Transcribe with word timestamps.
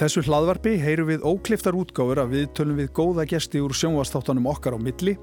þessu 0.00 0.22
hlaðvarpi 0.26 0.74
heyrum 0.82 1.08
við 1.08 1.24
ókliftar 1.24 1.76
útgáfur 1.78 2.20
að 2.20 2.32
við 2.34 2.46
tölum 2.58 2.78
við 2.80 2.90
góða 2.96 3.24
gesti 3.30 3.62
úr 3.64 3.74
sjónvastáttanum 3.76 4.48
okkar 4.50 4.76
á 4.76 4.78
milli 4.82 5.14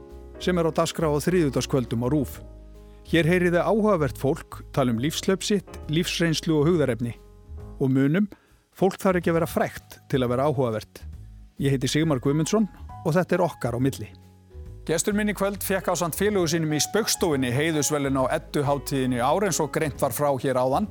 sem 0.41 0.57
er 0.57 0.69
á 0.69 0.71
daskra 0.73 1.11
á 1.11 1.15
þriðutaskvöldum 1.21 2.05
á 2.05 2.07
rúf. 2.09 2.39
Hér 3.11 3.27
heyriði 3.27 3.59
áhugavert 3.59 4.17
fólk, 4.17 4.61
tala 4.73 4.93
um 4.95 5.01
lífslöpsitt, 5.03 5.79
lífsreynslu 5.91 6.55
og 6.61 6.69
hugðarefni. 6.69 7.13
Og 7.83 7.91
munum, 7.91 8.29
fólk 8.73 8.97
þarf 9.01 9.19
ekki 9.19 9.33
að 9.33 9.39
vera 9.41 9.51
frækt 9.51 9.99
til 10.09 10.23
að 10.23 10.33
vera 10.33 10.49
áhugavert. 10.49 11.03
Ég 11.61 11.75
heiti 11.75 11.91
Sigmar 11.91 12.23
Guimundsson 12.23 12.69
og 13.03 13.13
þetta 13.13 13.37
er 13.37 13.45
okkar 13.45 13.77
á 13.77 13.79
milli. 13.83 14.09
Gestur 14.87 15.15
minni 15.15 15.35
kvöld 15.35 15.63
fekk 15.63 15.91
á 15.91 15.95
samt 15.95 16.17
félugu 16.19 16.49
sínum 16.51 16.73
í 16.75 16.81
spöggstofinni 16.83 17.53
heiðusvelin 17.55 18.19
á 18.19 18.27
ettuháttíðinni 18.35 19.21
ár 19.23 19.45
eins 19.47 19.61
og 19.63 19.71
greint 19.71 20.01
var 20.01 20.11
frá 20.11 20.33
hér 20.43 20.59
áðan. 20.59 20.89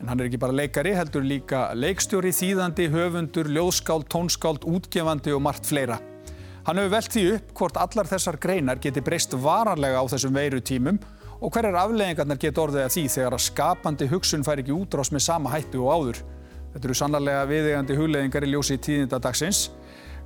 En 0.00 0.08
hann 0.08 0.20
er 0.20 0.30
ekki 0.30 0.40
bara 0.40 0.56
leikari, 0.56 0.94
heldur 0.96 1.24
líka 1.26 1.66
leikstjóri, 1.76 2.32
þýðandi, 2.32 2.88
höfundur, 2.92 3.50
ljóðskáld, 3.52 4.06
tónskáld, 4.08 4.64
útgefandi 4.64 5.34
og 5.36 5.42
margt 5.44 5.68
fleira. 5.68 5.98
Hann 6.64 6.80
hefur 6.80 6.92
velt 6.94 7.12
því 7.12 7.24
upp 7.34 7.52
hvort 7.56 7.80
allar 7.80 8.08
þessar 8.08 8.38
greinar 8.40 8.80
geti 8.80 9.02
breyst 9.04 9.36
varanlega 9.36 10.00
á 10.00 10.04
þessum 10.12 10.36
veiru 10.36 10.60
tímum 10.64 11.00
og 11.40 11.52
hverjar 11.52 11.78
afleggingarnar 11.82 12.40
geti 12.40 12.60
orðið 12.60 12.84
að 12.86 12.94
því 12.96 13.04
þegar 13.14 13.36
að 13.36 13.44
skapandi 13.46 14.08
hugsun 14.10 14.44
fær 14.44 14.60
ekki 14.60 14.76
útrás 14.76 15.12
með 15.12 15.24
sama 15.24 15.52
hættu 15.52 15.84
og 15.84 15.92
áður. 15.92 16.22
Þetta 16.72 16.86
eru 16.86 16.96
sannarlega 17.00 17.46
viðegandi 17.50 17.96
hugleðingar 17.98 18.46
í 18.46 18.50
ljósi 18.54 18.80
tíðindadagsins. 18.80 19.62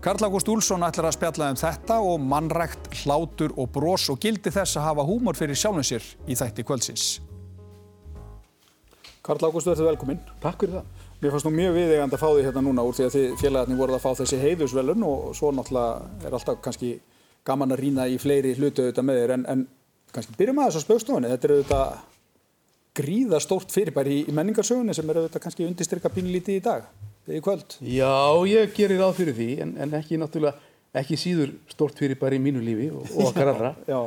Karl 0.04 0.26
Ágúst 0.26 0.50
Úlsson 0.52 0.84
ætlar 0.84 1.08
að 1.08 1.16
spjalla 1.16 1.52
um 1.54 1.56
þetta 1.56 2.00
og 2.04 2.18
mannrækt, 2.20 2.90
hlátur 3.02 3.54
og 3.56 3.70
brós 3.72 4.10
og 4.12 4.20
gildi 4.20 4.52
þess 4.52 4.76
að 4.76 4.90
hafa 4.90 5.06
húmor 5.08 5.38
fyrir 5.38 5.56
sjálfum 5.56 5.86
sér 5.86 6.04
í 6.28 6.36
þætti 6.36 6.66
kvöldsins. 6.66 7.23
Karl 9.24 9.40
Ágúst, 9.40 9.68
verður 9.70 9.88
velkominn. 9.88 10.18
Takk 10.42 10.60
fyrir 10.60 10.74
það. 10.76 11.04
Mér 11.22 11.32
fannst 11.32 11.46
nú 11.48 11.52
mjög 11.54 11.76
viðegand 11.78 12.12
að 12.12 12.20
fá 12.20 12.26
því 12.28 12.42
hérna 12.44 12.62
núna 12.66 12.82
úr 12.84 12.96
því 12.96 13.04
að 13.06 13.14
þið 13.14 13.36
félagarnir 13.40 13.78
voruð 13.78 13.96
að 13.96 14.02
fá 14.02 14.18
þessi 14.18 14.40
heiðusvelun 14.42 15.06
og 15.08 15.22
svo 15.38 15.52
náttúrulega 15.56 16.26
er 16.28 16.36
alltaf 16.36 16.58
kannski 16.66 16.90
gaman 17.48 17.72
að 17.72 17.80
rýna 17.80 18.04
í 18.12 18.18
fleiri 18.20 18.52
hlutu 18.58 18.84
auðvitað 18.84 19.08
með 19.08 19.20
þér 19.22 19.32
en, 19.38 19.46
en 19.54 19.62
kannski 20.12 20.36
byrjum 20.36 20.60
að 20.60 20.68
þessu 20.68 20.84
spökstofunni. 20.84 21.32
Þetta 21.32 21.48
er 21.48 21.56
auðvitað 21.56 21.96
gríða 23.00 23.40
stórt 23.46 23.72
fyrirbæri 23.72 24.20
í, 24.20 24.28
menningarsögunni 24.36 24.98
sem 25.00 25.08
er 25.08 25.22
auðvitað 25.22 25.46
kannski 25.48 25.68
undirstyrka 25.70 26.12
pínlítið 26.12 26.60
í 26.60 26.64
dag, 26.68 26.86
í 27.24 27.40
kvöld. 27.48 27.78
Já, 27.80 28.12
ég 28.52 28.76
gerir 28.76 29.00
ráð 29.00 29.16
fyrir 29.22 29.40
því 29.40 29.50
en, 29.64 29.76
en 29.80 30.00
ekki 30.02 30.20
náttúrulega 30.20 30.60
ekki 31.00 31.16
síður 31.18 31.56
stórt 31.72 31.96
fyrirbæri 31.98 32.36
í 32.36 32.44
mínu 32.44 32.60
lífi 32.60 32.92
og, 32.92 33.08
og 33.08 33.30
okkar 33.32 33.56
allra. 33.56 33.74
Já. 33.92 34.00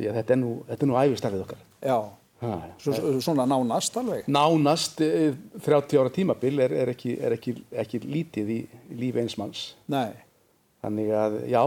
Að 0.00 0.16
þetta 0.20 0.32
er 0.36 0.38
nú, 0.40 0.54
nú 0.88 0.94
æfistarfið 0.96 1.48
okkar. 1.48 1.68
Já. 1.84 1.98
Svo, 2.40 2.94
svona 3.20 3.44
nánast 3.44 3.96
alveg? 4.00 4.28
Nánast, 4.32 4.96
30 4.96 5.60
eh, 5.60 6.00
ára 6.00 6.12
tímabil 6.14 6.62
er, 6.64 6.72
er, 6.72 6.92
ekki, 6.94 7.14
er 7.20 7.36
ekki, 7.36 7.54
ekki 7.82 8.00
lítið 8.00 8.52
í 8.54 8.58
lífi 8.96 9.20
eins 9.20 9.36
manns. 9.40 9.64
Nei. 9.92 10.14
Þannig 10.80 11.12
að, 11.12 11.36
já, 11.52 11.60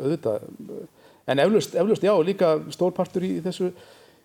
auðvitað, 0.00 0.46
en 1.28 1.42
eflaust, 1.44 1.76
eflaust 1.76 2.06
já, 2.06 2.12
líka 2.24 2.54
stórpartur 2.72 3.26
í 3.28 3.34
þessu, 3.44 3.68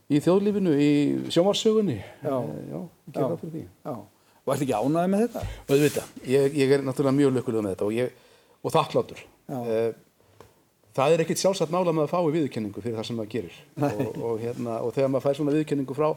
í 0.08 0.22
þjóðlífinu, 0.23 0.78
í 0.80 0.91
sjómarsögunni. 1.36 1.97
Já. 2.23 2.38
Eh, 2.39 2.63
já, 2.72 3.28
því. 3.44 3.66
Já. 3.83 3.95
Og 4.45 4.53
ert 4.53 4.63
ekki 4.63 4.78
ánaðið 4.78 5.11
með 5.11 5.25
þetta? 5.25 5.45
Auðvitað, 5.67 6.16
ég, 6.31 6.58
ég 6.61 6.73
er 6.78 6.86
náttúrulega 6.86 7.19
mjög 7.19 7.36
lökulega 7.36 7.66
með 7.66 7.75
þetta 7.75 7.89
og, 7.89 7.95
ég, 7.97 8.25
og 8.63 8.75
þakkláttur. 8.78 9.28
Já. 9.52 9.59
Uh, 9.59 10.05
það 10.95 11.13
er 11.13 11.25
ekkert 11.25 11.41
sjálfsagt 11.41 11.73
mála 11.73 11.93
með 11.93 12.07
að 12.07 12.13
fá 12.13 12.19
í 12.21 12.33
viðurkenningu 12.38 12.83
fyrir 12.83 12.97
það 12.99 13.07
sem 13.09 13.19
maður 13.19 13.33
gerir. 13.35 13.59
Og, 13.75 14.17
og, 14.21 14.41
hérna, 14.41 14.79
og 14.81 14.95
þegar 14.95 15.11
maður 15.11 15.25
fær 15.25 15.39
svona 15.39 15.56
viðurkenningu 15.56 15.97
frá 15.97 16.09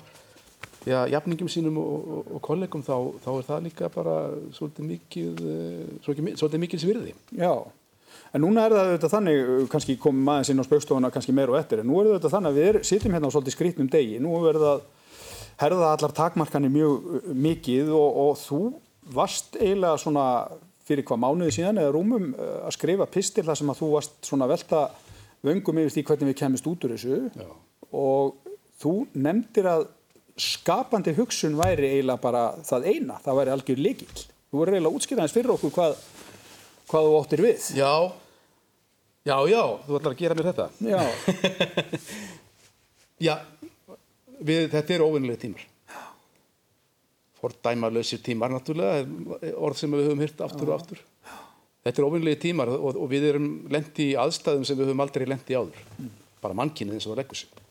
já, 0.87 1.01
jafningum 1.11 1.51
sínum 1.51 1.81
og, 1.81 2.29
og 2.37 2.43
kollegum 2.45 2.85
þá, 2.87 2.95
þá 3.25 3.31
er 3.35 3.49
það 3.49 3.67
líka 3.67 3.91
bara 3.93 4.15
svolítið 4.57 4.89
mikið 4.93 5.43
eh, 5.55 6.31
svolítið 6.39 6.63
mikið 6.65 6.83
svirði 6.83 7.15
Já, 7.37 7.53
en 8.33 8.45
núna 8.45 8.67
er 8.67 8.77
það 8.77 8.93
auðvitað 8.93 9.15
þannig 9.17 9.51
kannski 9.75 9.99
komum 10.03 10.29
maður 10.29 10.49
sín 10.49 10.63
á 10.63 10.69
spaukstofuna 10.69 11.13
kannski 11.15 11.35
meir 11.37 11.53
og 11.53 11.59
eftir 11.61 11.83
en 11.83 11.91
nú 11.91 11.99
er 12.01 12.13
auðvitað 12.13 12.37
þannig 12.37 12.55
að 12.55 12.61
við 12.63 12.81
sitjum 12.91 13.17
hérna 13.17 13.31
á 13.31 13.35
svolítið 13.35 13.57
skrítnum 13.57 13.91
degi, 13.93 14.23
nú 14.23 14.39
er 14.49 14.61
það 14.63 14.87
herða 15.59 15.93
allar 15.97 16.15
takmarkanir 16.15 16.73
mjög 16.73 17.29
mikið 17.35 17.93
og 17.99 18.39
þú 18.41 18.63
varst 19.15 19.57
eiginlega 19.59 19.99
svona 20.01 20.27
fyrir 20.89 21.07
hvað 21.09 21.21
mánuði 21.23 21.55
síðan 21.59 21.81
eða 21.83 21.93
rúmum 21.95 22.33
eh, 22.33 22.57
að 22.65 22.75
skrifa 22.79 23.09
pistil 23.13 23.45
þar 23.47 23.61
sem 23.61 23.73
að 23.73 23.81
þú 23.83 23.91
varst 23.95 24.17
svona 24.29 24.49
velta 24.51 24.87
vöngum 25.47 25.81
yfir 25.83 25.95
því 25.95 26.05
hvernig 26.09 26.33
við 26.33 26.39
kemist 26.41 26.69
út 26.69 26.87
úr 26.87 26.95
þessu 26.97 27.19
Já. 27.37 27.49
og 27.95 28.55
þú 28.83 28.95
nefndir 29.15 29.69
að 29.71 29.87
skapandi 30.39 31.15
hugsun 31.19 31.59
væri 31.59 31.93
eiginlega 31.97 32.23
bara 32.23 32.43
það 32.67 32.89
eina, 32.93 33.19
það 33.25 33.39
væri 33.41 33.55
algjör 33.55 33.83
líkil. 33.83 34.25
Þú 34.49 34.61
verður 34.61 34.77
eiginlega 34.77 34.99
útskýraðins 35.01 35.35
fyrir 35.35 35.55
okkur 35.55 35.73
hvað, 35.75 35.97
hvað 36.91 37.09
þú 37.09 37.17
óttir 37.19 37.43
við. 37.43 37.65
Já, 37.79 37.93
já, 39.27 39.37
já, 39.51 39.63
þú 39.87 39.99
ætlar 39.99 40.15
að 40.15 40.23
gera 40.23 40.39
mér 40.39 40.51
þetta. 40.53 40.69
Já. 40.87 41.01
já, 43.29 43.35
við, 44.39 44.71
þetta 44.77 44.95
er 44.95 45.05
óvinnilegi 45.09 45.43
tímar 45.49 45.67
fordæmalösir 47.39 48.23
tímar 48.25 48.53
náttúrulega, 48.53 49.07
orð 49.55 49.79
sem 49.81 49.95
við 49.95 50.09
höfum 50.09 50.25
hyrt 50.25 50.43
aftur 50.45 50.73
og 50.73 50.77
aftur. 50.79 51.03
Þetta 51.87 52.03
er 52.03 52.09
ofinlegi 52.09 52.41
tímar 52.43 52.73
og, 52.75 52.99
og 52.99 53.07
við 53.11 53.29
erum 53.31 53.49
lendi 53.73 54.11
í 54.13 54.19
aðstæðum 54.19 54.67
sem 54.67 54.79
við 54.79 54.91
höfum 54.91 55.05
aldrei 55.05 55.25
lendi 55.29 55.57
áður. 55.57 55.81
Mm. 55.97 56.13
Bara 56.43 56.59
mannkynnið 56.59 56.99
eins 56.99 57.07
og 57.07 57.15
það 57.15 57.21
leggur 57.23 57.41
sig. 57.41 57.65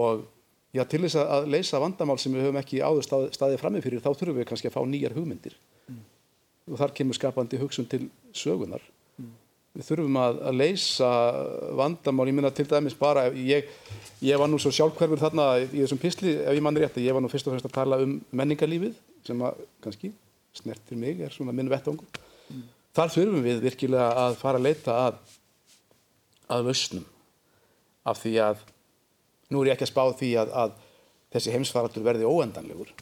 Og 0.00 0.24
já, 0.76 0.82
til 0.84 1.02
þess 1.06 1.20
að 1.22 1.50
leysa 1.54 1.80
vandamál 1.82 2.18
sem 2.20 2.34
við 2.34 2.48
höfum 2.48 2.60
ekki 2.60 2.82
áður 2.82 3.06
stað, 3.06 3.26
staðið 3.38 3.62
framið 3.62 3.86
fyrir, 3.86 4.02
þá 4.04 4.10
þurfum 4.12 4.40
við 4.40 4.48
kannski 4.50 4.70
að 4.70 4.76
fá 4.76 4.80
nýjar 4.90 5.16
hugmyndir. 5.16 5.56
Mm. 5.86 6.02
Og 6.70 6.82
þar 6.82 6.96
kemur 6.98 7.18
skapandi 7.18 7.62
hugsun 7.62 7.88
til 7.90 8.08
sögunar. 8.36 8.82
Við 9.78 9.86
þurfum 9.86 10.16
að, 10.18 10.38
að 10.50 10.56
leysa 10.58 11.10
vandamál, 11.78 12.26
ég 12.26 12.34
minna 12.34 12.50
til 12.54 12.66
dæmis 12.66 12.96
bara, 12.98 13.28
ég 13.30 13.68
Ég 14.20 14.36
var 14.36 14.50
nú 14.52 14.58
svo 14.60 14.68
sjálfhverfur 14.74 15.16
þarna 15.16 15.44
í 15.62 15.68
þessum 15.78 16.00
písli, 16.00 16.34
ef 16.44 16.52
ég 16.52 16.60
mann 16.64 16.76
rétt, 16.76 16.98
ég 17.00 17.14
var 17.16 17.22
nú 17.24 17.28
fyrst 17.32 17.46
og 17.48 17.54
fremst 17.54 17.68
að 17.70 17.72
tala 17.72 17.98
um 18.04 18.18
menningarlífið 18.36 18.98
sem 19.24 19.44
að 19.48 19.62
kannski 19.80 20.10
snertir 20.58 20.98
mig, 21.00 21.22
er 21.24 21.32
svona 21.32 21.54
minn 21.56 21.70
vettangur. 21.72 22.20
Mm. 22.50 22.66
Þar 22.98 23.14
þurfum 23.14 23.46
við 23.46 23.62
virkilega 23.64 24.10
að 24.26 24.36
fara 24.42 24.60
að 24.60 24.66
leita 24.66 24.98
að, 25.06 25.22
að 26.52 26.68
lausnum 26.68 27.06
af 28.12 28.20
því 28.20 28.34
að 28.44 28.66
nú 29.48 29.62
er 29.62 29.70
ég 29.70 29.78
ekki 29.78 29.88
að 29.88 29.92
spá 29.94 30.02
því 30.20 30.30
að, 30.42 30.52
að 30.66 30.76
þessi 31.32 31.56
heimsfaratur 31.56 32.04
verði 32.04 32.28
óendanlegur 32.28 32.92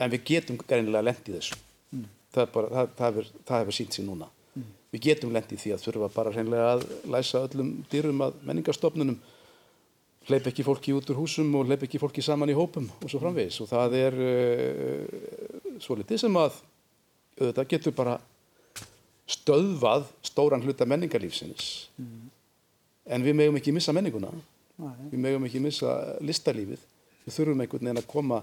en 0.00 0.16
við 0.16 0.24
getum 0.32 0.62
gerðinlega 0.62 1.10
lendið 1.10 1.40
þessu. 1.42 1.60
Mm. 1.92 2.08
Það, 2.32 2.52
bara, 2.56 2.72
það, 2.72 2.96
það, 2.96 3.08
hefur, 3.10 3.32
það 3.50 3.64
hefur 3.66 3.80
sínt 3.82 3.98
sér 3.98 4.08
núna. 4.08 4.32
Við 4.92 5.04
getum 5.04 5.34
lendið 5.34 5.60
því 5.62 5.74
að 5.74 5.82
þurfa 5.84 6.08
bara 6.14 6.32
hreinlega 6.32 6.70
að 6.76 6.86
læsa 7.12 7.42
öllum 7.44 7.74
dýrum 7.92 8.22
að 8.24 8.38
menningarstofnunum. 8.48 9.18
Hleyp 10.28 10.48
ekki 10.50 10.64
fólki 10.64 10.94
út 10.96 11.08
úr 11.12 11.20
húsum 11.20 11.52
og 11.56 11.68
hleyp 11.68 11.84
ekki 11.84 12.00
fólki 12.00 12.24
saman 12.24 12.52
í 12.52 12.56
hópum 12.56 12.88
og 12.98 13.08
svo 13.08 13.20
framvegis. 13.20 13.60
Og 13.64 13.68
það 13.70 13.96
er 14.00 14.18
uh, 14.24 15.78
svo 15.84 15.96
litið 16.00 16.24
sem 16.24 16.40
að 16.40 16.60
þetta 17.38 17.68
getur 17.72 17.96
bara 17.96 18.18
stöðvað 19.28 20.08
stóran 20.24 20.64
hluta 20.64 20.88
menningarlífsins. 20.88 21.88
Mm. 22.00 22.28
en 23.08 23.24
við 23.24 23.36
megum 23.36 23.56
ekki 23.56 23.72
missa 23.72 23.92
menninguna. 23.92 24.30
Nei. 24.78 25.08
við 25.10 25.20
megum 25.20 25.44
ekki 25.48 25.60
missa 25.64 25.94
listalífið. 26.22 26.80
Við 27.24 27.34
þurfum 27.34 27.62
einhvern 27.64 27.88
veginn 27.88 28.00
að 28.00 28.08
koma 28.08 28.42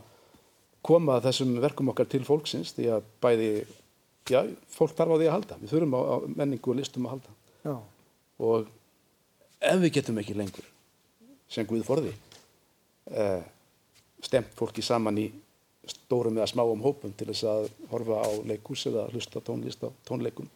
koma 0.85 1.17
þessum 1.23 1.55
verkum 1.63 1.89
okkar 1.93 2.09
til 2.09 2.21
fólksins 2.27 2.75
því 2.75 2.89
að 2.97 3.05
bæði 3.23 3.49
já, 4.29 4.41
fólk 4.73 4.95
þarf 4.97 5.15
á 5.15 5.19
því 5.19 5.27
að 5.27 5.35
halda. 5.35 5.57
Við 5.61 5.73
þurfum 5.73 5.97
á, 5.97 6.01
á 6.01 6.15
menningu 6.35 6.71
og 6.71 6.79
listum 6.79 7.07
að 7.07 7.15
halda. 7.15 7.35
Já. 7.65 7.75
og 8.45 8.67
ef 9.63 9.79
við 9.81 9.93
getum 9.97 10.19
ekki 10.21 10.35
lengur 10.37 10.65
sem 11.49 11.65
Guð 11.65 11.85
forði 11.87 12.11
uh, 12.11 13.41
stemt 14.21 14.51
fólki 14.57 14.83
saman 14.85 15.17
í 15.21 15.25
stórum 15.89 16.37
eða 16.37 16.49
smáum 16.49 16.83
hópum 16.83 17.13
til 17.17 17.29
þess 17.31 17.47
að 17.49 17.69
horfa 17.91 18.21
á 18.25 18.29
leikús 18.49 18.85
eða 18.89 19.07
hlusta 19.13 19.41
tónlist 19.45 19.85
á 19.85 19.89
tónleikum 20.07 20.49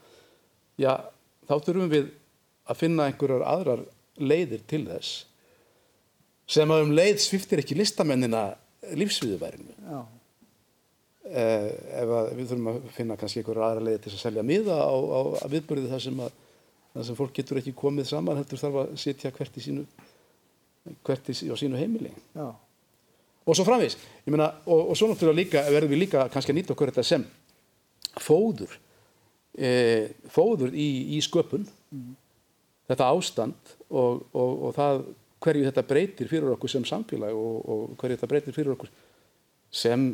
já, 0.81 0.94
þá 1.47 1.55
þurfum 1.55 1.91
við 1.94 2.11
að 2.69 2.81
finna 2.83 3.09
einhverjar 3.09 3.45
aðrar 3.47 3.83
leiðir 4.19 4.65
til 4.69 4.83
þess 4.89 5.25
sem 6.49 6.69
að 6.73 6.85
um 6.88 6.95
leið 6.97 7.21
sviftir 7.21 7.61
ekki 7.63 7.77
listamennina 7.77 8.51
lífsviðuværinu 8.97 9.77
uh, 9.85 10.05
ef 11.29 12.11
við 12.35 12.45
þurfum 12.49 12.69
að 12.71 12.77
finna 12.95 13.17
kannski 13.19 13.41
einhverjar 13.41 13.65
aðra 13.67 13.85
leiðir 13.85 14.05
til 14.05 14.13
að 14.13 14.21
selja 14.23 14.45
miða 14.45 14.77
á, 14.81 14.95
á, 14.97 15.21
viðbörði 15.51 15.91
þar 15.91 16.03
sem, 16.05 16.21
sem 17.05 17.17
fólk 17.17 17.35
getur 17.37 17.59
ekki 17.61 17.75
komið 17.77 18.09
saman 18.09 18.39
heldur 18.39 18.61
þarf 18.61 18.79
að 18.83 18.95
sitja 19.03 19.33
hvert 19.35 19.59
í 19.59 19.65
sínu 19.65 19.85
hvert 21.05 21.29
á 21.29 21.55
sínu 21.59 21.77
heimili 21.77 22.11
Já. 22.33 22.55
og 23.45 23.55
svo 23.55 23.65
framvís 23.67 23.97
meina, 24.25 24.51
og, 24.65 24.91
og 24.91 24.97
svo 24.97 25.09
náttúrulega 25.09 25.41
líka 25.41 25.63
verðum 25.69 25.93
við 25.93 26.03
líka 26.05 26.27
kannski 26.33 26.53
að 26.53 26.59
nýta 26.59 26.73
okkur 26.73 26.91
þetta 26.91 27.05
sem 27.05 27.25
fóður 28.19 28.73
e, 29.53 29.69
fóður 30.31 30.73
í, 30.73 30.89
í 31.17 31.21
sköpun 31.25 31.67
mm. 31.67 32.15
þetta 32.89 33.09
ástand 33.11 33.75
og, 33.89 34.25
og, 34.33 34.55
og 34.69 34.77
það 34.77 35.03
hverju 35.43 35.67
þetta 35.69 35.85
breytir 35.87 36.31
fyrir 36.31 36.55
okkur 36.55 36.71
sem 36.71 36.87
samfélag 36.87 37.35
og 37.35 37.93
hverju 37.99 38.17
þetta 38.17 38.31
breytir 38.31 38.55
fyrir 38.55 38.73
okkur 38.75 38.91
sem 39.69 40.11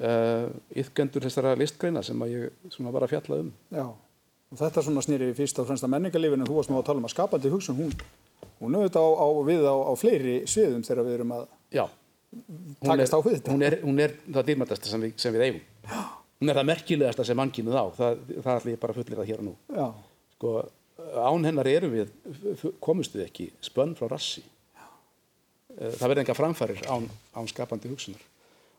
uh, 0.00 0.48
yfkendur 0.82 1.24
þessara 1.26 1.54
listgreina 1.58 2.02
sem 2.06 2.20
að 2.24 2.32
ég 2.34 2.72
svona 2.74 2.92
var 2.94 3.06
að 3.06 3.14
fjalla 3.14 3.40
um. 3.44 3.52
Já, 3.74 3.84
og 4.52 4.60
þetta 4.60 4.84
svona 4.86 5.04
snýri 5.04 5.30
fyrst 5.36 5.58
og 5.62 5.68
fremst 5.70 5.86
að 5.86 5.94
menningarlífinu, 5.96 6.46
þú 6.48 6.58
varst 6.60 6.70
nú 6.72 6.78
að 6.80 6.86
tala 6.90 7.02
um 7.02 7.08
að 7.08 7.14
skapandi 7.16 7.52
hugsun, 7.52 7.78
hún, 7.80 7.94
hún 8.60 8.76
auðvitað 8.78 9.06
á, 9.06 9.10
á, 9.18 9.26
við 9.50 9.64
á, 9.66 9.74
á 9.76 9.92
fleiri 9.98 10.36
sviðum 10.50 10.84
þegar 10.86 11.08
við 11.08 11.18
erum 11.20 11.34
að 11.36 11.46
Já, 11.76 11.84
takast 12.84 13.16
á 13.16 13.18
við 13.24 13.38
þetta. 13.38 13.52
hún 13.56 13.66
er, 13.66 13.78
hún 13.82 14.00
er 14.04 14.16
það 14.26 14.48
dýrmættasta 14.50 14.92
sem, 14.92 15.06
sem 15.16 15.34
við 15.34 15.46
eigum. 15.48 15.62
Hún 16.36 16.52
er 16.52 16.58
það 16.60 16.68
merkilegasta 16.68 17.24
sem 17.24 17.38
mannkynnið 17.40 17.78
á, 17.80 17.84
það, 17.96 18.18
það 18.44 18.58
ætla 18.60 18.72
ég 18.74 18.80
bara 18.82 18.92
að 18.92 18.98
fullir 19.00 19.20
það 19.22 19.30
hér 19.30 19.40
og 19.40 19.46
nú. 19.48 19.54
Já, 19.72 19.86
Sko, 20.36 20.50
án 21.16 21.46
hennar 21.48 21.68
erum 21.70 21.94
við, 21.96 22.10
komust 22.84 23.14
við 23.16 23.22
ekki 23.24 23.46
spönn 23.64 23.94
frá 23.96 24.10
rassi. 24.12 24.42
Eh, 25.76 25.92
Það 25.96 26.08
verði 26.10 26.22
enga 26.26 26.36
framfærir 26.36 26.82
án, 26.92 27.06
án 27.36 27.48
skapandi 27.48 27.88
hugsunar. 27.88 28.20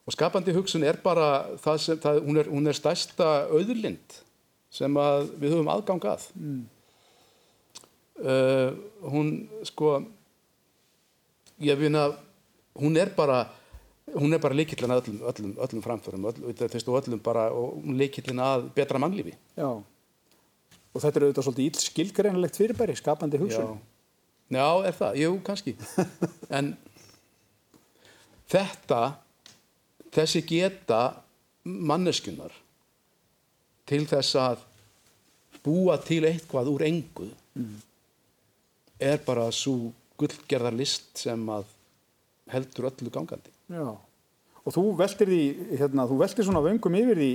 Og 0.07 0.15
skapandi 0.15 0.53
hugsun 0.55 0.85
er 0.87 0.99
bara, 1.03 1.57
það 1.59 1.79
sem, 1.83 1.99
það, 2.03 2.21
hún, 2.23 2.39
er, 2.39 2.49
hún 2.51 2.71
er 2.71 2.77
stærsta 2.77 3.27
auðlind 3.51 4.21
sem 4.71 4.99
að 5.01 5.33
við 5.41 5.55
höfum 5.55 5.71
aðgang 5.71 6.07
að. 6.13 6.27
Mm. 6.39 6.61
hún, 9.13 9.27
sko, 9.67 9.91
ég 11.61 11.77
finna, 11.81 12.07
hún 12.79 12.97
er 12.97 13.11
bara, 13.17 13.43
hún 14.15 14.33
er 14.33 14.41
bara 14.41 14.57
líkillin 14.57 14.95
að 14.95 15.03
öllum, 15.03 15.19
öllum, 15.29 15.51
öllum 15.67 15.83
framförum, 15.85 16.25
öll, 16.31 16.47
og 16.47 16.97
öllum 17.01 17.21
bara, 17.23 17.49
og 17.51 17.83
líkillin 17.99 18.41
að 18.41 18.71
betra 18.79 19.01
mannlífi. 19.03 19.35
já. 19.59 19.69
Og 20.95 21.03
þetta 21.03 21.19
er 21.19 21.23
auðvitað 21.27 21.45
svolítið 21.45 21.67
íll 21.67 21.83
skilgreinilegt 21.83 22.57
fyrirbæri, 22.57 22.95
skapandi 22.97 23.37
hugsun. 23.37 23.75
Já. 23.75 23.97
Já, 24.57 24.67
er 24.87 24.95
það? 24.95 25.17
Jú, 25.21 25.31
kannski. 25.45 25.73
en 26.57 26.71
þetta, 28.49 29.01
þessi 30.17 30.43
geta 30.47 31.01
manneskunar 31.63 32.53
til 33.87 34.03
þess 34.09 34.37
að 34.41 34.63
búa 35.65 35.97
til 36.03 36.23
eitthvað 36.27 36.71
úr 36.71 36.85
engu 36.87 37.29
er 38.97 39.19
bara 39.25 39.49
svo 39.53 39.91
gullgerðar 40.17 40.75
list 40.77 41.21
sem 41.21 41.41
að 41.51 41.67
heldur 42.51 42.89
öllu 42.89 43.11
gangandi. 43.13 43.51
Já, 43.69 43.93
og 44.63 44.73
þú 44.73 44.83
veltir 44.99 45.29
því, 45.29 45.43
hérna, 45.77 46.07
þú 46.09 46.17
veltir 46.21 46.47
svona 46.47 46.63
vöngum 46.63 46.97
yfir 46.97 47.19
því, 47.19 47.31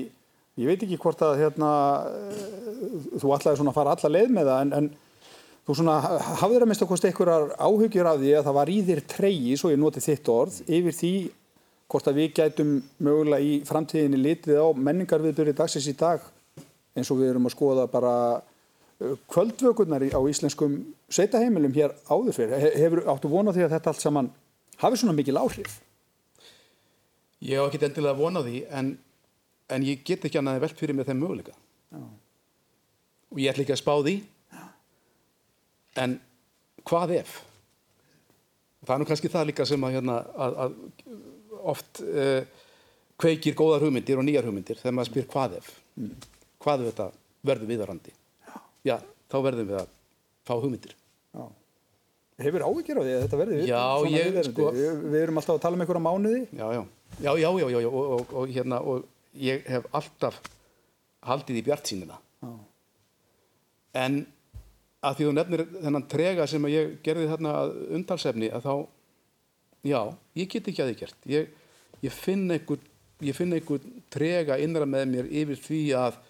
ég 0.63 0.71
veit 0.71 0.85
ekki 0.85 0.99
hvort 1.01 1.23
að 1.25 1.39
hérna, 1.43 1.71
eh, 2.09 3.19
þú 3.21 3.35
ætlaði 3.37 3.61
svona 3.61 3.73
að 3.75 3.79
fara 3.79 3.95
alla 3.97 4.13
leið 4.17 4.35
með 4.35 4.51
það, 4.51 4.65
en, 4.65 4.73
en 4.79 5.53
þú 5.67 5.77
svona 5.79 5.99
hafðir 6.41 6.65
að 6.65 6.73
mista 6.73 6.89
kosti 6.89 7.11
einhverjar 7.11 7.55
áhugjur 7.61 8.11
af 8.11 8.19
því 8.23 8.35
að 8.39 8.49
það 8.49 8.59
var 8.59 8.73
í 8.73 8.79
þér 8.89 9.05
treyji, 9.15 9.55
svo 9.61 9.71
ég 9.71 9.81
noti 9.81 10.03
þitt 10.03 10.33
orð, 10.33 10.59
yfir 10.67 10.99
því 10.99 11.15
hvort 11.91 12.07
að 12.09 12.19
við 12.21 12.31
gætum 12.39 12.71
mögulega 13.05 13.45
í 13.45 13.59
framtíðinni 13.69 14.21
litið 14.23 14.61
á 14.63 14.67
menningarviðbyrði 14.77 15.55
dagsins 15.59 15.89
í 15.91 15.95
dag, 15.99 16.23
eins 16.97 17.11
og 17.13 17.19
við 17.21 17.33
erum 17.33 17.49
að 17.49 17.55
skoða 17.57 17.87
bara 17.93 18.13
eh, 19.01 19.15
kvöldvökunar 19.33 20.05
á 20.13 20.21
íslenskum 20.31 20.79
sveitaheimilum 21.13 21.75
hér 21.77 21.95
áður 22.09 22.37
fyrir. 22.37 22.59
He- 22.63 22.75
Hefur 22.85 23.05
áttu 23.13 23.29
vonað 23.33 23.59
því 23.59 23.67
að 23.67 23.75
þetta 23.77 23.93
allt 23.93 24.05
saman 24.07 24.31
hafi 24.85 25.01
svona 25.03 25.17
mikil 25.19 25.37
áhrif? 25.41 25.79
Ég 27.43 27.59
hef 27.59 27.73
ekki 27.75 27.85
endilega 27.89 28.15
vonað 28.21 28.49
því 28.49 28.59
en, 28.79 28.93
en 29.75 29.87
ég 29.89 30.05
get 30.07 30.25
ekki 30.29 30.39
annað 30.41 30.61
en 30.61 30.65
velt 30.69 30.79
fyrir 30.79 30.95
mig 30.97 31.09
þeim 31.09 31.19
möguleika. 31.25 31.55
Já. 31.93 32.03
Og 33.33 33.41
ég 33.43 33.51
ætla 33.53 33.65
ekki 33.67 33.75
að 33.75 33.81
spá 33.83 33.95
því. 34.05 34.15
En 36.03 36.15
hvað 36.89 37.17
ef? 37.19 37.33
Það 38.87 38.95
er 38.95 39.03
nú 39.03 39.07
kannski 39.11 39.31
það 39.33 39.49
líka 39.51 39.67
sem 39.69 39.85
að, 39.87 39.93
hérna, 39.99 40.15
að, 40.47 40.55
að 40.65 40.77
oft 41.73 42.01
uh, 42.05 42.43
kveikir 43.23 43.55
góðar 43.59 43.85
hugmyndir 43.87 44.19
og 44.21 44.27
nýjar 44.27 44.47
hugmyndir 44.49 44.79
þegar 44.81 44.97
maður 44.99 45.11
spyr 45.13 45.27
hvað 45.33 45.57
ef. 45.61 45.71
Hvað 46.63 46.83
ef 46.85 46.91
þetta 46.93 47.07
verður 47.49 47.71
viðarandi? 47.73 48.15
Já, 48.87 48.97
þá 49.31 49.37
verðum 49.47 49.69
við 49.71 49.81
að 49.83 49.93
fá 50.49 50.55
hugmyndir. 50.57 50.95
Já. 51.37 51.45
Hefur 52.43 52.65
áhyggjur 52.67 52.99
af 52.99 53.07
því 53.07 53.13
að 53.15 53.23
þetta 53.27 53.39
verði 53.43 53.57
við? 53.61 53.69
Já, 53.71 53.83
ég, 54.11 54.39
sko- 54.49 54.71
Við, 54.75 55.17
erum 55.23 55.39
alltaf 55.39 55.55
að 55.59 55.63
tala 55.63 55.79
um 55.79 55.85
einhverja 55.85 56.03
mánuði. 56.07 56.41
Já, 56.59 56.67
já, 56.75 56.83
já, 57.23 57.33
já, 57.39 57.51
já, 57.61 57.67
já, 57.71 57.79
já 57.85 57.89
og, 57.93 58.05
og, 58.17 58.33
og, 58.41 58.55
hérna, 58.57 58.81
og 58.83 59.37
ég 59.39 59.67
hef 59.71 59.87
alltaf 59.95 60.41
haldið 61.29 61.61
í 61.61 61.65
bjart 61.69 61.91
sínina. 61.93 62.19
Já. 62.43 62.53
En 64.03 64.23
að 65.05 65.19
því 65.19 65.27
þú 65.29 65.35
nefnir 65.37 65.63
þennan 65.83 66.09
trega 66.11 66.47
sem 66.51 66.67
ég 66.73 66.97
gerði 67.05 67.29
þarna 67.31 67.53
að 67.61 67.73
umtalsefni 67.99 68.51
að 68.55 68.67
þá, 68.67 68.75
já, 69.87 70.01
ég 70.39 70.51
get 70.51 70.69
ekki 70.71 70.85
að 70.85 70.91
því 70.93 70.99
gert. 71.03 71.29
Ég, 71.31 71.55
ég 72.05 72.15
finn 72.15 72.51
einhver, 72.55 72.83
ég 73.23 73.37
finn 73.39 73.55
einhver 73.57 73.87
trega 74.13 74.59
innra 74.63 74.89
með 74.89 75.09
mér 75.13 75.31
yfir 75.43 75.63
því 75.63 75.83
að, 75.99 76.21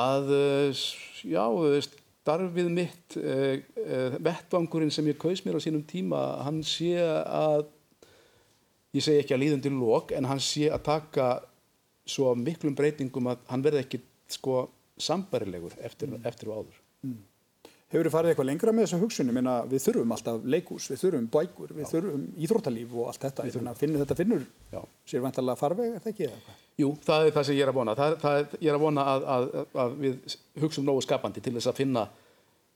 að, 0.00 0.32
eh, 0.36 0.84
já, 1.28 1.44
eh, 1.70 1.90
starfið 2.20 2.68
mitt, 2.72 3.16
uh, 3.16 3.56
uh, 3.80 4.16
vettvangurinn 4.22 4.92
sem 4.92 5.06
ég 5.08 5.18
kaus 5.18 5.40
mér 5.44 5.56
á 5.56 5.60
sínum 5.64 5.82
tíma, 5.88 6.18
hann 6.44 6.60
sé 6.66 6.92
að, 7.00 7.64
ég 8.94 9.04
segi 9.06 9.22
ekki 9.22 9.34
að 9.36 9.42
líðundi 9.44 9.72
lók, 9.72 10.12
en 10.16 10.28
hann 10.28 10.42
sé 10.44 10.68
að 10.70 10.84
taka 10.90 11.30
svo 12.04 12.34
miklum 12.38 12.76
breytingum 12.76 13.32
að 13.32 13.42
hann 13.50 13.64
verði 13.64 13.84
ekki 13.86 14.02
sko 14.36 14.62
sambarilegur 15.00 15.74
eftir, 15.80 16.12
eftir 16.28 16.52
og 16.52 16.60
áður. 16.60 16.80
Hefur 17.90 18.06
þið 18.06 18.12
farið 18.14 18.30
eitthvað 18.30 18.46
lengra 18.46 18.72
með 18.76 18.84
þessum 18.86 19.00
hugsunum? 19.02 19.34
Minna, 19.34 19.54
við 19.66 19.80
þurfum 19.82 20.12
alltaf 20.14 20.44
leikús, 20.54 20.84
við 20.92 21.00
þurfum 21.02 21.24
bækur, 21.34 21.72
við 21.74 21.88
þurfum 21.90 22.26
íþróttalíf 22.46 22.92
og 22.94 23.08
allt 23.10 23.24
þetta. 23.24 23.46
Finna, 23.56 23.72
finnur 23.74 24.04
þetta 24.04 24.16
finnur 24.20 24.44
Já. 24.70 24.82
sér 25.10 25.24
vantarlega 25.24 25.58
farveg, 25.58 25.96
er 25.96 26.04
það 26.04 26.12
ekki? 26.12 26.28
eða 26.28 26.38
hvað? 26.44 26.60
Jú, 26.84 26.90
það 27.08 27.26
er 27.26 27.34
það 27.34 27.48
sem 27.48 27.58
ég 27.58 27.64
er 27.66 27.72
að 27.72 27.78
vona. 27.80 27.96
Það, 27.98 28.14
það, 28.22 28.38
er- 28.44 28.54
ég 28.62 28.70
er 28.70 28.78
að 28.78 28.84
vona 28.84 29.06
að, 29.14 29.26
að, 29.34 29.48
að 29.84 29.96
við 30.04 30.36
hugsum 30.62 30.86
nógu 30.86 31.02
skapandi 31.08 31.42
til 31.42 31.54
þess 31.58 31.72
að 31.72 31.80
finna, 31.82 32.06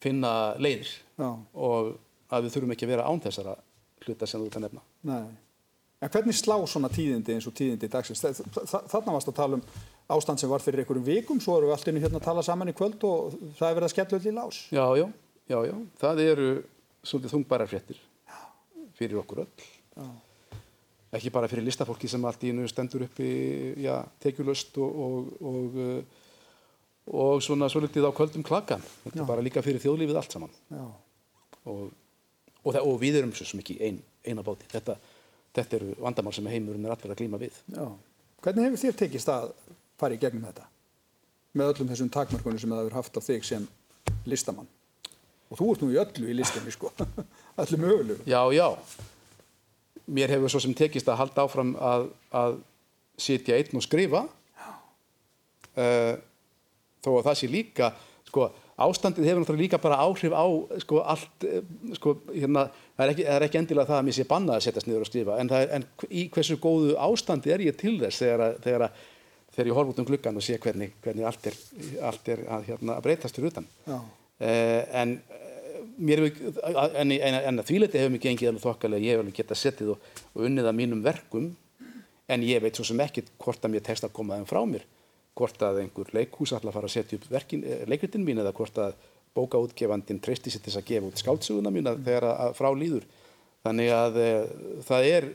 finna 0.03 0.33
leiðir 0.59 0.91
Já, 1.23 1.31
og 1.55 1.95
að 2.35 2.49
við 2.49 2.57
þurfum 2.57 2.75
ekki 2.75 2.89
að 2.89 2.95
vera 2.97 3.07
án 3.07 3.23
þessara 3.29 3.55
hluta 4.05 4.27
sem 4.27 4.43
þú 4.43 4.51
ert 4.51 4.59
að 4.59 4.67
nefna. 4.67 4.83
nei. 5.15 5.25
En 6.05 6.11
hvernig 6.13 6.37
slá 6.37 6.59
svona 6.69 6.91
tíðindi 6.93 7.33
eins 7.33 7.47
og 7.49 7.55
tíðindi 7.57 7.89
dagsins? 7.89 8.21
Þa- 8.21 8.67
þa- 8.67 8.83
Þarna 8.91 9.13
varst 9.15 9.29
að 9.31 9.37
tala 9.39 9.57
um 9.57 9.63
ástand 10.13 10.41
sem 10.41 10.51
var 10.51 10.63
fyrir 10.65 10.83
einhverjum 10.83 11.07
vikum, 11.07 11.41
svo 11.41 11.59
erum 11.59 11.71
við 11.71 11.77
allt 11.77 11.89
innu 11.91 12.03
hérna 12.03 12.21
að 12.21 12.27
tala 12.27 12.45
saman 12.45 12.73
í 12.73 12.77
kvöld 12.77 13.05
og 13.09 13.39
það 13.59 13.69
er 13.69 13.79
verið 13.79 13.89
að 13.89 13.95
skella 13.95 14.19
öll 14.19 14.29
í 14.29 14.35
lás. 14.37 14.59
Já, 14.75 14.85
já, 15.01 15.07
já, 15.53 15.59
já. 15.71 15.75
Það 16.03 16.23
eru 16.25 16.51
svolítið 17.05 17.35
þungbærar 17.37 17.71
fréttir 17.71 18.03
fyrir 18.99 19.21
okkur 19.23 19.45
öll. 19.45 19.65
Já. 19.97 20.11
Ekki 21.15 21.31
bara 21.31 21.49
fyrir 21.49 21.65
listafólki 21.65 22.11
sem 22.11 22.25
allt 22.27 22.43
í 22.43 22.51
einu 22.51 22.67
stendur 22.69 23.07
uppi, 23.07 23.29
já, 23.85 24.01
tekjulöst 24.23 24.77
og, 24.83 25.01
og, 25.07 25.33
og, 25.47 25.79
uh, 25.79 26.23
og 27.23 27.43
svona 27.45 27.69
svolítið 27.71 28.09
á 28.09 28.17
kvöldum 28.17 28.45
klakkan. 28.47 28.83
Þetta 29.05 29.21
Já. 29.21 29.23
er 29.23 29.29
bara 29.29 29.45
líka 29.45 29.63
fyrir 29.63 29.83
þjóðlífið 29.85 30.19
allt 30.19 30.35
saman. 30.35 30.57
Já. 30.75 30.85
og, 31.65 31.93
og, 32.63 32.73
það, 32.73 32.83
og 32.83 32.99
við 33.01 33.21
erum 33.21 33.33
svo 33.37 33.47
ekki 33.61 33.79
ein, 33.85 34.01
eina 34.27 34.45
báti 34.45 34.69
þetta, 34.73 34.97
þetta 35.57 35.79
eru 35.79 35.95
vandamál 36.01 36.35
sem 36.37 36.51
heimurinn 36.51 36.85
er 36.89 36.95
allir 36.95 37.15
að 37.15 37.23
glíma 37.23 37.41
við 37.41 37.57
Já. 37.73 37.87
Hvernig 38.45 38.69
hefur 38.69 38.83
þér 38.83 38.99
tekist 39.01 39.31
að 39.33 39.53
fara 40.05 40.17
í 40.17 40.21
gegnum 40.23 40.45
þetta? 40.47 40.69
Með 41.55 41.73
öllum 41.75 41.91
þessum 41.93 42.13
takmörkunum 42.15 42.61
sem 42.63 42.71
það 42.75 42.83
hefur 42.85 42.97
haft 43.01 43.19
á 43.19 43.21
þig 43.25 43.45
sem 43.51 43.67
listamann. 44.29 44.69
Og 45.53 45.59
þú 45.61 45.69
ert 45.75 45.83
nú 45.85 45.91
í 45.95 45.99
öllu 46.03 46.31
í 46.33 46.35
listinni, 46.39 46.73
sko. 46.75 46.91
Öllu 47.63 47.77
mögulegu. 47.79 48.25
já, 48.27 48.41
já 48.57 48.69
mér 50.11 50.33
hefur 50.35 50.51
svo 50.53 50.61
sem 50.61 50.75
tekist 50.77 51.07
að 51.09 51.21
halda 51.23 51.45
áfram 51.47 51.71
að, 51.81 52.09
að 52.37 52.57
sitja 53.17 53.55
einn 53.57 53.79
og 53.79 53.85
skrifa 53.87 54.25
uh, 55.79 56.15
þó 57.05 57.09
að 57.19 57.25
það 57.29 57.39
sé 57.41 57.49
líka 57.53 57.89
sko, 58.29 58.49
ástandið 58.85 59.29
hefur 59.31 59.45
náttúrulega 59.45 59.63
líka 59.65 59.81
bara 59.81 60.01
áhrif 60.03 60.35
á 60.35 60.45
sko, 60.83 61.01
allt 61.15 61.47
eh, 61.47 61.63
sko, 61.97 62.17
hérna, 62.35 62.67
það, 62.99 63.05
er 63.07 63.13
ekki, 63.15 63.25
það 63.29 63.37
er 63.39 63.47
ekki 63.49 63.61
endilega 63.63 63.91
það 63.93 64.01
að 64.01 64.07
mér 64.09 64.17
sé 64.19 64.27
bannað 64.35 64.57
að 64.59 64.65
setjast 64.67 64.89
niður 64.91 65.05
og 65.07 65.11
skrifa 65.13 65.37
en, 65.41 65.53
er, 65.61 65.69
en 65.79 65.87
í 66.11 66.25
hversu 66.35 66.57
góðu 66.63 66.97
ástandi 67.07 67.55
er 67.55 67.63
ég 67.69 67.79
til 67.81 67.95
þess 68.03 68.25
þegar, 68.25 68.45
að- 68.49 68.59
þegar, 68.67 68.87
að- 68.89 69.03
þegar 69.55 69.71
ég 69.71 69.79
horf 69.79 69.93
út 69.93 70.03
um 70.03 70.09
gluggan 70.09 70.39
og 70.41 70.45
sé 70.45 70.59
hvernig, 70.61 70.93
hvernig 71.05 71.27
allt 71.29 71.49
er, 71.51 71.59
allt 72.11 72.31
er 72.35 72.45
að, 72.51 72.69
hérna, 72.73 72.99
að 72.99 73.07
breytast 73.07 73.39
fyrir 73.39 73.53
utan. 73.53 73.69
Uh, 73.87 74.81
en 75.01 75.15
eh, 75.31 75.77
mér 76.03 76.25
hefur, 76.25 76.57
en, 77.01 77.13
en, 77.15 77.39
en 77.39 77.63
að 77.63 77.69
þvíleiti 77.71 78.01
hefur 78.01 78.15
mér 78.17 78.25
gengið 78.25 78.51
alveg 78.51 78.65
þokkalega, 78.65 79.07
ég 79.07 79.15
hef 79.15 79.23
alveg 79.23 79.39
getað 79.39 79.61
settið 79.61 79.93
og, 79.95 80.11
og 80.35 80.49
unnið 80.49 80.71
að 80.71 80.79
mínum 80.81 81.05
verkum 81.05 81.53
en 82.27 82.45
ég 82.47 82.63
veit 82.65 82.77
svo 82.77 82.87
sem 82.89 83.01
ekki 83.05 83.27
hvort 83.39 83.65
að 83.65 83.75
mér 83.75 83.85
tekst 83.87 84.07
að 84.07 84.15
koma 84.17 84.39
þeim 84.39 84.49
frá 84.51 84.61
mér. 84.69 84.87
Hvort 85.35 85.63
að 85.67 85.83
einhver 85.83 86.11
leikhús 86.15 86.55
að 86.55 86.71
fara 86.71 86.89
að 86.89 86.95
setja 86.95 87.19
upp 87.19 87.27
verkin, 87.31 87.65
leikritin 87.91 88.25
mín 88.27 88.41
eða 88.43 88.55
hvort 88.55 88.79
að 88.79 88.95
bókaútgefandin 89.35 90.21
treysti 90.23 90.53
sér 90.53 90.63
til 90.63 90.71
þess 90.71 90.81
að 90.81 90.91
gefa 90.91 91.09
út 91.11 91.21
skáldsuguna 91.21 91.73
mína 91.75 91.95
þegar 91.99 92.27
að, 92.31 92.53
frá 92.59 92.69
líður. 92.79 93.07
Þannig 93.67 93.91
að 93.97 94.19
e, 94.21 94.29
það 94.87 95.09
er 95.11 95.27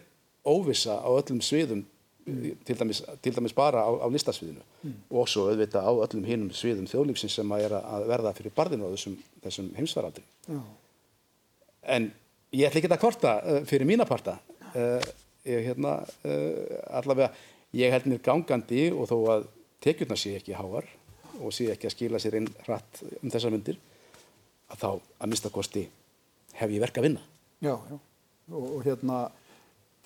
óvissa 0.48 0.96
á 1.04 1.10
öllum 1.12 1.42
sviðum 1.44 1.84
mm. 2.30 2.62
til, 2.66 2.78
dæmis, 2.80 3.02
til 3.24 3.36
dæmis 3.36 3.56
bara 3.58 3.84
á, 3.86 3.92
á 3.92 4.08
listasviðinu 4.12 4.62
mm. 4.62 4.96
og 5.12 5.30
svo 5.30 5.48
auðvitað 5.50 5.86
á 5.86 5.92
öllum 5.92 6.28
hinum 6.28 6.52
sviðum 6.56 6.88
þjóðlífsins 6.90 7.38
sem 7.40 7.56
að 7.56 7.76
að 7.80 8.08
verða 8.10 8.34
fyrir 8.38 8.56
barðinu 8.56 8.90
á 8.90 8.94
þessum, 8.94 9.18
þessum 9.44 9.72
heimsfaraldri 9.78 10.24
Já. 10.48 10.60
en 11.96 12.10
ég 12.56 12.70
ætla 12.70 12.82
ekki 12.82 12.92
að 12.94 13.04
kvarta 13.04 13.36
uh, 13.40 13.62
fyrir 13.70 13.90
mína 13.90 14.08
parta 14.10 14.38
uh, 14.74 15.10
ég 15.48 15.70
hérna 15.70 16.00
uh, 16.04 16.80
allavega 17.02 17.32
ég 17.78 17.94
held 17.94 18.10
mér 18.10 18.24
gangandi 18.26 18.88
og 18.92 19.10
þó 19.12 19.18
að 19.36 19.50
tekjurnar 19.84 20.20
sé 20.20 20.36
ekki 20.40 20.58
háar 20.58 20.88
og 21.40 21.54
sé 21.56 21.70
ekki 21.72 21.88
að 21.88 21.96
skila 21.96 22.22
sér 22.22 22.40
inn 22.42 22.50
hratt 22.66 23.04
um 23.22 23.32
þessar 23.32 23.54
myndir 23.56 23.80
að 24.70 24.82
þá 24.82 24.90
að 24.94 25.32
mista 25.32 25.52
kosti 25.54 25.86
hef 26.60 26.72
ég 26.74 26.82
verk 26.84 26.98
að 27.00 27.10
vinna 27.10 27.26
Já, 27.60 27.76
já. 27.76 27.98
Og, 28.50 28.66
og 28.78 28.84
hérna, 28.86 29.28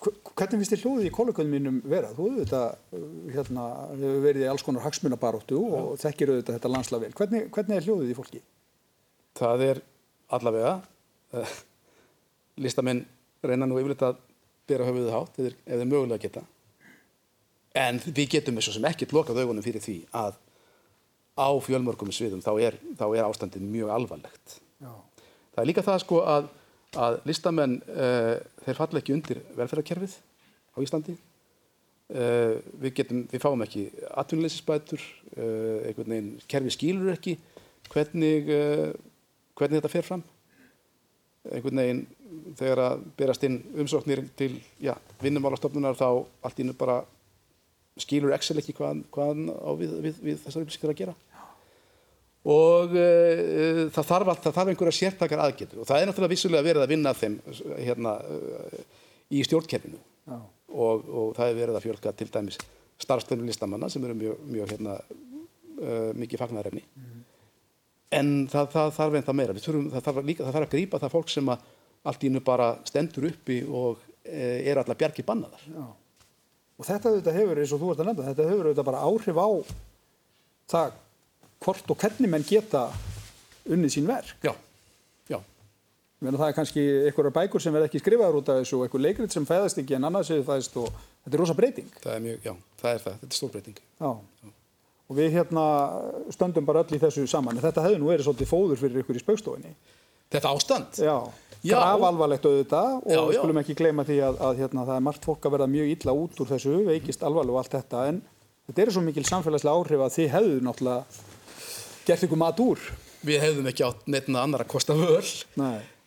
hvernig 0.04 0.60
finnst 0.60 0.74
þér 0.74 0.82
hljóðið 0.84 1.06
í 1.08 1.14
kollegunum 1.14 1.54
mínum 1.54 1.78
vera? 1.88 2.10
Þú 2.16 2.26
hefur 2.30 2.42
þetta, 2.44 2.64
hérna, 3.36 3.68
hefur 3.94 4.20
verið 4.24 4.44
í 4.44 4.50
alls 4.52 4.64
konar 4.66 4.84
hagsmunabaróttu 4.84 5.60
og 5.64 5.94
þekkir 6.02 6.34
auðvitað 6.34 6.58
þetta 6.58 6.72
landslag 6.74 7.04
vel. 7.06 7.14
Hvernig, 7.16 7.48
hvernig 7.54 7.78
er 7.78 7.88
hljóðið 7.88 8.12
í 8.12 8.18
fólki? 8.18 8.42
það 9.38 9.66
er 9.68 9.82
allavega 10.34 10.74
uh, 11.34 11.54
listamenn 12.62 13.04
reyna 13.44 13.68
nú 13.68 13.78
yfirleitt 13.80 14.06
að 14.06 14.20
bera 14.68 14.86
höfuðið 14.88 15.14
hátt 15.14 15.40
ef 15.42 15.56
þeir 15.66 15.88
mögulega 15.90 16.22
geta 16.22 16.44
en 17.76 17.98
við 18.06 18.36
getum 18.36 18.58
eins 18.58 18.70
og 18.70 18.76
sem 18.76 18.88
ekkert 18.88 19.14
lokað 19.16 19.42
augunum 19.42 19.64
fyrir 19.64 19.82
því 19.84 19.98
að 20.14 20.38
á 21.34 21.50
fjölmörgum 21.66 22.12
sviðum 22.14 22.44
þá 22.44 22.52
er, 22.62 22.78
þá 22.94 23.06
er 23.10 23.26
ástandið 23.26 23.66
mjög 23.66 23.90
alvarlegt 23.96 24.58
Já. 24.78 24.92
það 25.56 25.62
er 25.64 25.70
líka 25.70 25.86
það 25.86 26.02
sko 26.04 26.20
að, 26.22 26.48
að 27.00 27.20
listamenn 27.28 27.78
uh, 27.90 28.36
þeir 28.64 28.78
falla 28.78 29.00
ekki 29.00 29.14
undir 29.14 29.40
velferðarkerfið 29.56 30.18
á 30.74 30.78
Íslandi. 30.84 31.16
Uh, 32.14 32.60
við, 32.82 32.90
getum, 33.00 33.22
við 33.30 33.42
fáum 33.42 33.64
ekki 33.64 33.86
atvinnuleysisbætur 34.12 35.00
uh, 35.00 35.86
einhvern 35.88 36.14
veginn 36.14 36.30
kerfið 36.50 36.76
skýlur 36.76 37.14
ekki 37.14 37.38
hvernig, 37.92 38.48
hvernig 39.54 39.78
þetta 39.78 39.92
fer 39.92 40.06
fram. 40.06 40.22
Einhvern 41.52 41.82
veginn 41.82 42.04
þegar 42.58 42.80
að 42.80 43.02
berast 43.18 43.44
inn 43.46 43.58
umsóknir 43.76 44.22
til 44.38 44.54
já, 44.82 44.94
vinnumálastofnunar 45.20 45.98
þá 45.98 46.08
allt 46.44 46.62
innu 46.64 46.74
bara 46.76 47.02
skýlur 48.00 48.34
Excel 48.34 48.58
ekki 48.58 48.74
hvað, 48.74 49.04
hvað 49.14 49.44
á 49.52 49.70
við, 49.78 49.92
við, 50.06 50.22
við 50.24 50.40
þessar 50.46 50.64
upplýsingar 50.64 50.94
að 50.94 51.02
gera 51.02 51.14
og 52.44 52.92
uh, 52.92 53.84
það, 53.94 54.06
þarf 54.10 54.30
allt, 54.30 54.42
það 54.44 54.56
þarf 54.58 54.72
einhverja 54.72 54.96
sértakar 54.98 55.42
aðgetur 55.46 55.80
og 55.80 55.88
það 55.88 56.00
er 56.00 56.10
náttúrulega 56.10 56.34
vissulega 56.34 56.66
verið 56.66 56.84
að 56.84 56.92
vinna 56.92 57.14
þeim 57.16 57.36
hérna, 57.78 58.14
uh, 58.20 58.80
í 59.32 59.44
stjórnkerfinu. 59.48 60.00
Já. 60.24 60.38
og, 60.72 61.04
og 61.04 61.34
það 61.36 61.50
er 61.50 61.58
verið 61.58 61.76
að 61.78 61.84
fjölga 61.84 62.12
til 62.16 62.30
dæmis 62.32 62.56
starfstöðnum 63.04 63.48
listamanna 63.50 63.90
sem 63.92 64.04
eru 64.06 64.16
mjög, 64.16 64.42
mjög 64.54 64.74
hérna, 64.74 64.94
uh, 65.80 66.10
mikið 66.16 66.40
fagnarefni 66.40 66.84
en 68.14 68.32
það, 68.48 68.68
það 68.70 68.92
þarf 68.94 69.16
ennþá 69.18 69.34
meira. 69.34 69.54
Þurfum, 69.58 69.86
það, 69.90 70.04
þarf 70.06 70.26
líka, 70.28 70.44
það 70.44 70.56
þarf 70.56 70.66
að 70.68 70.74
grípa 70.76 71.00
það 71.02 71.14
fólk 71.16 71.32
sem 71.32 71.48
að 71.50 71.64
allt 72.04 72.24
í 72.24 72.28
innu 72.28 72.42
bara 72.44 72.68
stendur 72.86 73.26
uppi 73.26 73.56
og 73.64 74.02
er 74.24 74.78
allar 74.80 74.98
bjargi 75.00 75.24
bannaðar. 75.26 75.64
Já. 75.66 75.86
Og 76.74 76.86
þetta 76.88 77.10
auðvitað 77.10 77.38
hefur, 77.38 77.60
eins 77.62 77.72
og 77.74 77.80
þú 77.80 77.90
ert 77.92 78.02
að 78.02 78.08
nefna, 78.10 78.26
þetta 78.30 78.46
hefur 78.50 78.68
auðvitað 78.68 78.88
bara 78.88 79.02
áhrif 79.06 79.38
á 79.38 79.48
það 80.74 80.94
hvort 81.64 81.90
og 81.90 81.98
hvernig 82.04 82.30
menn 82.30 82.44
geta 82.48 82.86
unnið 83.64 83.94
sín 83.96 84.06
verk. 84.08 84.34
já, 84.44 84.52
já, 85.30 85.38
Ég 86.20 86.24
meina, 86.28 86.38
það 86.40 86.48
er 86.50 86.56
kannski 86.56 86.82
einhverjar 87.08 87.34
bækur 87.36 87.60
sem 87.64 87.74
verð 87.74 87.88
ekki 87.88 88.00
skrifaður 88.04 88.38
út 88.40 88.48
af 88.52 88.60
þessu 88.62 88.78
og 88.78 88.84
einhver 88.86 89.02
leikrit 89.04 89.32
sem 89.34 89.44
fæðast 89.48 89.80
ekki 89.82 89.96
en 89.98 90.04
annars 90.08 90.30
hefur 90.32 90.46
fæðist 90.54 90.76
og 90.80 90.90
þetta 91.24 91.34
er 91.36 91.42
rosa 91.42 91.56
breyting. 91.58 91.88
það 92.04 92.14
er 92.14 92.22
mjög, 92.28 92.38
já, 92.48 92.54
það 92.80 92.90
er 92.94 93.02
það, 93.06 93.16
þetta 93.24 93.32
er 93.34 93.40
stórbreyting 93.40 93.80
Já. 94.00 94.12
Og 95.04 95.18
við 95.18 95.34
hérna 95.36 95.62
stöndum 96.32 96.64
bara 96.64 96.80
öll 96.80 96.96
í 96.96 96.98
þessu 97.02 97.26
saman. 97.28 97.58
En 97.58 97.60
Þetta 97.60 97.82
hefði 97.84 97.98
nú 98.00 98.06
verið 98.08 98.24
svolítið 98.24 98.48
fóður 98.48 98.78
fyrir 98.80 99.02
ykkur 99.02 99.18
í 99.18 99.20
spaukstofinni. 99.20 99.72
Þetta 100.32 100.52
ástand? 100.56 100.96
Já. 100.96 101.16
Já. 101.60 101.74
Graf 101.76 102.04
alvarlegt 102.08 102.46
auðvitað 102.48 102.94
og 103.02 103.12
Já, 103.12 103.18
við 103.20 103.34
já. 103.36 103.40
skulum 103.42 103.60
ekki 103.60 103.76
gleyma 103.76 104.04
því 104.08 104.16
að, 104.24 104.40
að 104.48 104.62
hérna, 104.62 104.86
það 104.88 104.96
er 104.96 105.04
margt 105.04 105.28
fólk 105.28 105.44
að 105.44 105.54
verða 105.58 105.68
mjög 105.74 105.92
illa 105.92 106.14
út 106.22 106.40
úr 106.40 106.48
þessu, 106.54 106.72
veikist 106.88 107.22
alvarlega 107.28 107.52
og 107.52 107.60
allt 107.60 107.76
þetta 107.76 108.02
en 108.14 108.22
þetta 108.70 108.82
eru 108.86 108.94
svo 108.96 109.02
mikil 109.04 109.24
samfélagslega 109.28 109.76
áhrif 109.76 110.06
að 110.08 110.16
þið 110.16 110.32
hefðu 110.38 110.56
náttúrulega 110.70 111.04
gert 112.08 112.26
ykkur 112.26 112.40
mat 112.40 112.60
úr. 112.62 112.80
Við 113.24 113.42
hefðum 113.42 113.68
ekki 113.70 113.84
átt 113.86 114.06
neittna 114.10 114.44
annar 114.44 114.64
að 114.64 114.72
kosta 114.74 114.96
völ. 114.98 115.24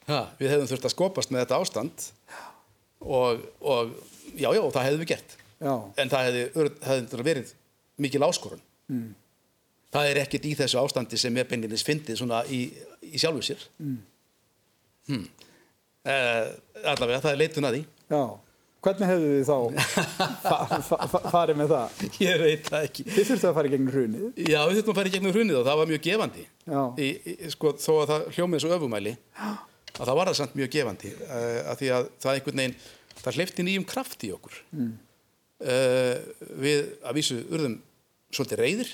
Ha, 0.08 0.22
við 0.40 0.54
hefðum 0.54 0.70
þurft 0.72 0.88
að 0.88 0.94
skopast 0.94 1.34
með 1.34 1.44
þetta 1.44 1.58
ástand 1.60 2.06
og, 3.04 3.42
og 3.60 3.96
já, 4.38 4.50
já, 4.56 4.62
það 4.62 4.86
hefðum 4.86 5.02
við 5.04 5.12
gert. 5.12 5.38
Já. 5.58 5.74
En 5.98 6.12
það 6.12 6.28
hefði, 6.28 6.68
hefði 6.88 7.26
verið 7.28 7.56
mikil 8.06 8.24
áskorun. 8.28 8.62
Mm. 8.92 9.10
Það 9.98 10.10
er 10.12 10.20
ekkert 10.22 10.46
í 10.48 10.54
þessu 10.60 10.80
ástandi 10.82 11.20
sem 11.20 11.38
er 11.40 11.48
beinlinis 11.50 11.86
fyndið 11.88 12.20
svona 12.22 12.44
í, 12.52 12.68
í 13.08 13.20
sjálfu 13.20 13.44
sér. 13.50 13.64
Mm. 13.82 14.00
Hmm. 15.08 15.28
Uh, 16.08 16.50
allavega, 16.84 17.22
það 17.24 17.32
er 17.34 17.42
leitun 17.42 17.68
að 17.68 17.78
því. 17.78 17.84
Já. 18.12 18.22
Hvernig 18.86 19.10
hefðu 19.10 19.30
þið 19.32 19.48
þá 19.48 19.56
fa 20.44 20.58
fa 20.86 20.98
fa 21.10 21.20
farið 21.32 21.58
með 21.58 21.72
það? 21.72 22.02
Ég 22.28 22.42
veit 22.44 22.68
það 22.68 22.84
ekki. 22.86 23.06
Þið 23.10 23.30
þurftu 23.30 23.48
að 23.50 23.56
fara 23.58 23.70
í 23.70 23.72
gegnum 23.74 23.94
hrunið. 23.94 24.26
Já, 24.38 24.60
við 24.60 24.78
þurftum 24.78 24.94
að 24.94 25.00
fara 25.00 25.10
í 25.10 25.14
gegnum 25.16 25.34
hrunið 25.34 25.58
og 25.58 25.64
það 25.66 25.80
var 25.80 25.90
mjög 25.92 26.04
gefandi. 26.06 26.44
Í, 26.68 27.08
í, 27.08 27.34
sko, 27.54 27.72
þó 27.82 27.90
að 27.96 28.12
það 28.12 28.28
hljómið 28.36 28.64
svo 28.64 28.76
öfumæli, 28.76 29.14
að 29.42 30.04
það 30.04 30.20
var 30.20 30.30
það 30.30 30.38
samt 30.42 30.60
mjög 30.60 30.70
gefandi. 30.76 31.14
Uh, 31.24 31.58
að 31.64 31.82
því 31.82 31.90
að 31.96 32.12
það 32.22 32.34
einhvern 32.36 32.62
veginn, 32.62 32.78
það 33.24 33.40
hleyfti 33.40 33.66
nýjum 33.66 33.88
kraft 33.90 34.28
í 34.28 34.32
okkur. 34.38 34.62
Mm. 34.78 34.94
við 36.62 36.84
að 37.02 37.18
vísu 37.18 37.40
urðum 37.50 37.80
svolítið 38.30 38.60
reyðir 38.62 38.92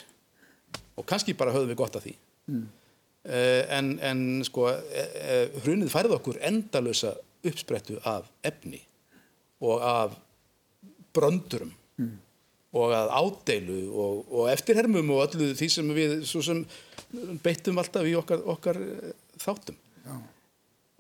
og 0.96 1.04
kannski 1.10 1.36
bara 1.36 1.52
höfðum 1.52 1.74
við 1.74 1.80
gott 1.82 1.98
af 2.00 2.06
því. 2.06 2.13
Mm. 2.54 2.63
en, 3.78 3.92
en 4.00 4.24
sko, 4.48 4.70
uh, 4.72 5.60
hrunið 5.66 5.92
færði 5.92 6.16
okkur 6.22 6.40
endalösa 6.48 7.12
uppsprettu 7.44 8.00
af 8.08 8.32
efni 8.48 8.80
og 9.63 9.88
af 9.88 10.20
bröndurum 11.13 11.72
og 12.74 12.93
að 12.98 13.12
ádeilu 13.13 13.79
og, 13.91 14.24
og 14.34 14.50
eftirhermum 14.53 15.12
og 15.13 15.27
öllu 15.27 15.51
því 15.58 15.70
sem 15.70 15.93
við 15.93 16.15
sem 16.25 16.63
beittum 17.43 17.77
alltaf 17.77 18.08
í 18.10 18.15
okkar, 18.17 18.41
okkar 18.50 18.79
eh, 18.82 19.13
þáttum. 19.41 19.77
Já. 20.03 20.15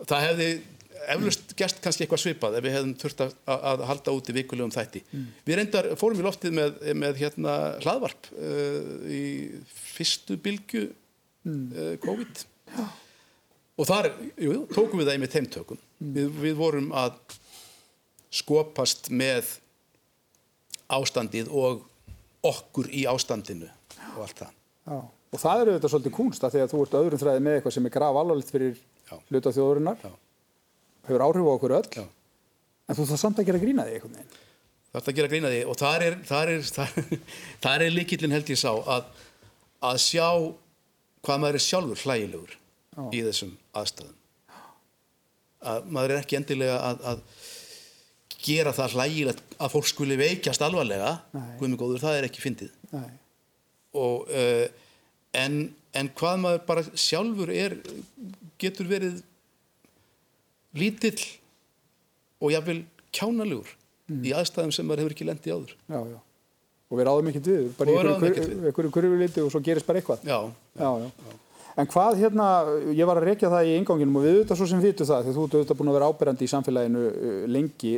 Það 0.03 0.25
hefði 0.27 0.49
eflust 1.13 1.53
gæst 1.59 1.79
kannski 1.83 2.05
eitthvað 2.05 2.21
svipað 2.21 2.57
ef 2.59 2.65
við 2.65 2.75
hefðum 2.77 2.93
þurft 3.01 3.23
að, 3.25 3.33
að 3.55 3.85
halda 3.89 4.13
út 4.15 4.29
í 4.29 4.35
vikulegum 4.37 4.73
þætti. 4.73 5.01
Við 5.47 5.57
reyndar 5.59 5.89
fórum 5.99 6.21
í 6.21 6.25
loftið 6.25 6.55
með, 6.59 6.77
með 7.01 7.21
hérna 7.23 7.55
hlaðvarp 7.83 8.29
uh, 8.37 8.77
í 9.09 9.23
fyrstu 9.67 10.37
bylgu 10.43 10.85
uh, 10.85 11.95
COVID 12.05 12.43
og 13.73 13.89
þar 13.89 14.11
jú, 14.37 14.61
tókum 14.71 15.01
við 15.01 15.09
það 15.09 15.17
í 15.17 15.23
með 15.23 15.35
þeim 15.35 15.49
tökum. 15.57 15.81
Við, 16.13 16.29
við 16.45 16.55
vorum 16.61 16.91
að 16.95 17.17
skopast 18.33 19.09
með 19.13 19.51
ástandið 20.93 21.51
og 21.53 21.83
okkur 22.45 22.89
í 22.91 23.05
ástandinu 23.09 23.69
og 24.13 24.23
allt 24.25 24.41
það. 24.43 24.55
Já. 24.83 24.97
Og 25.33 25.41
það 25.41 25.61
eru 25.63 25.75
þetta 25.77 25.89
svolítið 25.89 26.13
kúnst 26.13 26.43
að 26.45 26.55
því 26.55 26.61
að 26.63 26.73
þú 26.73 26.81
ert 26.83 26.95
öðrum 26.99 27.21
þræði 27.21 27.43
með 27.45 27.55
eitthvað 27.57 27.75
sem 27.77 27.87
er 27.89 27.93
graf 27.95 28.17
alvarlegt 28.19 28.51
fyrir 28.53 28.73
Já. 29.09 29.15
hluta 29.31 29.53
þjóðurinnar, 29.55 30.03
Já. 30.03 30.11
hefur 31.07 31.23
áhrif 31.25 31.47
á 31.49 31.53
okkur 31.53 31.75
öll, 31.79 31.87
Já. 31.97 32.03
en 32.89 32.97
þú 32.99 33.07
þarf 33.09 33.21
samt 33.23 33.39
að 33.41 33.47
gera 33.49 33.61
grína 33.63 33.85
því 33.87 33.95
einhvern 33.97 34.17
veginn. 34.19 34.41
Það 34.93 34.99
er 35.01 35.09
að 35.09 35.17
gera 35.17 35.31
grína 35.31 35.49
því 35.53 35.61
og 35.71 35.79
þar 35.79 36.05
er, 36.05 36.17
þar 36.29 36.51
er, 36.53 36.67
þar, 36.77 37.23
þar 37.65 37.85
er 37.87 37.95
líkillin 37.95 38.35
held 38.35 38.51
ég 38.53 38.61
sá 38.61 38.69
að, 38.69 39.07
að 39.89 40.01
sjá 40.03 40.27
hvað 41.23 41.41
maður 41.41 41.57
er 41.57 41.65
sjálfur 41.65 42.03
hlægilegur 42.03 42.55
í 43.09 43.23
þessum 43.25 43.55
aðstæðum. 43.73 44.19
Að 45.73 45.85
maður 45.95 46.13
er 46.13 46.21
ekki 46.21 46.37
endilega 46.37 46.77
að, 46.91 47.03
að 47.09 47.25
gera 48.43 48.73
það 48.75 48.95
hlægilegt 48.97 49.55
að 49.57 49.71
fólk 49.73 49.87
skuli 49.89 50.17
veikjast 50.19 50.63
alvarlega, 50.65 51.13
góður, 51.79 52.01
það 52.03 52.17
er 52.19 52.27
ekki 52.27 52.43
fyndið. 52.43 52.73
Og, 53.93 54.27
uh, 54.29 54.65
en, 55.37 55.57
en 55.93 56.09
hvað 56.17 56.41
maður 56.43 56.65
bara 56.67 56.83
sjálfur 56.97 57.51
er, 57.53 57.77
getur 58.61 58.89
verið 58.89 59.21
lítill 60.77 61.21
og 62.43 62.51
jáfnvel 62.53 62.81
kjánalegur 63.13 63.69
í 64.25 64.33
aðstæðum 64.35 64.73
sem 64.75 64.87
maður 64.89 65.03
hefur 65.03 65.15
ekki 65.15 65.27
lendið 65.29 65.55
áður. 65.55 65.75
Já, 65.87 65.99
já. 66.13 66.19
Og 66.93 66.99
við 66.99 67.07
ráðum 67.07 67.29
ekkert 67.31 67.47
við, 67.49 67.69
bara 67.77 67.93
í 67.93 67.99
einhverju 68.67 68.91
kurviliti 68.93 69.41
og 69.41 69.49
svo 69.53 69.61
gerist 69.65 69.87
bara 69.87 70.01
eitthvað. 70.01 70.25
Já, 70.27 70.39
Já, 70.77 70.89
já. 71.05 71.37
En 71.79 71.89
hvað 71.89 72.19
hérna, 72.21 72.47
ég 72.93 73.07
var 73.09 73.17
að 73.17 73.31
rekja 73.31 73.49
það 73.49 73.67
í 73.71 73.75
einganginum 73.79 74.19
og 74.19 74.25
við 74.25 74.35
auðvitað 74.35 74.59
svo 74.59 74.67
sem 74.69 74.81
vitu 74.83 75.07
það, 75.09 75.23
því 75.25 75.31
þú 75.33 75.45
ert 75.45 75.55
auðvitað 75.57 75.79
búin 75.79 75.89
að 75.89 75.95
vera 75.97 76.09
áberandi 76.11 76.45
í 76.45 76.51
samfélaginu 76.51 77.05
uh, 77.09 77.37
lengi, 77.49 77.93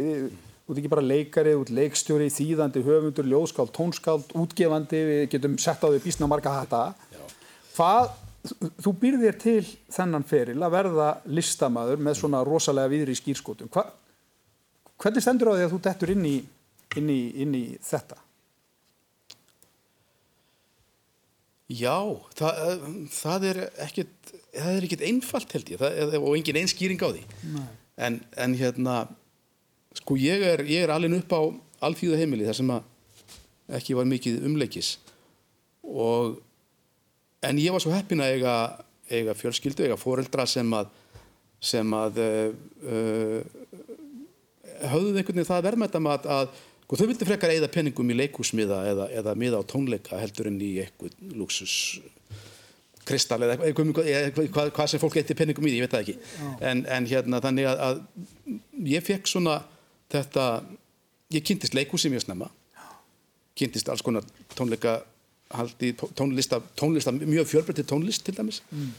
þú 0.64 0.72
ert 0.72 0.80
ekki 0.82 0.92
bara 0.94 1.04
leikari, 1.04 1.56
þú 1.58 1.66
ert 1.66 1.74
leikstjóri, 1.80 2.30
þýðandi, 2.32 2.84
höfundur, 2.88 3.28
ljóðskáld, 3.34 3.74
tónskáld, 3.76 4.32
útgefandi, 4.46 5.02
við 5.10 5.26
getum 5.36 5.58
sett 5.60 5.84
á 5.84 5.92
því 5.92 6.00
bísna 6.06 6.32
marga 6.32 6.56
hata. 6.56 6.82
Hvað, 7.76 8.16
þú 8.80 8.96
býrð 9.02 9.28
þér 9.28 9.40
til 9.44 9.60
þennan 9.92 10.28
feril 10.30 10.60
að 10.64 10.76
verða 10.80 11.12
listamaður 11.28 12.04
með 12.08 12.20
svona 12.22 12.46
rosalega 12.48 12.94
viðri 12.96 13.18
skýrskotum. 13.20 13.74
Hva, 13.76 13.90
hvernig 15.04 15.26
stendur 15.26 15.52
á 15.52 15.56
því 15.60 15.68
að 15.68 15.76
þú 15.76 15.82
dettur 15.90 16.16
inn 16.16 16.30
í, 16.32 16.38
inn 16.96 17.12
í, 17.12 17.22
inn 17.44 17.60
í 17.60 17.66
þetta? 17.84 18.24
Já, 21.72 21.98
það, 22.38 22.60
eh, 22.62 22.90
það 23.10 23.46
er 23.50 23.60
ekkit, 23.88 24.34
það 24.54 24.76
er 24.76 24.88
ekkit 24.88 25.06
einfalt 25.08 25.56
held 25.58 25.72
ég. 25.74 25.82
Það, 25.82 26.18
og 26.20 26.36
engin 26.38 26.60
einskýring 26.62 27.02
á 27.02 27.10
því. 27.10 27.24
En, 28.06 28.20
en 28.38 28.58
hérna, 28.60 28.98
sko 29.98 30.18
ég 30.20 30.44
er, 30.46 30.66
ég 30.70 30.86
er 30.86 30.94
alveg 30.94 31.18
upp 31.24 31.34
á 31.34 31.42
alþýða 31.90 32.20
heimili 32.22 32.46
þar 32.46 32.60
sem 32.60 32.76
að 32.76 32.92
ekki 33.80 33.98
var 33.98 34.10
mikið 34.10 34.46
umleikis. 34.46 34.96
Og 35.86 36.38
en 37.46 37.62
ég 37.62 37.74
var 37.74 37.82
svo 37.82 37.94
heppin 37.96 38.22
að 38.22 38.38
eiga, 38.38 38.56
eiga 39.10 39.36
fjölskyldu, 39.38 39.88
eiga 39.88 39.98
foreldra 39.98 40.46
sem 40.50 40.70
að 40.78 40.94
sem 41.66 41.94
að 41.98 42.20
uh, 42.22 42.50
uh, 42.86 43.42
höfðuð 44.92 45.18
einhvern 45.18 45.40
veginn 45.40 45.48
það 45.50 45.66
verðmættam 45.66 46.10
að, 46.12 46.28
að 46.30 46.64
sko, 46.86 47.00
þau 47.00 47.08
vildi 47.10 47.28
frekar 47.28 47.54
eigða 47.54 47.72
penningum 47.74 48.12
í 48.14 48.18
leikúsmiða 48.22 48.82
eða, 48.92 49.08
eða 49.22 49.36
miða 49.40 49.62
á 49.62 49.64
tónleika 49.70 50.20
heldur 50.22 50.50
en 50.52 50.62
í 50.62 50.76
eitthvað 50.86 51.18
luxus 51.36 51.76
kristall 53.06 53.44
eða 53.46 53.58
eitthvað, 53.68 53.92
hvað, 54.54 54.72
hvað 54.74 54.92
sem 54.92 55.02
fólk 55.02 55.20
eitthvað 55.20 55.42
penningum 55.42 55.68
í 55.68 55.74
því, 55.74 55.82
ég 55.82 55.86
veit 55.86 55.94
það 55.94 56.06
ekki. 56.06 56.16
En, 56.66 56.86
en 56.90 57.10
hérna 57.10 57.42
þannig 57.44 57.70
að, 57.70 57.84
að 57.88 58.88
ég 58.96 59.06
fekk 59.06 59.30
svona 59.30 59.60
þetta 60.14 60.46
ég 61.36 61.46
kynntist 61.46 61.76
leikúsi 61.78 62.10
mjög 62.14 62.26
snemma. 62.26 62.50
Kynntist 63.56 63.90
alls 63.92 64.04
konar 64.06 64.26
tónleika 64.58 65.00
haldi 65.54 65.94
tónlista, 66.18 66.60
tónlista 66.78 67.14
mjög 67.16 67.48
fjölbreytti 67.52 67.86
tónlist 67.88 68.26
til 68.26 68.36
dæmis. 68.38 68.62
Mm. 68.72 68.94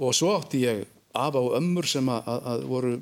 og 0.00 0.14
svo 0.14 0.30
átti 0.32 0.62
ég 0.62 0.84
afa 1.12 1.40
og 1.42 1.56
ömmur 1.58 1.84
sem 1.84 2.06
að, 2.08 2.28
að 2.52 2.62
voru 2.70 2.92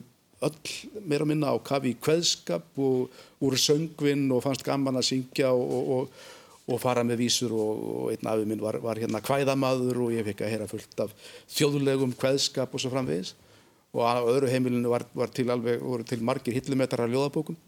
öll 0.47 1.03
meira 1.03 1.25
að 1.27 1.31
minna 1.33 1.51
á 1.51 1.57
kafi 1.59 1.93
í 1.93 1.99
kveðskap 1.99 2.79
og 2.79 3.15
voru 3.41 3.59
söngvinn 3.59 4.29
og 4.35 4.45
fannst 4.45 4.65
gaman 4.67 5.01
að 5.01 5.09
syngja 5.11 5.51
og, 5.51 5.73
og, 5.75 5.89
og, 5.97 6.29
og 6.69 6.81
fara 6.83 7.03
með 7.07 7.25
vísur 7.25 7.55
og 7.57 8.13
einn 8.13 8.31
afi 8.31 8.47
minn 8.47 8.63
var, 8.63 8.79
var 8.85 9.01
hérna 9.01 9.23
kvæðamaður 9.25 10.05
og 10.05 10.15
ég 10.15 10.27
fekk 10.29 10.45
að 10.45 10.55
heyra 10.55 10.71
fullt 10.71 11.03
af 11.05 11.15
þjóðlegum 11.57 12.15
kveðskap 12.21 12.75
og 12.75 12.83
svo 12.83 12.93
framvegis 12.95 13.35
og 13.97 14.05
á 14.05 14.21
öðru 14.21 14.51
heimilinu 14.53 14.93
var, 14.93 15.07
var 15.17 15.33
til 15.35 15.49
alveg, 15.51 15.83
voru 15.83 16.07
til 16.07 16.21
margir 16.23 16.55
hillumetrar 16.55 17.09
af 17.09 17.15
ljóðabókum 17.15 17.59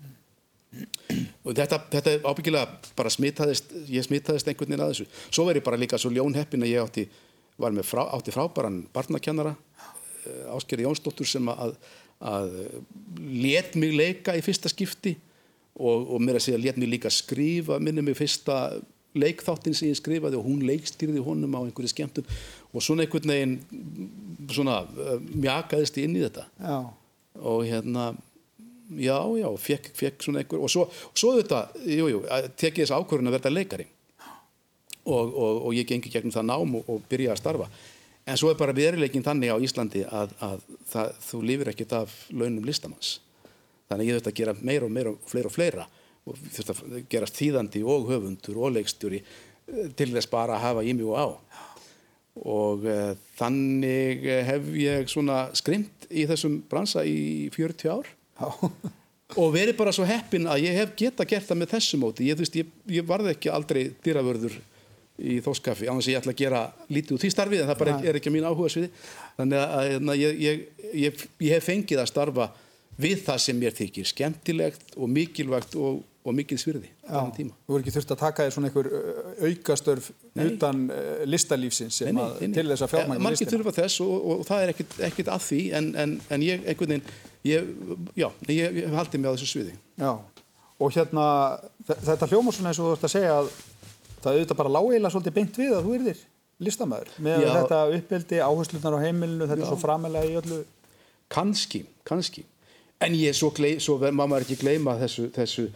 og 1.42 1.56
þetta, 1.56 1.80
þetta 1.90 2.18
ábyggilega 2.22 2.92
bara 2.94 3.10
smitaðist, 3.10 3.72
ég 3.90 4.06
smitaðist 4.06 4.46
einhvern 4.46 4.70
veginn 4.70 4.84
að 4.84 4.92
þessu. 4.92 5.06
Svo 5.34 5.48
verið 5.48 5.64
bara 5.66 5.80
líka 5.80 5.98
svo 5.98 6.12
ljónheppin 6.14 6.62
að 6.62 6.70
ég 6.70 6.84
átti, 6.84 7.06
var 7.58 7.74
með 7.74 7.88
frá, 7.88 8.04
átti 8.14 8.30
frábæran 8.36 8.84
barnakennara 8.94 9.56
Eh, 10.26 10.54
Ásker 10.54 10.80
Jónsdóttur 10.84 11.28
sem 11.28 11.46
að, 11.48 11.76
að 12.20 12.54
let 13.16 13.74
mig 13.80 13.94
leika 13.96 14.36
í 14.36 14.44
fyrsta 14.44 14.68
skipti 14.68 15.14
og, 15.80 16.08
og 16.14 16.18
mér 16.20 16.38
að 16.38 16.46
segja 16.48 16.60
let 16.60 16.80
mig 16.80 16.90
líka 16.92 17.12
skrifa 17.12 17.78
minni 17.80 18.04
mig 18.04 18.18
fyrsta 18.18 18.80
leikþáttin 19.16 19.74
sem 19.74 19.90
ég 19.90 19.98
skrifaði 19.98 20.38
og 20.38 20.46
hún 20.46 20.62
leikstýrði 20.68 21.22
honum 21.24 21.56
á 21.58 21.60
einhverju 21.64 21.90
skemmtum 21.90 22.26
og 22.70 22.84
svona 22.84 23.06
einhvern 23.06 23.32
veginn 23.32 23.54
svona 24.52 24.82
uh, 24.86 25.16
mjakaðist 25.18 25.98
inn 26.02 26.18
í 26.18 26.24
þetta. 26.26 26.46
Já. 26.60 26.78
og 27.40 27.64
hérna 27.66 28.10
já, 28.90 29.16
já, 29.38 29.48
fekk, 29.58 29.90
fekk 29.98 30.26
svona 30.26 30.42
einhver 30.42 30.62
og 30.62 30.70
svo, 30.70 30.86
svo 31.14 31.34
þetta, 31.38 31.64
jú, 31.86 32.10
jú, 32.12 32.20
tekið 32.58 32.84
þess 32.84 32.94
ákvörðun 32.94 33.30
að 33.30 33.38
verða 33.38 33.54
leikari. 33.54 33.88
Og, 35.00 35.32
og, 35.32 35.62
og 35.66 35.74
ég 35.74 35.88
gengi 35.88 36.12
gegnum 36.12 36.34
það 36.34 36.50
nám 36.50 36.76
og, 36.76 36.90
og 36.92 37.06
byrja 37.10 37.32
að 37.32 37.40
starfa 37.40 37.70
en 38.26 38.38
svo 38.38 38.50
er 38.52 38.58
bara 38.58 38.74
veruleikin 38.76 39.24
þannig 39.24 39.52
á 39.52 39.56
Íslandi 39.62 40.04
að, 40.06 40.34
að 40.44 40.66
það, 40.90 41.14
þú 41.26 41.40
lífur 41.48 41.72
ekkert 41.72 41.96
af 42.00 42.16
launum 42.32 42.66
listamanns. 42.68 43.14
Þannig 43.90 44.04
að 44.04 44.10
ég 44.10 44.18
þurft 44.18 44.30
að 44.30 44.38
gera 44.40 44.56
meira 44.60 44.86
og 44.86 44.94
meira 44.94 45.14
og 45.14 45.30
fleira 45.30 45.50
og 45.50 45.54
fleira. 45.54 45.86
Og 46.28 46.38
þurft 46.54 46.74
að 46.74 47.00
gera 47.10 47.30
þýðandi 47.30 47.82
og 47.86 48.12
höfundur 48.12 48.60
og 48.60 48.76
leikstjóri 48.76 49.22
eh, 49.22 49.88
til 49.98 50.10
þess 50.12 50.30
bara 50.30 50.58
að 50.58 50.64
hafa 50.68 50.86
í 50.86 50.94
og 51.00 51.16
á. 51.18 51.26
Og 52.40 52.86
uh, 52.86 53.10
þannig 53.36 54.22
hef 54.46 54.68
ég 54.78 55.10
svona 55.10 55.42
skrimt 55.58 56.06
í 56.08 56.22
þessum 56.30 56.60
bransa 56.70 57.02
í 57.04 57.50
40 57.52 57.90
ár. 57.90 58.06
Og 59.38 59.52
verið 59.54 59.76
bara 59.78 59.92
svo 59.94 60.06
heppin 60.06 60.48
að 60.50 60.64
ég 60.64 60.78
hef 60.78 60.94
geta 60.98 61.26
gert 61.28 61.46
það 61.46 61.58
með 61.60 61.72
þessu 61.74 61.98
móti. 62.00 62.26
Ég, 62.30 62.40
ég, 62.56 62.70
ég 62.90 63.06
varði 63.06 63.34
ekki 63.34 63.50
aldrei 63.52 63.82
dýravörður 64.02 64.56
í 65.20 65.38
þóskaffi 65.44 65.88
á 65.88 65.92
þess 65.92 66.08
að 66.08 66.12
ég 66.12 66.20
ætla 66.22 66.34
að 66.34 66.40
gera 66.40 66.62
lítið 66.88 67.16
út 67.16 67.26
í 67.26 67.32
starfið 67.34 67.62
en 67.62 67.70
það 67.70 67.80
bara 67.82 67.96
er 68.10 68.18
ekki 68.20 68.32
mín 68.32 68.48
áhuga 68.48 68.72
sviði 68.72 68.90
þannig 69.38 69.62
að 69.62 69.86
hérna, 69.90 70.16
ég, 70.20 70.44
ég, 70.46 71.24
ég 71.44 71.56
hef 71.56 71.68
fengið 71.68 72.02
að 72.02 72.10
starfa 72.12 72.50
við 73.00 73.24
það 73.26 73.42
sem 73.46 73.60
mér 73.60 73.76
þykir 73.76 74.08
skemmtilegt 74.10 74.96
og 74.96 75.10
mikilvægt 75.10 75.76
og, 75.80 76.00
og 76.20 76.36
mikil 76.36 76.58
svirði 76.60 76.90
á 77.08 77.22
þann 77.22 77.32
tíma. 77.36 77.54
Þú 77.64 77.74
verður 77.74 77.84
ekki 77.84 77.94
þurft 77.96 78.14
að 78.14 78.20
taka 78.22 78.46
þér 78.46 78.54
svona 78.56 78.70
einhver 78.70 78.88
aukastörf 79.48 80.10
nei. 80.36 80.42
utan 80.50 80.82
listalífsins 81.30 82.02
nei, 82.04 82.12
nei, 82.18 82.50
til 82.52 82.66
þess 82.68 82.84
að 82.84 82.92
fjármækja 82.94 83.14
listina. 83.14 83.28
Margir 83.28 83.52
þurfa 83.54 83.76
þess 83.78 84.02
og, 84.04 84.12
og, 84.18 84.34
og 84.34 84.48
það 84.50 84.64
er 84.64 84.74
ekkit, 84.74 84.98
ekkit 85.08 85.32
að 85.32 85.46
því 85.46 85.62
en, 85.78 85.88
en, 86.04 86.14
en 86.28 86.44
ég 86.44 86.68
einhvern 86.68 86.94
veginn, 86.96 87.16
ég, 87.48 87.72
já, 88.20 88.28
ég, 88.50 88.78
ég 88.82 88.98
haldi 88.98 89.22
mig 89.22 89.32
á 89.32 89.34
þessu 89.34 89.50
sviði. 89.54 89.78
Já, 90.00 90.12
og 90.80 90.94
hérna 90.96 91.24
þetta 91.88 92.28
hljóma 92.30 92.54
svona 92.56 92.72
eins 92.72 92.80
og 92.80 92.90
þú 92.90 92.94
ert 92.96 93.08
að 93.08 93.14
segja 93.16 93.36
að 93.40 93.50
það 94.24 94.36
auðvitað 94.36 94.60
bara 94.60 94.74
lágilega 94.76 95.12
svolítið 95.14 95.36
beint 95.36 95.58
við 95.60 95.72
að 95.76 95.86
þú 95.86 95.96
erðir 95.98 96.20
listamæður 96.60 97.12
með 97.24 97.44
Já. 97.44 97.50
þetta 97.56 97.78
uppbildi, 97.96 98.40
áherslunar 98.44 98.96
á 98.96 99.04
heimilinu 99.04 99.48
þetta 99.48 99.62
Já. 99.62 99.64
er 99.64 99.70
svo 99.70 99.80
framilega 99.80 100.28
í 100.28 100.36
öllu 100.40 100.58
kannski, 101.32 101.84
kannski 102.08 102.44
en 103.00 103.16
ég 103.16 103.36
svo, 103.36 103.52
svo 103.80 103.96
má 104.12 104.26
maður 104.26 104.44
ekki 104.44 104.60
gleyma 104.60 104.96
þessu, 105.00 105.28
þessu, 105.34 105.66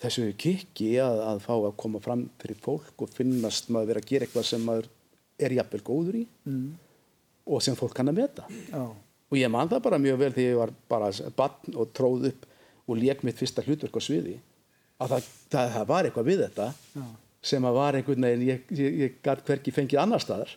þessu 0.00 0.28
kikki 0.40 0.94
að, 1.04 1.20
að 1.32 1.42
fá 1.44 1.52
að 1.58 1.76
koma 1.82 2.00
fram 2.04 2.24
fyrir 2.40 2.60
fólk 2.64 3.04
og 3.04 3.12
finnast 3.12 3.68
maður 3.74 3.92
verið 3.92 4.04
að 4.04 4.12
gera 4.12 4.28
eitthvað 4.28 4.48
sem 4.48 4.64
maður 4.64 4.90
er 5.38 5.58
jafnvel 5.58 5.84
góður 5.84 6.20
í 6.22 6.24
mm. 6.48 6.66
og 7.52 7.64
sem 7.64 7.76
fólk 7.78 7.96
kann 7.98 8.10
að 8.10 8.22
meta 8.22 8.48
Já. 8.72 8.84
og 8.88 9.38
ég 9.38 9.52
man 9.52 9.68
það 9.68 9.84
bara 9.90 10.02
mjög 10.02 10.20
vel 10.24 10.32
þegar 10.32 10.54
ég 10.54 10.60
var 10.64 10.76
bara 10.88 11.12
barn 11.36 11.76
og 11.76 11.92
tróð 11.92 12.30
upp 12.32 12.52
og 12.88 12.96
lék 12.96 13.20
mitt 13.28 13.36
fyrsta 13.36 13.60
hlutverk 13.66 14.00
á 14.00 14.02
sviði 14.02 14.38
að 14.98 15.12
það, 15.12 15.32
það, 15.52 15.72
það 15.76 15.90
var 15.92 16.08
eitthvað 16.08 16.30
við 16.32 16.46
þetta 16.48 16.74
Já 16.96 17.08
sem 17.44 17.64
að 17.64 17.76
var 17.78 17.98
einhvern 17.98 18.26
veginn 18.26 18.46
ég, 18.48 18.64
ég, 18.74 18.96
ég 19.04 19.18
gæt 19.24 19.44
hverki 19.46 19.74
fengið 19.74 20.00
annar 20.02 20.22
staðar. 20.22 20.54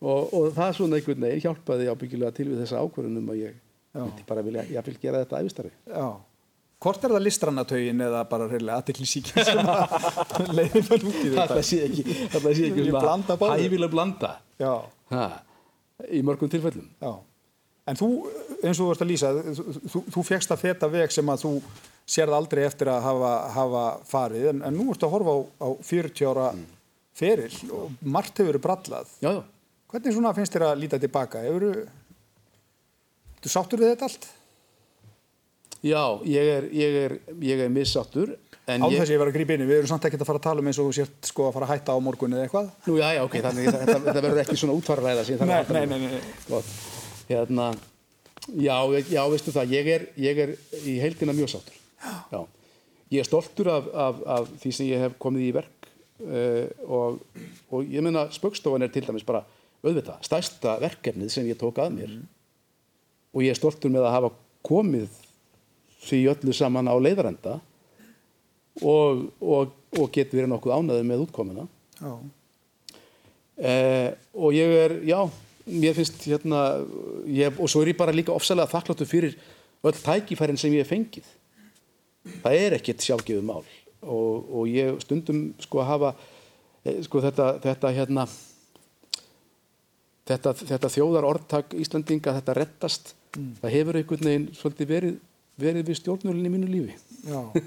Og, 0.00 0.30
og 0.32 0.46
það 0.56 0.76
svona 0.78 0.96
einhvern 0.96 1.26
veginn 1.26 1.44
hjálpaði 1.44 1.90
ábyggilega 1.92 2.32
til 2.38 2.48
við 2.48 2.62
þessa 2.62 2.80
ákvörðunum 2.80 3.32
að 3.34 3.42
ég 3.42 3.58
myndi 3.98 4.26
bara 4.26 4.42
vilja, 4.46 4.64
ég 4.70 4.86
vil 4.86 4.98
gera 5.02 5.22
þetta 5.24 5.40
æfistarfi 5.42 5.72
Já, 5.90 6.06
hvort 6.84 7.04
er 7.04 7.14
það 7.16 7.24
listrannatögin 7.26 8.04
eða 8.06 8.20
bara 8.30 8.46
reyðilega 8.48 8.76
aðtillisíkin 8.80 9.46
sem 9.48 9.70
að 9.72 10.52
leiði 10.58 10.82
það 10.86 11.06
út 11.10 11.18
í 11.18 11.24
þetta? 11.24 11.48
Það 11.50 11.64
sé 11.68 11.80
ekki, 11.88 12.04
það 12.34 12.46
sé 12.46 12.68
ekki 12.68 12.84
hæfilega 12.86 13.90
blanda 13.96 14.30
ha, 15.10 15.26
í 16.06 16.22
mörgum 16.24 16.52
tilfellum. 16.52 16.86
Já, 17.02 17.12
en 17.90 17.98
þú 17.98 18.10
eins 18.60 18.78
og 18.78 18.84
þú 18.84 18.88
vart 18.92 19.04
að 19.04 19.10
lýsa 19.10 19.32
þú, 19.40 19.66
þú, 19.82 20.04
þú 20.14 20.26
fegst 20.30 20.54
að 20.54 20.62
feta 20.62 20.90
veg 20.92 21.14
sem 21.14 21.34
að 21.34 21.44
þú 21.44 21.52
sérð 22.10 22.36
aldrei 22.36 22.64
eftir 22.66 22.90
að 22.90 23.04
hafa, 23.06 23.30
hafa 23.54 23.84
farið 24.08 24.50
en, 24.54 24.64
en 24.66 24.76
nú 24.76 24.90
ertu 24.92 25.06
að 25.06 25.14
horfa 25.14 25.36
á, 25.36 25.38
á 25.62 25.68
40 25.86 26.28
ára 26.32 26.50
mm. 26.56 26.66
feril 27.20 27.54
og 27.76 27.96
margt 28.02 28.40
hefur 28.40 28.52
verið 28.52 28.66
brallað 28.66 29.14
já, 29.22 29.30
já. 29.36 29.40
hvernig 29.92 30.16
svona 30.16 30.34
finnst 30.36 30.56
þér 30.56 30.66
að 30.68 30.82
líta 30.82 31.00
tilbaka 31.02 31.46
hefur 31.46 31.66
þú 33.40 33.54
sáttur 33.54 33.82
við 33.82 33.94
þetta 33.94 34.10
allt? 34.10 34.30
Já, 35.80 36.04
ég 36.28 36.54
er, 36.58 36.64
ég 36.76 36.96
er, 37.06 37.18
ég 37.40 37.66
er 37.66 37.72
missáttur 37.72 38.36
Á 38.70 38.76
þess 38.76 39.08
að 39.08 39.14
ég 39.16 39.18
var 39.18 39.30
að 39.30 39.34
grípa 39.34 39.54
inn 39.56 39.64
við 39.66 39.80
erum 39.80 39.88
samt 39.90 40.04
ekki 40.06 40.18
að 40.20 40.28
fara 40.28 40.38
að 40.38 40.44
tala 40.44 40.62
um 40.62 40.68
eins 40.70 40.78
og 40.78 40.90
þú 40.90 40.92
sért 41.00 41.30
sko 41.30 41.46
að 41.48 41.54
fara 41.56 41.66
að 41.66 41.72
hætta 41.72 41.94
á 41.96 41.98
morgun 42.04 42.36
eða 42.36 42.44
eitthvað 42.44 42.68
Nú 42.86 42.98
já, 43.00 43.06
já, 43.16 43.20
ok, 43.24 43.36
þannig 43.46 43.70
þetta, 43.70 43.96
þetta 44.04 44.22
verður 44.26 44.42
ekki 44.44 44.58
svona 44.60 44.76
útvarræða 44.76 45.24
Nei, 45.40 45.56
nei, 45.72 45.86
nei, 45.90 45.98
nei. 46.04 46.60
Hérna, 47.30 47.70
Já, 48.58 48.76
já, 49.10 49.20
veistu 49.30 49.52
það, 49.54 49.74
ég 49.76 49.90
er, 49.94 50.06
ég 50.18 50.38
er 50.44 50.52
í 50.88 50.96
heildina 51.02 51.34
mjög 51.36 51.52
sáttur 51.54 51.79
Já. 52.00 52.40
Ég 53.10 53.22
er 53.22 53.26
stoltur 53.26 53.70
af, 53.72 53.88
af, 53.90 54.20
af 54.38 54.50
því 54.62 54.72
sem 54.74 54.90
ég 54.90 55.02
hef 55.02 55.16
komið 55.20 55.46
í 55.48 55.54
verk 55.56 55.88
uh, 56.24 56.66
og, 56.86 57.18
og 57.70 57.88
ég 57.90 58.04
menna 58.04 58.28
spöggstofan 58.32 58.86
er 58.86 58.92
til 58.94 59.06
dæmis 59.06 59.26
bara 59.26 59.42
auðvitað, 59.80 60.20
stærsta 60.26 60.76
verkefnið 60.82 61.32
sem 61.32 61.48
ég 61.48 61.58
tók 61.60 61.80
að 61.80 61.94
mér 61.96 62.12
mm. 62.12 62.24
og 63.34 63.44
ég 63.44 63.50
er 63.54 63.58
stoltur 63.58 63.92
með 63.92 64.04
að 64.06 64.16
hafa 64.18 64.30
komið 64.66 65.08
því 66.04 66.20
öllu 66.32 66.52
saman 66.56 66.88
á 66.88 66.94
leiðarenda 67.00 67.54
og, 68.80 69.26
og, 69.40 69.72
og 69.96 70.12
get 70.14 70.32
verið 70.32 70.52
nokkuð 70.52 70.76
ánaðið 70.76 71.08
með 71.08 71.24
útkomuna 71.26 71.64
uh, 72.04 72.20
og 74.36 74.56
ég 74.56 74.76
er, 74.84 74.92
já 75.08 75.20
mér 75.70 75.96
finnst 75.96 76.24
hérna 76.28 76.60
ég, 77.28 77.52
og 77.56 77.68
svo 77.70 77.82
er 77.82 77.92
ég 77.92 77.98
bara 77.98 78.14
líka 78.14 78.34
ofsalega 78.34 78.72
þakkláttu 78.72 79.08
fyrir 79.08 79.36
öll 79.80 79.96
tækifærin 79.96 80.60
sem 80.60 80.72
ég 80.76 80.84
hef 80.84 80.92
fengið 80.92 81.28
það 82.42 82.58
er 82.64 82.76
ekkert 82.78 83.06
sjálfgefið 83.06 83.46
mál. 83.46 83.64
Og, 84.00 84.46
og 84.56 84.68
ég 84.70 85.00
stundum 85.04 85.50
sko 85.60 85.82
að 85.82 85.90
hafa 85.90 86.12
eh, 86.84 87.00
sko 87.04 87.20
þetta 87.24 87.48
þetta 87.64 87.90
hérna 87.96 88.26
þetta, 90.30 90.54
þetta 90.60 90.92
þjóðar 90.94 91.28
orðtak 91.28 91.74
Íslandinga 91.76 92.34
þetta 92.38 92.56
rettast 92.56 93.12
mm. 93.36 93.50
það 93.60 93.74
hefur 93.76 93.98
einhvern 94.00 94.30
veginn 94.30 94.46
svolítið 94.56 94.92
verið, 94.94 95.18
verið 95.60 95.90
við 95.90 96.00
stjórnulinni 96.00 96.50
í 96.50 96.54
mínu 96.54 96.70
lífi. 96.70 96.96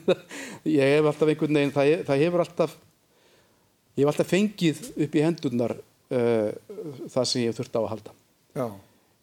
Ég 0.80 0.96
hef 0.96 1.12
alltaf 1.12 1.30
einhvern 1.30 1.60
veginn 1.60 1.76
það, 1.76 1.94
það 2.08 2.26
hefur 2.26 2.46
alltaf 2.46 2.76
ég 3.94 4.02
hef 4.02 4.10
alltaf 4.10 4.32
fengið 4.34 4.82
upp 5.06 5.16
í 5.20 5.22
hendurnar 5.22 5.76
uh, 5.78 6.50
það 7.14 7.30
sem 7.30 7.44
ég 7.44 7.52
hef 7.52 7.60
þurft 7.62 7.78
á 7.78 7.82
að 7.84 7.92
halda. 7.92 8.18
Já. 8.54 8.66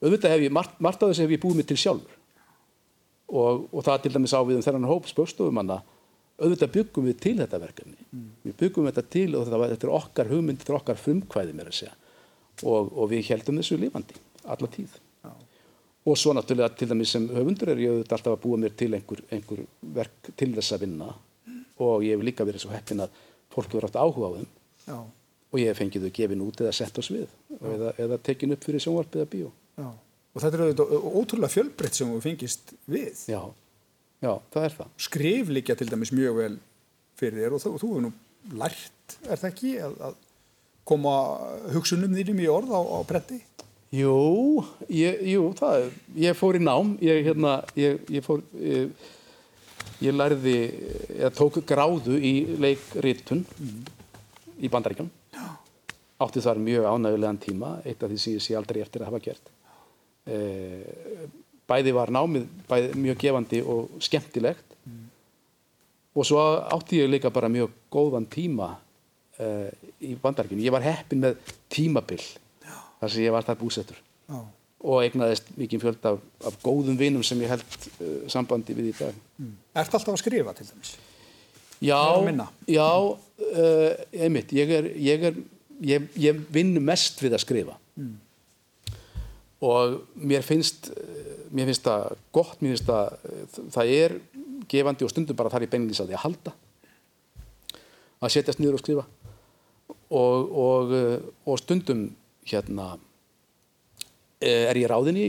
auðvitað 0.03 0.35
hef 0.37 0.45
ég 0.47 0.55
margt, 0.55 0.79
margt 0.83 1.03
af 1.03 1.11
þess 1.11 1.23
hef 1.25 1.35
ég 1.35 1.43
búið 1.43 1.61
mig 1.61 1.67
til 1.71 1.79
sjálfur 1.79 2.20
og, 3.31 3.67
og 3.71 3.87
það 3.87 4.05
til 4.05 4.15
dæmis 4.17 4.35
á 4.35 4.41
við 4.43 4.59
um 4.59 4.67
þennan 4.67 4.91
hóp 4.91 5.09
spökstofumanna 5.11 5.81
auðvitað 6.41 6.73
byggum 6.77 7.07
við 7.11 7.19
til 7.21 7.37
þetta 7.39 7.61
verkefni 7.61 7.99
mm. 8.01 8.27
við 8.47 8.57
byggum 8.63 8.89
þetta 8.89 9.05
til 9.13 9.29
og 9.37 9.47
þetta, 9.47 9.61
var, 9.61 9.75
þetta 9.75 9.87
er 9.87 9.95
okkar 9.99 10.33
hugmynd 10.33 10.61
þetta 10.63 10.73
er 10.73 10.79
okkar 10.81 11.01
frumkvæði 11.01 11.57
mér 11.57 11.71
að 11.71 11.79
segja 11.81 11.95
og, 12.65 12.91
og 12.97 13.11
við 13.13 13.31
heldum 13.31 13.61
þessu 13.61 13.79
lifandi 13.81 14.19
alla 14.51 14.71
tíð 14.73 14.97
Já. 14.97 15.33
og 16.09 16.19
svo 16.19 16.35
náttúrulega 16.37 16.73
til 16.81 16.91
dæmis 16.91 17.15
sem 17.15 17.29
höfundur 17.37 17.73
er 17.75 17.83
ég 17.85 17.95
auðvitað 17.95 18.17
alltaf 18.19 18.37
að 18.37 18.43
búa 18.47 18.61
mér 18.65 18.77
til 18.83 18.91
einhver, 18.97 19.25
einhver 19.31 19.65
verk 20.01 20.33
til 20.33 20.51
þess 20.57 20.77
að 20.77 20.87
vinna 20.87 21.11
mm. 21.13 21.65
og 21.87 22.07
ég 22.07 22.17
hef 22.17 22.27
líka 22.31 22.49
verið 22.49 22.65
svo 22.65 22.75
heppin 22.75 23.05
að 23.05 23.17
fólk 23.53 23.75
verið 23.77 23.91
átt 23.91 24.01
áhuga 24.01 24.33
á 24.33 24.37
þeim 24.39 24.51
Já. 24.87 24.99
og 25.53 25.61
ég 25.61 25.71
hef 25.71 25.83
fengið 25.83 26.07
þau 26.07 26.15
gefin 26.21 26.47
út 26.47 26.65
eða 26.65 26.77
sett 26.81 27.03
oss 27.03 27.13
við 27.13 27.29
eða, 27.61 27.93
eða 28.01 28.23
tekin 28.25 28.57
upp 28.57 28.65
fyrir 28.65 28.87
sjónvarp 28.87 29.21
eða 29.21 29.33
bíó 29.35 29.53
Já. 29.77 29.91
Og 30.31 30.43
þetta 30.43 30.57
er 30.57 30.65
auðvitað 30.67 31.11
ótrúlega 31.21 31.55
fjölbreytt 31.57 31.99
sem 31.99 32.13
þú 32.13 32.23
fengist 32.25 32.75
við 32.91 33.27
Já 33.31 33.43
Já, 34.21 34.35
það 34.53 34.67
er 34.67 34.75
það. 34.77 34.89
Skrif 35.01 35.53
líka 35.57 35.77
til 35.81 35.89
dæmis 35.89 36.11
mjög 36.13 36.35
vel 36.37 36.57
fyrir 37.17 37.41
þér 37.41 37.55
og 37.57 37.63
þú, 37.63 37.71
þú 37.81 37.89
hefur 37.91 38.03
nú 38.05 38.11
lært, 38.61 39.15
er 39.25 39.41
það 39.41 39.47
ekki, 39.49 39.71
að, 39.85 39.95
að 40.09 40.19
koma 40.91 41.15
hugsunum 41.73 42.17
þínum 42.17 42.43
í 42.45 42.49
orð 42.53 42.75
á, 42.77 42.81
á 42.85 42.99
bretti? 43.09 43.39
Jú, 43.97 44.19
ég, 44.93 45.23
jú, 45.33 45.47
það 45.59 45.79
er, 45.79 45.97
ég 46.23 46.37
fór 46.39 46.59
í 46.59 46.61
nám, 46.63 46.93
ég, 47.05 47.23
hérna, 47.27 47.55
ég, 47.81 48.05
ég 48.13 48.27
fór, 48.27 48.45
ég, 48.61 49.09
ég 50.05 50.15
lærði, 50.15 50.59
ég 51.17 51.39
tók 51.39 51.57
gráðu 51.69 52.21
í 52.21 52.35
leikritun 52.61 53.41
mm. 53.57 53.81
í 54.61 54.71
bandaríkjum, 54.73 55.09
átti 56.21 56.45
þar 56.45 56.61
mjög 56.61 56.91
ánægulegan 56.93 57.41
tíma, 57.41 57.73
eitt 57.89 58.05
af 58.05 58.13
því 58.13 58.21
sem 58.21 58.37
ég 58.37 58.45
sé 58.45 58.61
aldrei 58.61 58.83
eftir 58.85 59.03
að 59.03 59.11
hafa 59.11 59.25
gert. 59.31 59.53
Eh, 60.29 61.29
bæði 61.71 61.95
var 61.95 62.13
námið 62.13 62.47
bæði 62.69 62.93
mjög 62.99 63.19
gefandi 63.23 63.63
og 63.63 63.91
skemmtilegt 64.03 64.77
mm. 64.85 65.03
og 66.19 66.27
svo 66.27 66.43
átti 66.75 67.01
ég 67.01 67.11
líka 67.11 67.33
bara 67.33 67.51
mjög 67.53 67.73
góðan 67.93 68.27
tíma 68.31 68.73
uh, 68.75 69.69
í 70.03 70.17
bandarikinu. 70.21 70.65
Ég 70.65 70.75
var 70.75 70.85
heppin 70.85 71.23
með 71.23 71.39
tímabill 71.73 72.23
þar 73.01 73.13
sem 73.13 73.25
ég 73.25 73.35
var 73.35 73.47
þar 73.47 73.61
búsettur 73.61 74.01
Já. 74.29 74.41
og 74.41 75.05
eignaðist 75.05 75.53
mikið 75.59 75.85
fjöld 75.87 76.09
af, 76.11 76.19
af 76.51 76.59
góðum 76.65 76.99
vinum 77.01 77.25
sem 77.27 77.41
ég 77.45 77.55
held 77.55 77.79
uh, 78.03 78.27
sambandi 78.33 78.77
við 78.77 78.91
í 78.91 78.97
dag. 78.99 79.23
Mm. 79.41 79.55
Ert 79.73 79.95
alltaf 79.95 80.17
að 80.17 80.23
skrifa 80.25 80.57
til 80.59 80.69
dæmis? 80.69 80.97
Já, 81.81 82.03
já 82.69 82.91
uh, 82.91 83.93
einmitt, 84.13 84.51
ég, 84.53 84.75
er, 84.81 84.91
ég, 85.01 85.31
er, 85.31 85.39
ég, 85.95 86.11
ég 86.21 86.43
vinn 86.53 86.75
mest 86.85 87.23
við 87.23 87.39
að 87.39 87.47
skrifa 87.47 87.79
mm. 87.97 88.19
Og 89.61 90.01
mér 90.17 90.45
finnst 90.47 90.91
mér 91.51 91.69
finnst 91.69 91.85
það 91.87 92.17
gott, 92.33 92.61
mér 92.63 92.77
finnst 92.77 92.89
það 92.89 93.71
það 93.75 93.93
er 93.97 94.17
gefandi 94.71 95.07
og 95.07 95.13
stundum 95.13 95.39
bara 95.39 95.53
þar 95.53 95.67
í 95.67 95.71
beinlýs 95.71 96.01
að 96.03 96.11
því 96.11 96.19
að 96.19 96.25
halda. 96.25 96.55
Að 98.21 98.35
setjast 98.35 98.61
niður 98.61 98.79
og 98.79 98.83
skrifa. 98.83 99.05
Og, 100.11 100.57
og, 100.65 100.95
og 101.47 101.61
stundum 101.61 102.09
hérna 102.49 102.93
er 104.41 104.79
ég 104.79 104.89
ráðin 104.91 105.19
í 105.21 105.29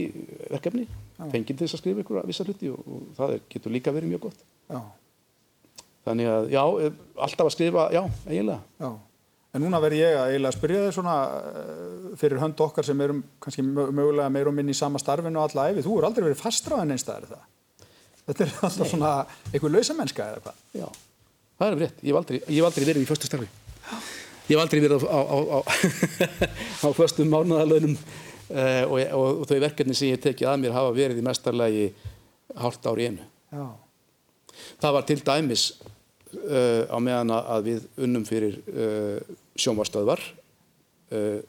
verkefni 0.50 0.86
fengið 1.30 1.58
til 1.58 1.66
þess 1.66 1.76
að 1.76 1.82
skrifa 1.82 2.02
ykkur 2.02 2.18
að 2.22 2.30
vissa 2.30 2.46
hluti 2.46 2.70
og, 2.72 2.82
og 2.82 3.14
það 3.18 3.34
er, 3.36 3.42
getur 3.52 3.74
líka 3.74 3.94
verið 3.94 4.14
mjög 4.14 4.28
gott. 4.28 4.44
Já. 4.72 4.80
þannig 6.06 6.30
að 6.32 6.46
já, 6.50 6.62
alltaf 7.26 7.48
að 7.48 7.54
skrifa, 7.54 7.84
já, 7.94 8.02
eiginlega. 8.26 8.60
Já. 8.82 8.88
En 9.52 9.60
núna 9.60 9.80
verð 9.84 9.98
ég 10.00 10.14
að 10.16 10.30
eiginlega 10.32 10.56
spyrja 10.56 10.82
þig 10.86 10.94
svona 10.96 11.14
uh, 11.28 12.12
fyrir 12.20 12.40
hönd 12.40 12.60
okkar 12.64 12.86
sem 12.88 13.00
erum 13.04 13.18
kannski 13.42 13.64
mögulega 13.66 14.30
meir 14.32 14.48
og 14.48 14.54
minni 14.56 14.72
í 14.72 14.78
sama 14.78 15.00
starfinu 15.02 15.42
og 15.42 15.50
alla 15.50 15.66
æfi. 15.68 15.84
Þú 15.84 15.96
er 15.98 16.06
aldrei 16.08 16.24
verið 16.24 16.40
fastraðan 16.40 16.94
einstæðar 16.94 17.26
það. 17.34 17.42
Þetta 18.22 18.46
er 18.46 18.54
alltaf 18.68 18.80
Nei. 18.80 18.90
svona 18.94 19.12
einhver 19.50 19.74
lausamennska 19.74 20.28
eða 20.30 20.42
hvað? 20.46 20.62
Já, 20.80 20.86
það 21.60 21.68
er 21.68 21.78
rétt. 21.84 22.00
Ég 22.00 22.08
hef 22.08 22.20
aldrei, 22.22 22.40
hef 22.48 22.68
aldrei 22.70 22.88
verið 22.88 23.04
í 23.04 23.10
förstu 23.12 23.28
starfi. 23.28 23.50
Ég 24.48 24.54
hef 24.56 24.64
aldrei 24.64 24.82
verið 24.86 25.04
á, 25.04 25.20
á, 25.20 25.36
á, 25.36 25.58
á 25.60 26.88
förstu 27.02 27.28
mánuðalönum 27.28 27.98
uh, 27.98 28.84
og, 28.88 28.96
og, 28.96 29.28
og 29.42 29.46
þau 29.52 29.56
verkefni 29.68 29.98
sem 29.98 30.14
ég 30.14 30.24
tekið 30.24 30.48
að 30.48 30.60
mér 30.64 30.76
hafa 30.78 30.96
verið 30.96 31.20
í 31.20 31.26
mestarlegi 31.28 31.86
hálft 32.56 32.88
ári 32.88 33.10
einu. 33.12 33.28
Já. 33.52 33.66
Það 34.80 34.96
var 34.96 35.10
til 35.12 35.20
dæmis 35.28 35.72
uh, 36.36 36.84
á 36.88 36.96
meðan 37.02 37.34
að 37.38 37.66
við 37.68 37.88
unnum 38.06 38.24
fyrir 38.28 38.58
sjónvarstöðvar 39.58 40.22
uh, 41.12 41.40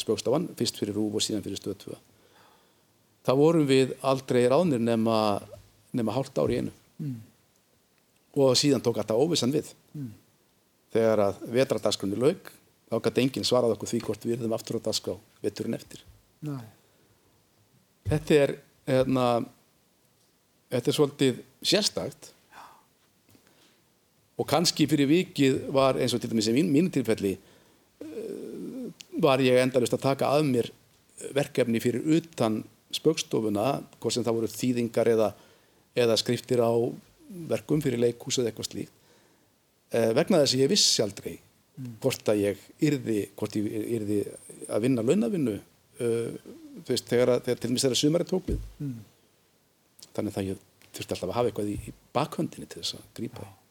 spjókstafan, 0.00 0.48
fyrst 0.58 0.78
fyrir 0.80 0.96
Rúf 0.96 1.18
og 1.18 1.24
síðan 1.24 1.44
fyrir 1.44 1.60
stöðtöða. 1.60 2.00
Það 3.24 3.40
vorum 3.40 3.68
við 3.68 3.94
aldrei 4.04 4.42
ráðnir 4.50 4.82
nema, 4.82 5.18
nema 5.96 6.14
hálft 6.16 6.38
ári 6.40 6.60
einu 6.60 6.72
mm. 6.98 7.14
og 8.42 8.58
síðan 8.58 8.82
tók 8.84 9.00
alltaf 9.00 9.20
óvissan 9.20 9.54
við. 9.54 9.70
Mm. 9.94 10.10
Þegar 10.94 11.24
að 11.28 11.40
vetradagsgrunni 11.54 12.20
laug, 12.20 12.50
þá 12.90 12.96
gæti 13.06 13.24
enginn 13.24 13.48
svarað 13.48 13.76
okkur 13.76 13.90
því 13.90 14.02
hvort 14.04 14.26
við 14.26 14.36
erum 14.40 14.56
aftur 14.56 14.78
á 14.82 14.86
dagskrá 14.90 15.16
veturinn 15.44 15.78
eftir. 15.78 16.04
Nei. 16.44 16.60
Þetta 18.04 18.40
er, 18.42 18.54
hérna, 18.90 19.28
þetta 20.74 20.90
er 20.90 20.98
svolítið 20.98 21.42
sérstakt 21.64 22.32
og 24.34 24.48
kannski 24.50 24.86
fyrir 24.90 25.10
vikið 25.10 25.58
var 25.74 25.98
eins 26.00 26.14
og 26.16 26.22
til 26.22 26.32
dæmis 26.32 26.50
í 26.50 26.54
mín, 26.56 26.72
mínu 26.74 26.92
tilfelli 26.94 27.36
uh, 27.36 28.90
var 29.22 29.42
ég 29.44 29.60
endalust 29.62 29.94
að 29.94 30.06
taka 30.08 30.32
að 30.34 30.48
mér 30.50 30.70
verkefni 31.34 31.80
fyrir 31.82 32.04
utan 32.16 32.62
spökstofuna, 32.94 33.80
hvort 33.98 34.14
sem 34.14 34.24
það 34.26 34.38
voru 34.38 34.50
þýðingar 34.50 35.10
eða, 35.14 35.30
eða 35.98 36.18
skriftir 36.20 36.62
á 36.62 36.72
verkum 37.50 37.82
fyrir 37.82 38.02
leikhús 38.02 38.38
eða 38.38 38.52
eitthvað 38.52 38.70
slíkt 38.70 38.94
uh, 39.94 40.10
vegna 40.18 40.42
þess 40.42 40.56
að 40.56 40.64
ég 40.64 40.72
vissi 40.74 41.02
aldrei 41.04 41.32
mm. 41.34 41.96
hvort 42.02 42.30
að 42.30 42.44
ég 42.44 42.68
yrði, 42.90 43.18
hvort 43.38 43.58
ég 43.58 43.88
yrði 43.98 44.20
að 44.68 44.86
vinna 44.86 45.06
launavinnu 45.06 45.56
uh, 45.56 46.54
veist, 46.86 47.08
þegar, 47.10 47.38
þegar 47.46 47.60
til 47.60 47.70
dæmis 47.70 47.86
þeirra 47.86 48.00
sumari 48.02 48.30
tók 48.30 48.48
við 48.50 48.62
mm. 48.82 48.96
þannig 50.12 50.40
að 50.40 50.48
ég 50.52 50.64
þurfti 50.94 51.10
alltaf 51.16 51.28
að 51.30 51.36
hafa 51.38 51.50
eitthvað 51.52 51.74
í, 51.74 51.76
í 51.90 51.94
bakhöndinni 52.14 52.70
til 52.70 52.82
þess 52.82 52.98
að 52.98 53.12
grípa 53.18 53.46
því 53.46 53.63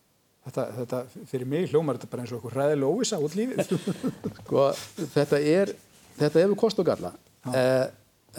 Þetta, 0.43 0.63
þetta, 0.75 0.99
fyrir 1.29 1.47
mig 1.47 1.69
hljómar 1.71 1.95
þetta 1.95 2.11
bara 2.11 2.23
eins 2.25 2.33
og 2.33 2.41
eitthvað 2.41 2.57
ræðilega 2.59 2.95
óvisa 2.97 3.19
út 3.23 3.35
lífið. 3.39 3.69
sko, 4.41 4.65
þetta 5.13 5.39
er, 5.39 5.71
þetta 6.17 6.41
hefur 6.43 6.59
kost 6.65 6.81
og 6.83 6.89
galla. 6.89 7.13
Eh, 7.47 7.85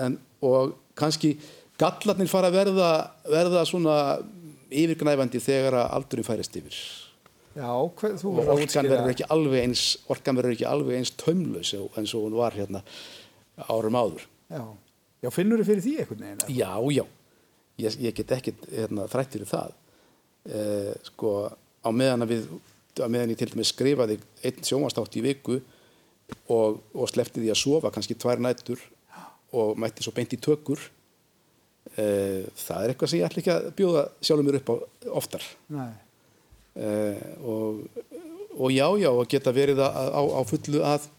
en, 0.04 0.18
og 0.44 0.74
kannski 0.98 1.32
gallarnir 1.80 2.28
fara 2.28 2.50
að 2.52 2.58
verða, 2.58 2.90
verða 3.32 3.64
svona 3.68 3.96
yfirgnæfandi 4.74 5.40
þegar 5.42 5.78
að 5.80 5.96
aldurinn 5.96 6.28
færist 6.28 6.60
yfir. 6.60 6.76
Já, 7.54 7.70
hvað, 7.70 8.16
þú 8.18 8.36
verður 8.36 8.52
að 8.52 8.62
útskýra. 8.64 8.78
Orkan 10.10 10.38
verður 10.38 10.56
ekki 10.56 10.66
alveg 10.68 10.98
eins 10.98 11.12
tömlaus 11.20 11.74
eins 11.74 12.14
og 12.18 12.26
hún 12.26 12.38
var 12.38 12.56
hérna 12.56 12.82
árum 13.70 13.96
áður. 13.96 14.24
Já, 14.50 14.64
já 15.24 15.30
finnur 15.32 15.62
þið 15.62 15.70
fyrir 15.70 15.84
því 15.84 15.94
eitthvað 16.02 16.24
neina? 16.24 16.48
Já, 16.50 16.72
já. 16.92 17.04
Ég, 17.80 17.98
ég 18.02 18.16
get 18.18 18.34
ekki 18.36 18.54
hérna, 18.68 19.06
þrættir 19.10 19.46
í 19.46 19.50
það. 19.50 19.76
Eh, 20.44 20.90
sko, 21.08 21.30
á 21.84 21.90
meðan 21.92 22.24
að 22.24 22.32
við 22.32 22.46
á 23.02 23.08
meðan 23.10 23.32
ég 23.34 23.40
til 23.40 23.50
dæmis 23.50 23.72
skrifaði 23.74 24.18
einn 24.44 24.66
sjónvastátt 24.66 25.16
í 25.18 25.24
viku 25.24 25.58
og, 26.52 26.80
og 26.94 27.10
slefti 27.10 27.42
því 27.42 27.50
að 27.52 27.60
sofa 27.60 27.92
kannski 27.94 28.16
tvær 28.18 28.42
nættur 28.42 28.82
og 29.54 29.78
mætti 29.80 30.04
svo 30.04 30.14
beint 30.14 30.34
í 30.34 30.40
tökur 30.42 30.80
e, 31.96 32.04
það 32.58 32.78
er 32.78 32.92
eitthvað 32.92 33.10
sem 33.10 33.20
ég 33.20 33.28
ætla 33.28 33.42
ekki 33.42 33.54
að 33.54 33.68
bjóða 33.78 34.04
sjálfur 34.20 34.46
mér 34.46 34.60
upp 34.60 34.70
á 34.70 34.74
oftar. 35.20 35.48
E, 36.74 36.88
og, 37.42 37.84
og 38.58 38.74
já 38.74 38.86
já 39.02 39.10
og 39.10 39.28
geta 39.30 39.54
verið 39.54 39.82
á, 39.82 39.90
á, 39.90 40.22
á 40.22 40.40
fullu 40.46 40.82
að 40.86 41.10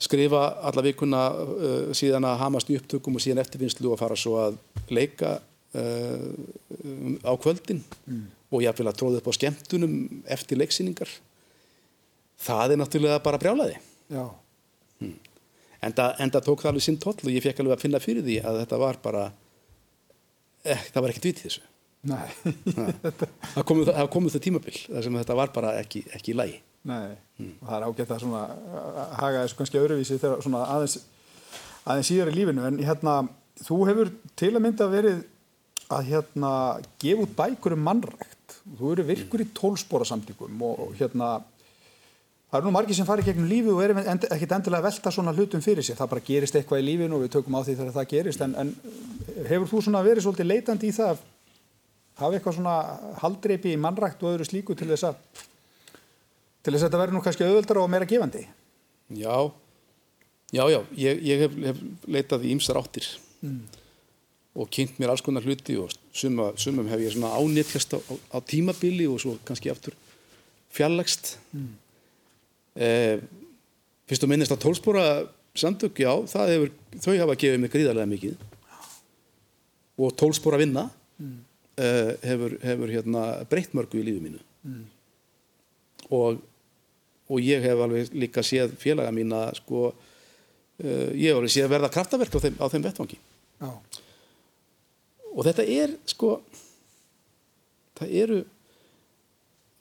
skrifa 0.00 0.46
alla 0.64 0.80
vikuna 0.80 1.26
uh, 1.36 1.90
síðan 1.92 2.24
að 2.24 2.38
hamast 2.40 2.70
í 2.72 2.78
upptökum 2.80 3.18
og 3.18 3.20
síðan 3.20 3.42
eftirvinnslu 3.42 3.90
og 3.92 3.98
fara 4.00 4.16
svo 4.16 4.38
að 4.40 4.54
leika 4.88 5.34
uh, 5.76 6.22
á 7.20 7.32
kvöldin. 7.36 7.82
Mm 8.08 8.39
og 8.50 8.64
jáfnvel 8.64 8.90
að 8.90 8.98
tróða 9.00 9.20
upp 9.20 9.30
á 9.30 9.38
skemmtunum 9.38 9.96
eftir 10.26 10.58
leiksýningar 10.60 11.10
það 12.40 12.74
er 12.74 12.80
náttúrulega 12.80 13.22
bara 13.24 13.40
brjálaði 13.42 13.76
hmm. 14.10 15.14
en 15.86 15.96
það 15.96 16.42
tók 16.46 16.64
það 16.64 16.72
alveg 16.72 16.86
sinn 16.86 17.00
toll 17.02 17.18
og 17.18 17.32
ég 17.32 17.44
fekk 17.44 17.62
alveg 17.62 17.78
að 17.78 17.84
finna 17.86 18.02
fyrir 18.02 18.26
því 18.26 18.40
að 18.44 18.62
þetta 18.64 18.80
var 18.82 19.00
bara 19.04 19.28
eh, 20.64 20.88
það 20.92 21.02
var 21.02 21.12
ekkert 21.12 21.28
vitið 21.30 21.46
þessu. 21.48 21.66
Það 22.00 23.64
komið 23.68 23.90
það, 23.90 24.06
komu 24.14 24.32
það 24.32 24.44
tímabill 24.46 24.76
þar 24.86 25.06
sem 25.06 25.16
þetta 25.20 25.36
var 25.36 25.50
bara 25.54 25.72
ekki, 25.80 26.04
ekki 26.16 26.32
í 26.32 26.36
lagi. 26.38 26.60
Nei, 26.88 27.10
hmm. 27.36 27.56
og 27.60 27.66
það 27.68 27.76
er 27.76 27.86
ágætt 27.88 28.14
að 28.14 28.22
svona 28.22 28.44
haga 29.18 29.42
þessu 29.42 29.58
kannski 29.58 29.80
öðruvísi 29.82 30.20
þegar 30.20 30.44
svona 30.46 30.62
aðeins 30.76 30.96
aðeins 31.84 32.08
síðar 32.08 32.32
í 32.32 32.36
lífinu. 32.38 32.64
En 32.68 32.80
hérna, 32.80 33.16
þú 33.60 33.82
hefur 33.90 34.12
til 34.40 34.52
að 34.54 34.64
mynda 34.64 34.88
verið 34.92 35.20
að 35.90 36.08
hérna 36.08 36.52
gefa 37.02 37.26
út 37.26 37.36
bækur 37.36 37.76
um 37.76 37.84
mannrækt 37.84 38.29
þú 38.64 38.92
eru 38.94 39.06
virkur 39.08 39.42
í 39.44 39.48
tólspóra 39.56 40.06
samtíkum 40.08 40.62
og, 40.66 40.84
og 40.86 40.94
hérna 40.98 41.32
það 42.50 42.58
eru 42.58 42.68
nú 42.68 42.74
margir 42.74 42.98
sem 42.98 43.08
fari 43.08 43.24
gegnum 43.24 43.48
lífi 43.50 43.72
og 43.72 43.82
er 43.84 43.94
end, 44.02 44.26
ekkit 44.26 44.54
endilega 44.56 44.88
velta 44.88 45.12
svona 45.14 45.34
hlutum 45.36 45.62
fyrir 45.64 45.86
sig 45.86 45.98
það 45.98 46.12
bara 46.14 46.26
gerist 46.26 46.56
eitthvað 46.58 46.82
í 46.82 46.86
lífinu 46.88 47.18
og 47.18 47.24
við 47.24 47.34
tökum 47.36 47.58
á 47.58 47.60
því 47.62 47.76
þegar 47.78 47.96
það 47.98 48.10
gerist. 48.14 48.42
En, 48.46 48.56
en 48.58 48.72
hefur 49.48 49.70
þú 49.70 49.82
svona 49.86 50.02
verið 50.06 50.26
svolítið 50.26 50.50
leitandi 50.50 50.90
í 50.90 50.96
það 50.96 51.22
hafa 52.20 52.36
eitthvað 52.36 52.58
svona 52.58 52.76
haldreipi 53.22 53.74
í 53.74 53.80
mannrækt 53.80 54.24
og 54.24 54.34
öðru 54.34 54.48
slíku 54.48 54.76
til 54.76 54.90
þess 54.90 55.08
að 55.12 55.22
til 56.60 56.74
þess 56.74 56.82
að 56.82 56.86
þetta 56.88 57.00
verður 57.00 57.16
nú 57.16 57.24
kannski 57.24 57.46
auðvöldar 57.46 57.80
og 57.80 57.90
meira 57.92 58.08
gefandi? 58.08 58.42
Já, 59.16 59.36
já, 60.52 60.64
já, 60.68 60.80
ég, 60.98 61.22
ég 61.24 61.44
hef, 61.46 61.56
hef 61.70 61.80
leitað 62.10 62.44
í 62.44 62.52
ýmsar 62.56 62.78
áttir 62.82 63.08
og 64.60 64.68
kynnt 64.74 64.98
mér 65.00 65.14
alls 65.14 65.24
konar 65.24 65.46
hluti 65.46 65.78
og 65.80 65.94
suma, 66.12 66.50
sumum 66.60 66.88
hef 66.90 67.02
ég 67.02 67.14
svona 67.14 67.34
ánetjast 67.38 67.94
á, 67.94 67.98
á, 67.98 68.14
á 68.34 68.38
tímabili 68.42 69.06
og 69.10 69.20
svo 69.22 69.36
kannski 69.46 69.70
aftur 69.72 69.96
fjarlægst. 70.70 71.38
Mm. 71.52 71.74
eh, 72.76 73.18
Fyrst 74.10 74.24
og 74.26 74.30
minnist 74.32 74.50
að 74.50 74.64
tólspóra 74.64 75.04
samtök, 75.54 76.00
já, 76.02 76.10
það 76.26 76.48
hefur, 76.50 76.70
þau 76.98 77.12
hafa 77.20 77.36
gefið 77.38 77.60
mig 77.62 77.70
gríðarlega 77.70 78.10
mikið. 78.10 78.40
Og 80.00 80.14
tólspóra 80.18 80.58
vinna 80.58 80.88
eh, 81.78 82.16
hefur, 82.24 82.56
hefur 82.64 82.90
hérna 82.90 83.24
breytt 83.50 83.74
mörgu 83.76 84.00
í 84.00 84.06
lífi 84.06 84.22
mínu. 84.24 84.42
Og, 86.10 86.40
og 87.30 87.42
ég 87.44 87.62
hef 87.62 87.82
alveg 87.84 88.14
líka 88.18 88.42
séð 88.42 88.74
félaga 88.80 89.12
mína 89.14 89.44
sko, 89.54 89.90
uh, 89.92 91.10
ég 91.14 91.30
hef 91.30 91.38
alveg 91.38 91.54
séð 91.54 91.70
verða 91.70 91.92
kraftaverk 91.94 92.34
á 92.34 92.42
þeim, 92.42 92.56
á 92.58 92.66
þeim 92.72 92.86
vettvangi. 92.88 93.18
Já, 93.60 93.70
og 95.30 95.46
þetta 95.46 95.66
er 95.66 95.94
sko 96.10 96.38
það 97.98 98.16
eru 98.22 98.40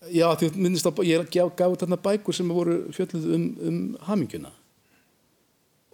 já 0.08 0.28
því 0.40 0.52
minnist 0.56 0.88
að 0.88 1.04
ég 1.08 1.28
gaf, 1.34 1.52
gaf 1.58 1.76
þarna 1.82 2.00
bækur 2.04 2.36
sem 2.36 2.54
voru 2.54 2.82
fjölluð 2.96 3.28
um, 3.36 3.46
um 3.68 3.80
hamingjuna. 4.08 4.52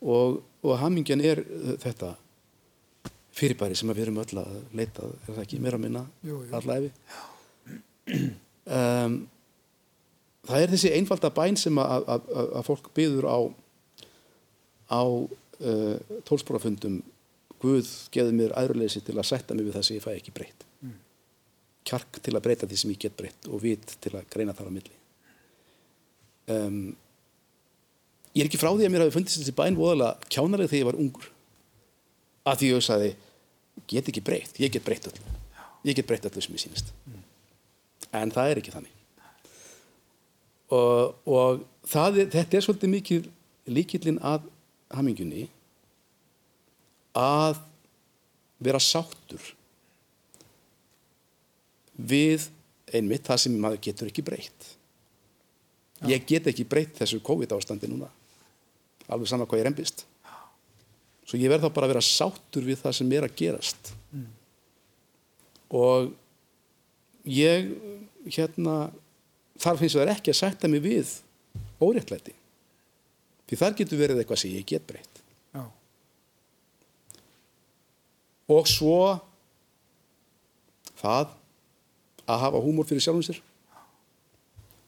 Og, 0.06 0.41
og 0.62 0.78
hamingjan 0.78 1.24
er 1.26 1.41
uh, 1.41 1.74
þetta 1.82 2.13
fyrirbæri 3.36 3.78
sem 3.78 3.89
við 3.91 4.06
erum 4.06 4.20
öll 4.22 4.41
að 4.41 4.58
leita 4.78 5.08
er 5.08 5.32
það 5.32 5.41
ekki 5.44 5.62
meira 5.63 5.80
að 5.80 5.86
minna 5.88 6.04
efi 6.78 6.91
um, 8.72 9.18
það 10.46 10.62
er 10.62 10.72
þessi 10.76 10.94
einfalda 10.96 11.32
bæn 11.36 11.58
sem 11.60 11.82
að, 11.82 12.06
að, 12.13 12.30
að, 12.30 12.52
að 12.60 12.68
fólk 12.70 12.91
byður 12.96 13.28
á 13.28 13.39
á 14.86 15.02
uh, 15.02 15.98
tólsporafundum 16.28 17.02
Guð 17.65 17.89
geði 18.13 18.36
mér 18.38 18.54
æðruleysi 18.60 19.01
til 19.06 19.15
að 19.17 19.30
sætta 19.32 19.58
mig 19.58 19.65
við 19.65 19.78
það 19.78 19.88
sem 19.88 19.97
ég 19.97 20.06
fæ 20.06 20.12
ekki 20.13 20.34
breytt. 20.36 20.65
Kjark 21.86 22.19
til 22.25 22.34
að 22.34 22.43
breyta 22.45 22.69
því 22.69 22.78
sem 22.82 22.93
ég 22.93 23.01
get 23.01 23.17
breytt 23.17 23.47
og 23.49 23.62
vit 23.63 23.97
til 24.01 24.13
að 24.17 24.28
greina 24.34 24.54
þar 24.58 24.69
á 24.69 24.75
milli. 24.75 24.95
Um, 26.56 26.82
ég 28.36 28.43
er 28.43 28.49
ekki 28.49 28.62
frá 28.62 28.69
því 28.71 28.86
að 28.86 28.93
mér 28.93 29.06
hafi 29.06 29.15
fundist 29.15 29.41
þessi 29.41 29.56
bæn 29.58 29.78
voðalega 29.78 30.30
kjánalega 30.34 30.71
þegar 30.71 30.84
ég 30.84 30.89
var 30.89 30.99
ungur. 31.01 31.30
Að 32.45 32.60
því 32.62 32.71
ég 32.71 32.86
sagði 32.86 33.13
get 33.91 34.12
ekki 34.12 34.23
breytt, 34.25 34.60
ég 34.62 34.73
get 34.73 34.86
breytt 34.86 35.10
öllu. 35.10 35.38
Ég 35.86 35.97
get 35.97 36.10
breytt 36.10 36.25
öllu 36.30 36.43
sem 36.43 36.58
ég 36.58 36.65
sýnist. 36.65 36.91
En 38.15 38.34
það 38.34 38.51
er 38.51 38.62
ekki 38.62 38.73
þannig. 38.73 38.93
Og, 40.73 41.17
og 41.30 41.65
er, 41.86 42.30
þetta 42.34 42.58
er 42.58 42.65
svolítið 42.65 42.93
mikið 42.95 43.28
líkillin 43.69 44.17
að 44.25 44.47
hamingjunni 44.95 45.47
að 47.15 47.62
vera 48.65 48.82
sáttur 48.82 49.51
við 51.95 52.49
einmitt 52.95 53.25
það 53.28 53.41
sem 53.45 53.56
maður 53.60 53.84
getur 53.88 54.10
ekki 54.12 54.23
breytt. 54.25 54.67
Ég 56.10 56.25
get 56.28 56.47
ekki 56.51 56.67
breytt 56.67 56.99
þessu 56.99 57.21
COVID 57.23 57.56
ástandi 57.56 57.89
núna 57.89 58.12
alveg 59.06 59.30
saman 59.30 59.47
hvað 59.47 59.62
ég 59.62 59.67
reymbist 59.67 60.06
svo 61.25 61.39
ég 61.41 61.49
verð 61.49 61.65
þá 61.65 61.73
bara 61.73 61.88
að 61.88 61.93
vera 61.95 62.06
sáttur 62.06 62.65
við 62.65 62.82
það 62.84 62.97
sem 62.99 63.13
er 63.17 63.25
að 63.25 63.38
gerast. 63.39 63.91
Og 65.73 66.12
ég 67.25 67.71
hérna 68.30 68.75
þar 69.62 69.80
finnst 69.82 69.97
það 69.97 70.13
ekki 70.13 70.34
að 70.34 70.41
sætta 70.41 70.69
mig 70.69 70.84
við 70.86 71.15
óréttlæti. 71.82 72.36
Því 73.49 73.60
þar 73.62 73.78
getur 73.80 74.01
verið 74.01 74.21
eitthvað 74.21 74.41
sem 74.41 74.54
ég 74.54 74.67
get 74.69 74.86
breytt 74.89 75.21
já, 75.54 75.65
og 78.51 78.67
svo 78.69 78.97
það 80.99 81.31
að 82.25 82.41
hafa 82.45 82.62
húmor 82.65 82.88
fyrir 82.89 83.03
sjálfum 83.05 83.25
sér 83.27 83.39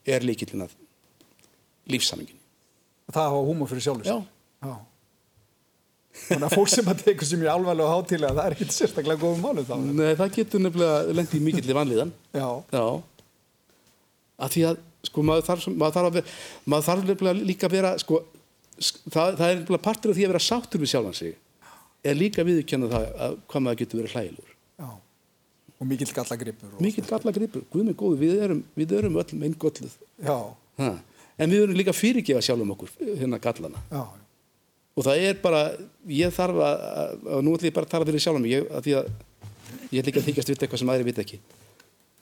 er 0.07 0.23
líkillin 0.25 0.63
að 0.65 0.75
lífsamingin 1.91 2.39
það 3.11 3.23
hafa 3.29 3.41
húmor 3.49 3.69
fyrir 3.71 3.85
sjálfur 3.87 4.07
Já. 4.09 4.17
Já. 4.65 4.75
Þannig 6.17 6.47
að 6.47 6.55
fólk 6.57 6.71
sem 6.73 6.87
að 6.89 7.01
tekur 7.05 7.27
sem 7.29 7.43
ég 7.45 7.51
alvarlega 7.53 7.91
hátilega 7.93 8.33
það 8.39 8.47
er 8.49 8.55
ekki 8.55 8.67
sérstaklega 8.73 9.21
góðum 9.21 9.43
málum 9.45 9.67
þá 9.67 9.75
Nei, 9.99 10.15
það 10.17 10.31
getur 10.39 10.63
nefnilega 10.63 11.17
lent 11.19 11.35
í 11.37 11.41
mikill 11.45 11.75
vanlíðan. 11.77 12.13
Já, 12.33 12.47
að 14.41 14.55
því 14.55 14.63
að 14.71 14.79
sko 15.07 15.23
maður 15.27 15.45
þarf, 15.51 15.67
maður 15.77 15.93
þarf, 15.97 16.07
að 16.09 16.15
vera, 16.17 16.33
maður 16.73 16.87
þarf 16.87 17.05
nefnilega 17.11 17.45
líka 17.51 17.69
að 17.69 17.75
vera 17.77 17.91
sko, 18.01 18.17
sk- 18.81 19.03
það, 19.13 19.37
það 19.37 19.45
er 19.51 19.59
nefnilega 19.61 19.85
partur 19.85 20.11
af 20.13 20.17
því 20.17 20.25
að 20.25 20.33
vera 20.33 20.43
sáttur 20.47 20.81
við 20.83 20.91
sjálfan 20.95 21.17
sig 21.21 21.37
er 22.11 22.19
líka 22.19 22.45
viðurkenna 22.47 22.89
það 22.91 23.09
að 23.25 23.35
hvað 23.49 23.63
maður 23.65 23.81
getur 23.81 24.01
verið 24.01 24.15
hlægilegur. 24.15 24.53
Já. 24.77 24.89
Og 25.77 25.89
mikill 25.89 26.13
gallagripur 26.13 26.77
mikill 26.81 27.05
galla 27.05 27.33
gripur, 27.35 27.65
guð 27.73 27.83
mig 27.85 27.97
góðu, 27.97 28.17
við 28.21 28.39
erum, 28.47 28.63
við 28.77 28.95
erum 28.97 29.19
öll 29.21 29.43
einn 29.45 29.57
golluð 29.61 29.93
Já, 30.25 30.37
ha. 30.81 30.87
en 31.37 31.51
við 31.53 31.67
erum 31.67 31.77
líka 31.77 31.93
fyrirgefa 31.93 32.41
sjálfum 32.41 32.73
okkur 32.73 32.95
hérna 33.19 33.37
gallana. 33.41 33.83
Já, 33.91 34.01
og 34.97 35.05
það 35.05 35.27
er 35.27 35.37
bara, 35.43 35.61
ég 36.09 36.33
þarf 36.33 36.63
að, 36.65 36.81
að 37.29 37.45
nú 37.45 37.53
ætlum 37.53 37.69
ég 37.69 37.75
bara 37.75 37.85
að 37.85 37.93
tala 37.93 38.09
fyrir 38.09 38.23
sjálfum 38.25 38.49
ég, 38.49 38.65
að 38.73 38.87
því 38.87 38.95
að 38.97 39.11
ég 39.91 40.01
ætla 40.01 40.11
ekki 40.11 40.21
að 40.23 40.27
þykjast 40.31 40.51
vita 40.51 40.65
eitthvað 40.65 40.81
sem 40.81 40.93
aðri 40.93 41.07
vita 41.11 41.23
ekki. 41.25 41.39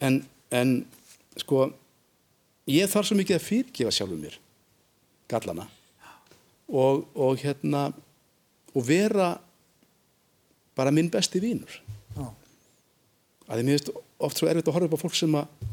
En, 0.04 0.20
en 0.52 0.74
sko 1.40 1.70
ég 2.72 2.92
þarf 2.92 3.08
svo 3.08 3.20
mikið 3.22 3.40
að 3.40 3.46
fyrirgefa 3.46 3.96
sjálfum 3.96 4.20
mér 4.26 4.36
gallana. 5.32 5.70
Og, 6.68 7.06
og 7.16 7.40
hérna 7.40 7.88
og 8.76 8.84
vera 8.84 9.36
bara 10.78 10.92
minn 10.96 11.10
besti 11.14 11.42
vínur 11.44 11.72
já, 12.16 12.26
að 13.48 13.64
mér 13.64 13.76
finnst 13.78 13.92
oft 14.20 14.40
svo 14.40 14.50
erfitt 14.50 14.68
að 14.70 14.78
horfa 14.78 14.90
upp 14.92 14.98
á 15.00 15.04
fólk 15.06 15.18
sem 15.18 15.36
að 15.40 15.68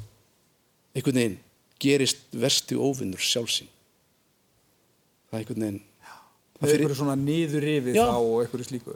einhvern 0.96 1.20
veginn 1.22 1.38
gerist 1.82 2.26
versti 2.32 2.76
óvinnur 2.78 3.22
sjálfsín 3.22 3.70
það 5.30 5.38
er 5.38 5.40
einhvern 5.42 5.66
veginn 5.66 5.80
Það 6.62 6.70
er 6.70 6.78
einhverju 6.78 6.94
svona 7.00 7.14
niður 7.18 7.64
yfir 7.66 7.96
Já. 7.96 8.04
þá 8.06 8.16
og 8.22 8.34
einhverju 8.44 8.64
slíku. 8.68 8.92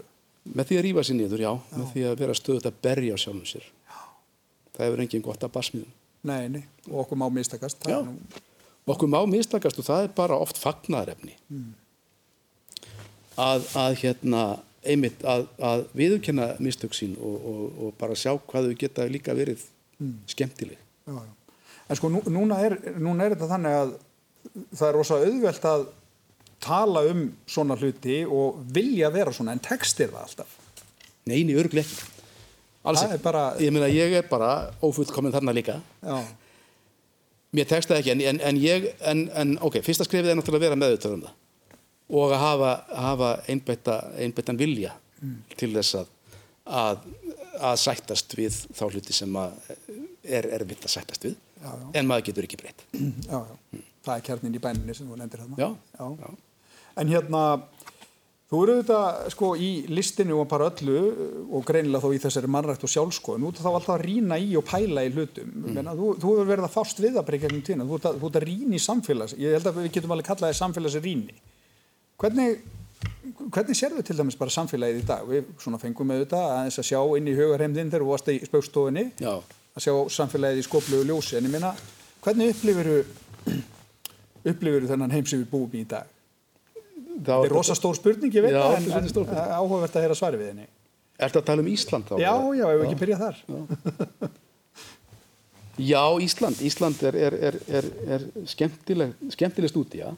Með 0.55 0.69
því 0.69 0.77
að 0.79 0.85
rífa 0.87 1.03
sér 1.03 1.17
niður, 1.19 1.41
já, 1.43 1.49
með 1.73 1.89
því 1.91 2.03
að 2.07 2.21
vera 2.21 2.35
stöðut 2.39 2.69
að 2.71 2.77
berja 2.87 3.17
á 3.17 3.19
sjálfum 3.19 3.49
sér. 3.51 3.65
Já. 3.67 3.97
það 4.77 4.85
hefur 4.87 5.03
engin 5.03 5.25
gott 5.25 5.43
að 5.49 5.51
basmiðum 5.57 5.91
Nei, 6.31 6.45
nei, 6.55 6.61
og 6.87 7.01
okkur 7.03 7.19
má 7.19 7.27
mistakast. 7.35 7.83
Já. 7.91 7.99
nú- 8.07 8.39
okkur 8.95 9.11
má 9.11 9.19
mistakast 9.27 9.83
og 9.83 9.89
það 9.89 10.05
er 10.07 10.15
bara 10.15 10.39
oft 10.39 10.63
fagnaðarefni. 10.63 11.35
Að, 13.35 13.67
að 13.75 13.99
hérna 14.05 14.45
einmitt 14.93 15.23
að, 15.27 15.47
að 15.63 15.85
viðurkenna 15.99 16.49
mistök 16.63 16.95
sín 16.97 17.15
og, 17.19 17.37
og, 17.53 17.61
og 17.87 17.95
bara 18.01 18.17
sjá 18.19 18.33
hvað 18.39 18.71
þau 18.71 18.79
geta 18.81 19.07
líka 19.11 19.35
verið 19.37 19.63
skemmtileg. 20.31 20.79
Já, 21.07 21.15
já. 21.21 21.33
En 21.87 21.99
sko 22.01 22.11
nú, 22.11 22.23
núna, 22.35 22.59
er, 22.67 22.75
núna 22.99 23.27
er 23.29 23.37
þetta 23.37 23.49
þannig 23.53 23.77
að 23.79 23.93
það 24.75 24.89
er 24.89 24.97
rosa 24.99 25.21
auðvelt 25.23 25.69
að 25.71 25.87
tala 26.67 27.05
um 27.13 27.23
svona 27.47 27.77
hluti 27.79 28.19
og 28.27 28.59
vilja 28.75 29.11
vera 29.15 29.33
svona 29.35 29.55
en 29.55 29.63
textir 29.63 30.11
það 30.11 30.25
alltaf. 30.25 30.57
Það 32.87 33.05
ekki. 33.05 33.15
er 33.19 33.23
bara- 33.23 33.47
ég 33.63 33.73
meina 33.75 33.89
ég 33.91 34.13
er 34.19 34.27
bara 34.31 34.51
ófullkomin 34.83 35.35
þarna 35.35 35.55
líka. 35.55 35.81
Já, 36.03 36.19
mér 37.57 37.67
tekst 37.71 37.91
það 37.91 38.01
ekki 38.03 38.13
en, 38.15 38.21
en, 38.35 38.41
en 38.51 38.61
ég 38.63 38.87
en, 39.01 39.25
en 39.35 39.57
ok, 39.65 39.81
fyrsta 39.87 40.07
skrifið 40.07 40.33
er 40.33 40.39
náttúrulega 40.39 40.63
að 40.65 40.69
vera 40.69 40.81
meðutöð 40.83 41.17
um 41.17 41.25
það 41.27 41.35
og 42.07 42.33
að 42.33 42.43
hafa, 42.43 42.73
hafa 43.07 43.31
einbetta, 43.51 43.97
einbettan 44.23 44.59
vilja 44.61 44.93
til 45.57 45.73
þess 45.75 45.97
að, 46.03 46.11
að 46.67 46.99
að 47.57 47.79
sættast 47.81 48.35
við 48.37 48.57
þá 48.77 48.83
hluti 48.91 49.15
sem 49.17 49.37
að 49.41 49.55
er 50.27 50.49
erfitt 50.59 50.85
að 50.87 50.93
sættast 50.97 51.25
við 51.29 51.37
Já, 51.57 51.71
já. 51.73 51.87
en 51.99 52.09
maður 52.09 52.27
getur 52.29 52.47
ekki 52.47 52.59
breytt 52.61 52.83
já, 52.93 53.39
já. 53.41 53.81
Það 54.07 54.13
er 54.19 54.27
kjarnin 54.27 54.59
í 54.59 54.61
bæninni 54.63 54.95
sem 54.97 55.09
þú 55.09 55.17
nefndir 55.19 55.43
þarna 55.43 55.57
Já, 55.63 55.71
já. 55.97 56.11
já. 56.21 56.29
En 57.01 57.11
hérna, 57.13 57.41
þú 58.53 58.61
eru 58.65 58.75
þetta 58.81 59.31
sko 59.33 59.49
í 59.61 59.71
listinu 59.93 60.37
og 60.41 60.47
bara 60.53 60.69
öllu 60.71 61.01
og 61.49 61.65
greinilega 61.69 62.05
þó 62.05 62.15
í 62.15 62.21
þessari 62.23 62.51
mannrætt 62.53 62.87
og 62.87 62.93
sjálfskoðun, 62.93 63.45
þú 63.45 63.51
ert 63.51 63.65
þá 63.65 63.71
alltaf 63.73 63.95
að 63.97 64.05
rýna 64.07 64.39
í 64.41 64.55
og 64.57 64.65
pæla 64.69 65.05
í 65.05 65.11
hlutum. 65.13 65.51
Mm. 65.51 65.75
Menna, 65.77 65.97
þú, 65.99 66.13
þú 66.23 66.33
hefur 66.37 66.49
verið 66.53 66.69
að 66.69 66.77
fást 66.77 67.03
við 67.03 67.19
bara 67.19 67.37
í 67.37 67.43
gegnum 67.43 67.67
tíðina, 67.67 67.89
þú 67.91 67.99
ert 67.99 68.09
að, 68.13 68.25
að 68.31 68.47
rýna 68.47 68.79
í 68.79 68.85
samfélags, 68.87 69.37
ég 69.43 69.59
held 69.59 69.69
að 69.73 69.83
við 69.83 69.91
getum 69.99 70.17
alveg 70.17 70.31
kallað 70.31 70.57
það 70.57 71.46
Hvernig, 72.17 72.63
hvernig 73.53 73.77
sérðu 73.77 74.03
til 74.07 74.17
dæmis 74.17 74.39
bara 74.41 74.53
samfélagið 74.55 75.03
í 75.03 75.07
dag? 75.09 75.27
Við 75.29 75.51
svona 75.61 75.81
fengum 75.81 76.09
með 76.09 76.23
þetta 76.25 76.43
aðeins 76.55 76.81
að 76.81 76.89
sjá 76.89 77.01
inn 77.19 77.29
í 77.29 77.37
hugarheimðin 77.37 77.93
þegar 77.93 78.05
þú 78.07 78.11
varst 78.15 78.31
í 78.33 78.37
spaukstofunni, 78.49 79.05
Já. 79.21 79.35
að 79.77 79.85
sjá 79.85 79.93
samfélagið 80.17 80.63
í 80.63 80.67
skoplugu 80.67 81.09
ljósi, 81.11 81.37
en 81.37 81.49
ég 81.49 81.53
meina, 81.53 81.75
hvernig 82.25 82.55
upplifir 82.55 82.93
upplifir 84.53 84.89
þennan 84.89 85.13
heim 85.13 85.29
sem 85.29 85.43
við 85.43 85.53
búum 85.53 85.77
í 85.77 85.85
í 85.85 85.91
dag? 85.91 86.09
Það 87.17 87.21
Þetta 87.27 87.37
er 87.49 87.53
rosa 87.53 87.77
stór 87.77 87.97
spurning, 87.97 88.33
ég 88.33 88.45
veit 88.45 88.53
Já, 88.53 88.63
það, 88.63 88.89
þetta 88.89 88.97
er 88.97 89.13
en, 89.13 89.37
en 89.37 89.55
áhugavert 89.61 89.97
að 89.97 90.07
heyra 90.07 90.17
svari 90.19 90.41
við 90.41 90.51
henni. 90.53 90.67
Ertu 91.27 91.41
að 91.41 91.47
tala 91.49 91.65
um 91.65 91.71
Ísland 91.73 92.09
þá? 92.09 92.17
Já, 92.21 92.33
já, 92.57 92.65
ef 92.67 92.81
við 92.81 92.87
ekki 92.87 92.99
byrja 93.01 93.21
þar. 93.23 93.39
Já, 95.77 96.03
Ísland. 96.25 96.61
Ísland 96.65 97.03
er, 97.05 97.17
er, 97.29 97.37
er, 97.49 97.57
er, 97.69 97.89
er 98.17 98.27
skemmtileg, 98.49 99.13
skemmtileg 99.33 99.73
stúdía, 99.73 100.13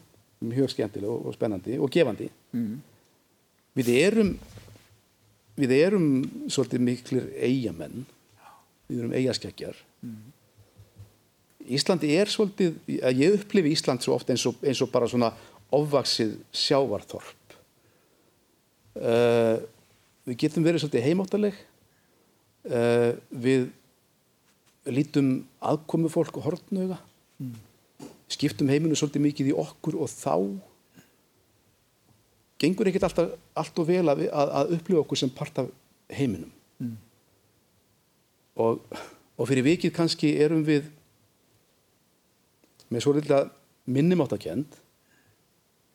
mjög 0.45 0.73
skemmtileg 0.73 1.11
og, 1.11 1.29
og 1.29 1.37
spennandi 1.37 1.79
og 1.81 1.91
gefandi. 1.93 2.29
Mm. 2.55 2.79
Við 3.79 3.91
erum, 3.95 4.33
við 5.59 5.75
erum 5.77 6.09
svolítið 6.51 6.85
miklir 6.87 7.29
eigamenn, 7.37 8.07
við 8.89 9.03
erum 9.03 9.15
eigaskeggjar. 9.19 9.79
Mm. 10.03 10.19
Íslandi 11.79 12.15
er 12.17 12.31
svolítið, 12.33 12.79
ég 12.89 13.37
upplifi 13.37 13.75
Ísland 13.75 14.05
svo 14.05 14.17
oft 14.17 14.31
eins 14.33 14.47
og, 14.49 14.57
eins 14.65 14.81
og 14.85 14.93
bara 14.93 15.09
svona 15.11 15.33
ofvaksið 15.75 16.39
sjávarþorp. 16.57 17.57
Uh, 18.99 19.61
við 20.27 20.39
getum 20.43 20.65
verið 20.67 20.83
svolítið 20.83 21.05
heimáttaleg, 21.07 21.59
uh, 22.73 23.13
við 23.31 23.69
lítum 24.89 25.33
aðkomi 25.61 26.11
fólk 26.11 26.41
og 26.41 26.49
hortnöga 26.49 26.97
mm. 27.39 27.53
Skiptum 28.29 28.71
heiminu 28.71 28.97
svolítið 28.99 29.25
mikið 29.25 29.51
í 29.53 29.57
okkur 29.57 29.99
og 30.03 30.11
þá 30.13 30.35
gengur 32.59 32.91
ekkert 32.91 33.09
alltaf 33.09 33.35
allt 33.59 33.81
og 33.81 33.89
vel 33.89 34.05
að, 34.11 34.25
að, 34.29 34.53
að 34.61 34.75
upplifa 34.79 35.03
okkur 35.05 35.21
sem 35.21 35.33
part 35.33 35.61
af 35.63 35.71
heiminum. 36.13 36.53
Mm. 36.79 36.95
og, 38.63 38.85
og 39.35 39.49
fyrir 39.51 39.67
vikið 39.67 39.95
kannski 39.97 40.31
erum 40.39 40.63
við 40.67 40.87
með 42.89 43.05
svolítið 43.05 43.51
minnumáttakend 43.89 44.77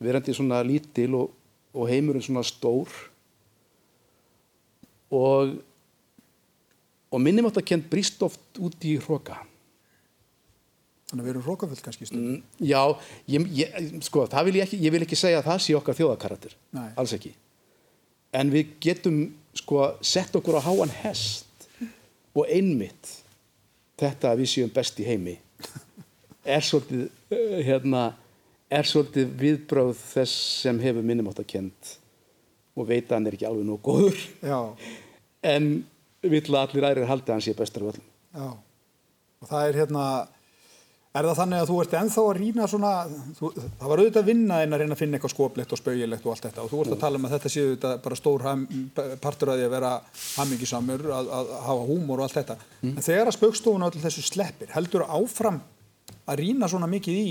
verandi 0.04 0.36
svona 0.36 0.60
lítil 0.66 1.14
og, 1.16 1.32
og 1.74 1.88
heimurinn 1.90 2.26
svona 2.26 2.44
stór. 2.46 2.92
Og 5.14 5.54
og 7.14 7.22
minnumáttakend 7.22 7.86
brýst 7.92 8.24
oft 8.26 8.58
út 8.58 8.82
í 8.82 8.98
hróka 8.98 9.38
Þannig 11.14 11.22
að 11.22 11.28
við 11.28 11.34
erum 11.36 11.44
hrókafull 11.46 11.82
kannski 11.86 12.08
stundum. 12.10 12.38
Mm, 12.42 12.66
Já, 12.66 12.80
ég, 13.30 13.44
ég, 13.54 13.92
sko, 14.02 14.24
það 14.32 14.48
vil 14.48 14.56
ég 14.58 14.64
ekki 14.66 14.80
ég 14.82 14.94
vil 14.96 15.04
ekki 15.06 15.18
segja 15.20 15.44
að 15.44 15.50
það 15.52 15.60
sé 15.62 15.76
okkar 15.78 15.98
þjóðakarættir 16.00 16.56
alls 16.98 17.14
ekki. 17.14 17.36
En 18.34 18.50
við 18.50 18.72
getum 18.82 19.20
sko 19.54 19.84
sett 20.02 20.34
okkur 20.34 20.58
á 20.58 20.66
háan 20.66 20.90
hest 21.04 21.68
og 22.34 22.50
einmitt 22.50 23.12
þetta 24.02 24.32
að 24.34 24.42
við 24.42 24.50
séum 24.56 24.74
best 24.74 24.98
í 25.04 25.06
heimi 25.06 25.36
er 26.44 26.66
svolítið 26.66 27.06
uh, 27.06 27.60
hérna, 27.64 28.04
er 28.74 28.90
svolítið 28.90 29.38
viðbráð 29.40 29.94
þess 30.02 30.34
sem 30.66 30.82
hefur 30.82 31.06
minnumáttakend 31.06 31.94
og 32.74 32.90
veit 32.90 33.06
að 33.06 33.20
hann 33.20 33.30
er 33.30 33.38
ekki 33.38 33.48
alveg 33.48 33.68
nóg 33.70 33.84
góður. 33.86 34.18
Já. 34.42 34.60
en 35.46 35.84
vill 36.24 36.48
að 36.50 36.62
allir 36.64 36.88
ærir 36.90 37.10
haldi 37.10 37.30
að 37.30 37.36
hann 37.36 37.46
sé 37.46 37.54
bestur 37.58 37.86
af 37.86 37.94
öllum. 37.94 38.08
Já, 38.34 38.48
og 39.44 39.50
það 39.52 39.68
er 39.68 39.80
hérna, 39.84 40.06
er 41.22 41.28
það 41.30 41.40
þannig 41.40 41.60
að 41.62 41.70
þú 41.70 41.76
ert 41.84 41.96
enþá 42.00 42.22
að 42.24 42.38
rýna 42.40 42.68
svona, 42.72 42.92
þú, 43.38 43.50
það 43.54 43.90
var 43.92 44.02
auðvitað 44.02 44.30
vinnaðinn 44.32 44.74
að 44.74 44.82
reyna 44.82 44.96
að 44.96 45.02
finna 45.04 45.18
eitthvað 45.20 45.34
skoplegt 45.34 45.76
og 45.76 45.80
spauilegt 45.80 46.26
og 46.26 46.34
allt 46.34 46.48
þetta 46.48 46.64
og 46.64 46.72
þú 46.72 46.80
ert 46.82 46.96
að 46.96 47.04
tala 47.04 47.20
um 47.20 47.28
að 47.28 47.36
þetta 47.36 47.52
séu 47.54 47.66
auðvitað 47.68 48.00
bara 48.08 48.18
stór 48.18 48.46
ham, 48.48 48.64
partur 49.22 49.52
að 49.54 49.60
því 49.60 49.68
að 49.68 49.76
vera 49.76 49.92
hamingisamur, 50.24 51.06
að, 51.20 51.30
að 51.38 51.52
hafa 51.68 51.86
húmor 51.92 52.24
og 52.24 52.26
allt 52.26 52.40
þetta. 52.40 52.58
Mm. 52.82 52.96
En 52.96 53.06
þegar 53.06 53.30
að 53.30 53.38
spaukstofun 53.38 53.86
og 53.86 53.92
allir 53.92 54.06
þessu 54.08 54.26
sleppir, 54.26 54.72
heldur 54.74 55.06
áfram 55.06 55.62
að 56.26 56.42
rýna 56.42 56.72
svona 56.72 56.90
mikið 56.90 57.20
í? 57.22 57.28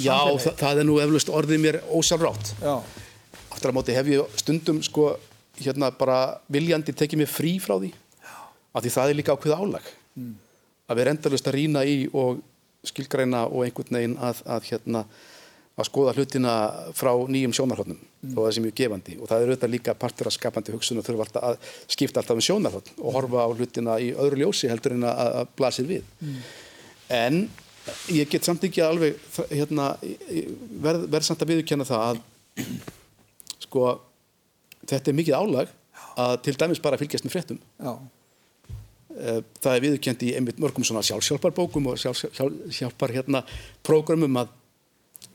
Já, 0.00 0.18
það, 0.36 0.52
það 0.60 0.82
er 0.82 0.88
nú 0.88 1.00
eflust 1.00 1.32
orðið 1.32 1.64
mér 1.64 1.80
ósálrátt. 1.96 2.52
Já. 2.60 2.76
Aftur 3.50 3.72
að 3.72 3.76
móti 3.80 3.96
hef 3.96 4.12
ég 4.12 4.38
stundum 4.40 4.84
sko 4.84 5.14
hérna 5.60 5.90
bara 5.96 6.20
viljandi 6.52 6.94
tekið 6.96 7.22
mig 7.22 7.30
frí 7.30 7.56
frá 7.62 7.76
því 7.80 7.90
af 8.70 8.84
því 8.84 8.92
það 8.94 9.10
er 9.10 9.18
líka 9.18 9.34
ákveð 9.34 9.56
álag 9.56 9.88
mm. 10.14 10.34
að 10.90 11.00
vera 11.00 11.14
endalust 11.14 11.48
að 11.50 11.56
rýna 11.58 11.82
í 11.88 11.96
og 12.12 12.40
skilgræna 12.86 13.44
og 13.48 13.66
einhvern 13.66 13.98
veginn 13.98 14.16
að, 14.22 14.42
að 14.46 14.70
hérna 14.70 15.04
að 15.80 15.88
skoða 15.88 16.14
hlutina 16.16 16.54
frá 16.96 17.10
nýjum 17.30 17.54
sjónarhóttnum 17.56 17.98
mm. 17.98 18.34
og 18.34 18.42
það 18.42 18.54
sem 18.56 18.66
er 18.68 18.76
gefandi 18.80 19.16
og 19.18 19.30
það 19.30 19.36
er 19.42 19.50
auðvitað 19.52 19.72
líka 19.74 19.94
partur 19.96 20.28
af 20.28 20.36
skapandi 20.36 20.74
hugsun 20.74 21.00
og 21.00 21.06
þurfa 21.06 21.26
alltaf 21.26 21.46
að 21.48 21.72
skipta 21.94 22.20
alltaf 22.20 22.36
um 22.36 22.44
sjónarhótt 22.44 22.92
og 22.98 23.16
horfa 23.16 23.46
á 23.46 23.48
hlutina 23.48 23.96
í 24.02 24.10
öðru 24.12 24.42
ljósi 24.42 24.70
heldur 24.70 24.96
en 24.96 25.08
að, 25.08 25.32
að 25.40 25.52
blasir 25.56 25.88
við 25.88 26.06
mm. 26.20 26.38
en 27.16 27.42
ég 28.12 28.30
get 28.30 28.46
samt 28.46 28.64
ekki 28.68 28.84
alveg 28.84 29.18
hérna, 29.50 29.92
verð, 30.84 31.06
verð 31.10 31.28
samt 31.30 31.44
að 31.44 31.54
viðkjanna 31.54 31.88
það 31.88 32.06
að 32.10 32.22
sko 33.64 33.86
þetta 34.90 35.12
er 35.12 35.20
mikið 35.20 35.38
álag 35.38 35.76
að 36.20 36.40
til 36.44 36.56
dæmis 36.58 36.82
bara 36.82 36.98
fylgjast 37.00 37.26
með 37.26 37.36
fréttum 37.36 37.60
Já. 37.80 37.94
Eh, 39.10 39.40
það 39.58 39.76
er 39.76 39.84
viðkjönd 39.86 40.22
í 40.22 40.32
einmitt 40.38 40.60
mörgum 40.62 40.84
svona 40.86 41.02
sjálfsjálfarbókum 41.06 41.88
og 41.90 41.98
sjálfsjálfar 41.98 43.14
hérna 43.16 43.42
prógramum 43.86 44.38
að 44.38 44.52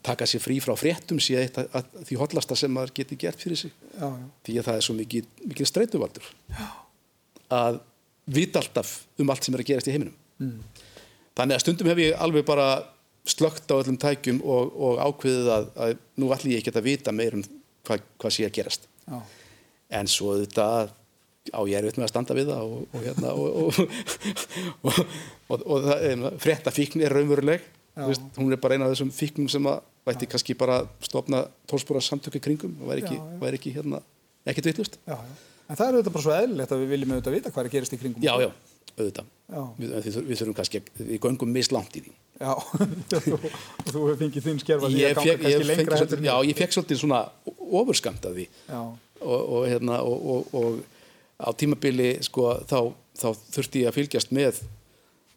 taka 0.06 0.28
sér 0.30 0.44
frí 0.44 0.62
frá 0.64 0.74
fréttum 0.80 1.20
sé 1.20 1.36
eitt 1.42 1.58
að, 1.60 1.68
að 1.76 2.08
því 2.08 2.20
hotlasta 2.22 2.56
sem 2.60 2.72
maður 2.72 2.94
geti 3.02 3.18
gert 3.20 3.42
fyrir 3.42 3.60
sig. 3.60 3.74
Já, 3.98 4.08
já. 4.08 4.26
því 4.48 4.58
að 4.58 4.70
það 4.70 4.80
er 4.80 4.88
svo 4.88 4.98
mikið, 5.02 5.30
mikið 5.52 5.72
streytuvaldur 5.72 6.32
að 7.56 7.80
vita 8.38 8.62
alltaf 8.62 8.96
um 9.22 9.34
allt 9.34 9.46
sem 9.46 9.58
er 9.58 9.66
að 9.66 9.72
gerast 9.74 9.90
í 9.90 9.96
heiminum. 9.96 10.16
Mm. 10.36 10.58
þannig 11.40 11.56
að 11.56 11.62
stundum 11.64 11.88
hef 11.88 12.00
ég 12.04 12.18
alveg 12.20 12.44
bara 12.44 12.66
slögt 13.24 13.72
á 13.72 13.80
öllum 13.80 13.96
tækjum 14.00 14.42
og, 14.44 14.74
og 14.76 14.98
ákveðið 15.00 15.48
að, 15.54 15.70
að 15.80 15.94
nú 16.20 16.32
ætlum 16.36 16.52
ég 16.52 16.60
ekki 16.60 16.74
að 16.76 16.88
vita 16.90 17.14
meir 17.16 17.38
um 17.38 17.46
hvað, 17.88 18.04
hvað 18.20 18.36
sé 18.36 18.48
að 18.48 18.56
gerast. 18.58 18.88
Já. 19.08 19.20
En 19.96 20.10
svo 20.12 20.36
þetta 20.42 20.66
á 21.54 21.60
ég 21.70 21.78
er 21.78 21.86
auðvitað 21.86 22.02
með 22.02 22.08
að 22.08 22.14
standa 22.14 22.38
við 22.38 22.52
það 22.52 22.62
og, 22.66 22.82
og, 22.86 23.00
hérna, 23.06 23.30
og, 25.52 25.60
og 25.76 25.80
frétta 26.42 26.74
fíkn 26.74 27.04
er 27.06 27.14
raunveruleg. 27.14 27.66
Vist, 27.96 28.24
hún 28.36 28.52
er 28.52 28.60
bara 28.60 28.76
eina 28.76 28.90
af 28.90 28.96
þessum 28.96 29.12
fíknum 29.16 29.48
sem 29.52 29.64
að 29.72 29.84
væti 30.06 30.28
kannski 30.30 30.54
bara 30.60 30.82
stopna 31.04 31.46
tólspóra 31.70 32.02
samtöku 32.04 32.42
kringum 32.44 32.74
og 32.82 32.92
væri 32.92 33.06
ekki, 33.06 33.20
væri 33.42 33.60
ekki 33.60 33.72
hérna, 33.78 34.02
ekkert 34.46 34.68
vittlust 34.70 35.00
En 35.66 35.78
það 35.78 35.88
er 35.88 35.96
auðvitað 35.96 36.14
bara 36.14 36.26
svo 36.26 36.34
eðlilegt 36.36 36.74
að 36.76 36.82
við 36.84 36.92
viljum 36.94 37.14
auðvitað 37.16 37.36
vita 37.36 37.52
hvað 37.52 37.64
er 37.64 37.70
að 37.70 37.76
gerast 37.76 37.96
í 37.96 37.98
kringum. 37.98 38.22
Já, 38.26 38.34
já, 38.44 38.50
auðvitað. 39.00 39.32
Við, 39.80 39.94
við, 39.96 40.18
við 40.28 40.42
þurfum 40.42 40.58
kannski, 40.60 40.82
við 41.00 41.16
göngum 41.24 41.56
mislangt 41.56 41.98
í 41.98 42.04
því. 42.06 42.14
Já, 42.36 42.52
og 43.86 43.90
þú 43.90 44.04
hefur 44.04 44.20
fengið 44.20 44.46
þinn 44.46 44.62
skerfa 44.62 44.92
því 44.92 45.08
að 45.08 45.18
ganga 45.18 45.36
kannski 45.42 45.68
lengra 45.72 46.00
Já, 46.28 46.34
ég 46.46 46.60
fekk 46.60 46.76
svolítið 46.76 47.02
svona 47.02 47.24
ofurskamt 47.82 48.30
af 48.30 48.38
því. 48.38 48.46
Já. 48.70 48.82
Og, 49.26 49.42
og, 49.42 49.66
hérna, 49.72 50.04
og, 50.06 50.54
og 50.54 50.95
á 51.40 51.50
tímabili 51.58 52.16
sko, 52.26 52.52
þá, 52.68 52.80
þá 53.20 53.28
þurfti 53.56 53.84
ég 53.84 53.92
að 53.92 53.98
fylgjast 54.00 54.34
með 54.36 54.62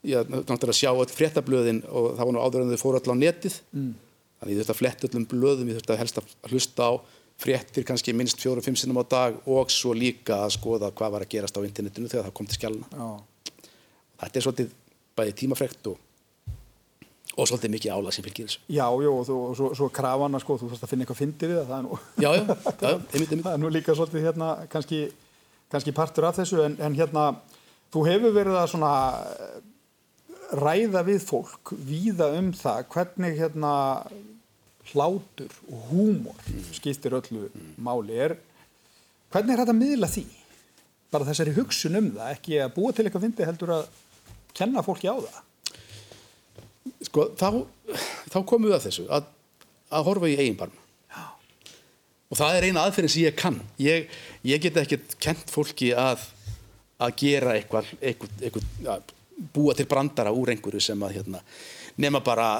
ég 0.07 0.29
náttúrulega 0.31 0.75
að 0.75 0.79
sjá 0.79 0.91
öll 0.93 1.11
fréttablöðin 1.11 1.83
og 1.91 2.13
það 2.17 2.25
var 2.25 2.35
nú 2.37 2.43
áður 2.43 2.65
en 2.65 2.75
þau 2.75 2.83
fóru 2.83 3.01
alltaf 3.01 3.17
á 3.19 3.23
netið 3.23 3.61
mm. 3.75 3.93
þannig 4.39 4.53
ég 4.55 4.61
þurfti 4.61 4.75
að 4.75 4.81
fletta 4.83 5.09
öllum 5.09 5.29
blöðum 5.33 5.71
ég 5.73 5.79
þurfti 5.79 5.95
að 5.95 6.03
helst 6.05 6.21
að 6.21 6.35
hlusta 6.53 6.91
á 6.91 6.93
fréttir 7.39 7.87
kannski 7.87 8.15
minst 8.15 8.41
fjóru-fimm 8.43 8.79
sinnum 8.79 9.01
á 9.03 9.05
dag 9.11 9.39
og 9.47 9.71
svo 9.75 9.95
líka 9.95 10.43
að 10.45 10.55
skoða 10.59 10.91
hvað 10.95 11.15
var 11.15 11.27
að 11.27 11.33
gerast 11.35 11.59
á 11.59 11.67
internetinu 11.67 12.11
þegar 12.11 12.29
það 12.29 12.37
kom 12.39 12.51
til 12.51 12.59
skjálna 12.59 13.09
þetta 14.23 14.39
er 14.39 14.47
svolítið 14.47 14.77
bæði 15.19 15.35
tímafrekt 15.43 15.91
og 15.91 16.05
og 17.39 17.47
svolítið 17.47 17.75
mikið 17.77 17.95
álag 17.95 18.15
sem 18.15 18.25
fylgir 18.27 18.49
þessu 18.49 18.61
Já, 18.67 18.87
já, 18.87 19.11
og, 19.13 19.31
og 19.31 19.55
svo, 19.59 19.69
svo 19.79 19.89
krafana 19.95 20.41
sko, 20.43 20.57
þú 20.59 20.71
þarfst 20.73 20.87
að 20.87 20.93
finna 20.93 21.05
eitthvað 21.07 21.21
fyndir 21.21 21.53
við 21.53 21.59
það 21.61 21.69
það 21.69 21.79
er 21.79 21.85
nú, 21.87 21.99
já, 22.19 22.31
já, 22.35 22.43
já, 22.43 22.89
einmitt, 22.89 23.15
einmitt. 23.15 23.43
það 23.47 23.53
er 23.53 23.63
nú 23.63 23.71
líka 23.75 23.95
svolítið 23.95 24.27
hérna 24.27 24.49
kannski, 24.73 25.01
kannski 25.73 25.95
partur 25.97 26.29
af 26.29 26.39
þessu 26.39 26.63
en, 26.65 26.77
en 26.81 26.97
hérna, 26.97 27.31
þú 27.93 28.05
hefur 28.09 28.35
verið 28.37 28.59
að 28.61 28.71
svona 28.73 28.93
ræða 30.59 31.05
við 31.05 31.23
fólk 31.29 31.75
víða 31.85 32.31
um 32.39 32.53
það 32.57 32.85
hvernig 32.95 33.39
hérna 33.39 33.73
hlátur 34.89 35.53
og 35.69 35.89
húmor 35.91 36.39
mm. 36.49 36.69
skiptir 36.79 37.17
öllu 37.19 37.49
mm. 37.49 37.73
máli 37.85 38.17
er 38.17 38.39
hvernig 39.33 39.53
er 39.55 39.63
þetta 39.63 39.75
að 39.75 39.83
miðla 39.83 40.09
því? 40.13 40.27
bara 41.13 41.29
þessari 41.29 41.55
hugsun 41.57 42.01
um 42.01 42.11
það 42.17 42.33
ekki 42.35 42.59
að 42.63 42.75
búa 42.77 42.93
til 42.93 43.05
eitthvað 43.07 43.25
fyndi 43.27 43.49
heldur 43.49 43.75
að 43.79 43.87
kenna 44.57 44.85
fólki 44.85 45.09
á 45.09 45.17
það 45.17 45.39
sko, 47.09 47.29
þá, 47.39 47.49
þá 48.33 48.39
komum 48.43 48.69
við 48.69 48.77
að 48.77 48.85
þessu 48.89 49.07
að, 49.13 49.29
að 49.93 50.09
horfa 50.09 50.31
í 50.33 50.37
eigin 50.41 50.59
barm 50.61 50.77
og 52.29 52.41
það 52.41 52.57
er 52.57 52.67
eina 52.69 52.85
aðferðin 52.87 53.13
sem 53.15 53.25
ég 53.25 53.39
kann. 53.39 53.61
Ég, 53.83 54.11
ég 54.47 54.63
get 54.63 54.77
ekki 54.83 55.01
kent 55.21 55.53
fólki 55.53 55.93
að, 55.97 56.27
að 57.01 57.15
gera 57.23 57.55
eitthvað, 57.57 57.93
eitthvað, 58.01 58.35
eitthvað 58.43 58.93
að 58.97 59.15
búa 59.55 59.75
til 59.79 59.87
brandara 59.89 60.35
úr 60.35 60.53
einhverju 60.53 60.83
sem 60.83 61.03
að 61.07 61.21
hérna, 61.21 61.41
nema 61.97 62.21
bara 62.25 62.51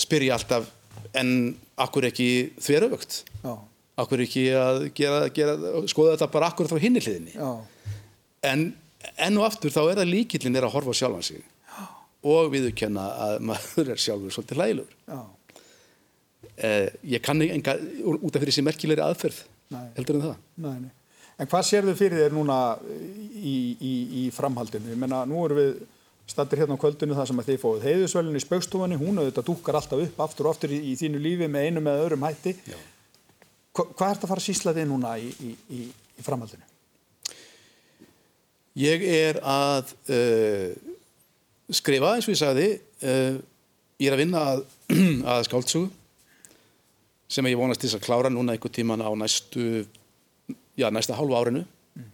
spyrja 0.00 0.38
alltaf 0.38 0.70
en 1.14 1.54
akkur 1.78 2.06
ekki 2.08 2.28
þverjavögt 2.62 3.24
akkur 4.00 4.22
ekki 4.24 4.44
að 4.58 4.80
gera, 4.96 5.28
gera, 5.34 5.54
skoða 5.90 6.14
þetta 6.14 6.30
bara 6.34 6.48
akkur 6.50 6.70
frá 6.70 6.80
hinniliðinni 6.82 7.34
en 8.46 8.64
enn 9.20 9.38
og 9.38 9.46
aftur 9.46 9.74
þá 9.74 9.82
er 9.84 10.00
það 10.00 10.12
líkillin 10.14 10.56
er 10.56 10.66
að 10.66 10.74
horfa 10.78 10.94
sjálfan 10.96 11.26
sig. 11.26 11.42
Og 12.24 12.48
viðurkenna 12.54 13.04
að 13.26 13.34
maður 13.50 13.90
er 13.92 14.00
sjálfur 14.00 14.32
svolítið 14.32 14.60
hlægilegur 14.60 14.94
eh, 16.56 16.90
ég 17.16 17.24
kann 17.24 17.42
enga 17.42 17.76
út 18.04 18.34
af 18.34 18.40
fyrir 18.42 18.52
þessi 18.52 18.66
merkilegri 18.66 19.04
aðferð 19.04 19.40
nei. 19.74 19.88
heldur 19.96 20.20
en 20.20 20.26
það 20.28 20.36
nei, 20.66 20.76
nei. 20.84 20.92
En 21.40 21.50
hvað 21.50 21.66
sér 21.66 21.88
þau 21.88 21.96
fyrir 21.98 22.20
þér 22.22 22.34
núna 22.36 22.56
í, 23.34 23.56
í, 23.74 23.94
í 24.20 24.24
framhaldinu? 24.34 24.92
Ég 24.92 24.98
menna, 25.00 25.24
nú 25.26 25.40
erum 25.42 25.58
við 25.58 25.72
stattir 26.30 26.62
hérna 26.62 26.76
á 26.78 26.80
kvöldinu 26.80 27.16
það 27.16 27.30
sem 27.30 27.40
að 27.42 27.48
þið 27.50 27.58
fóðuð 27.62 27.86
heiðusvölinu 27.88 28.38
í 28.38 28.44
spaukstofunni, 28.44 28.98
hún 29.00 29.18
auðvitað 29.18 29.48
dúkar 29.48 29.78
alltaf 29.80 30.04
upp 30.04 30.20
aftur 30.24 30.48
og 30.48 30.54
aftur 30.54 30.72
í, 30.72 30.78
í 30.92 30.94
þínu 31.00 31.22
lífi 31.24 31.48
með 31.50 31.66
einu 31.66 31.82
með 31.84 32.04
öðrum 32.04 32.26
hætti. 32.28 32.54
Hva, 33.74 33.88
hvað 33.90 34.14
ert 34.14 34.22
að 34.24 34.30
fara 34.30 34.44
að 34.44 34.46
sísla 34.46 34.76
þið 34.76 34.88
núna 34.92 35.16
í, 35.18 35.32
í, 35.42 35.50
í 35.74 36.24
framhaldinu? 36.24 36.70
Ég 38.78 39.04
er 39.10 39.40
að 39.42 39.92
uh, 40.14 40.70
skrifa 41.74 42.14
eins 42.14 42.30
og 42.30 42.34
ég 42.34 42.40
sagði, 42.40 42.70
uh, 43.04 43.36
ég 43.98 44.08
er 44.08 44.16
að 44.16 44.22
vinna 44.22 44.46
að, 44.54 44.64
að 45.34 45.44
skáltsugu 45.50 45.90
sem 47.34 47.46
ég 47.50 47.58
vonast 47.58 47.82
til 47.82 47.90
að 47.96 48.04
klára 48.04 48.30
núna 48.30 48.54
einhver 48.54 48.72
tíman 48.72 49.02
á 49.02 49.10
næstu, 49.18 49.84
já 50.78 50.86
næsta 50.92 51.16
hálfu 51.18 51.34
árinu 51.34 51.64
mm. 51.64 52.08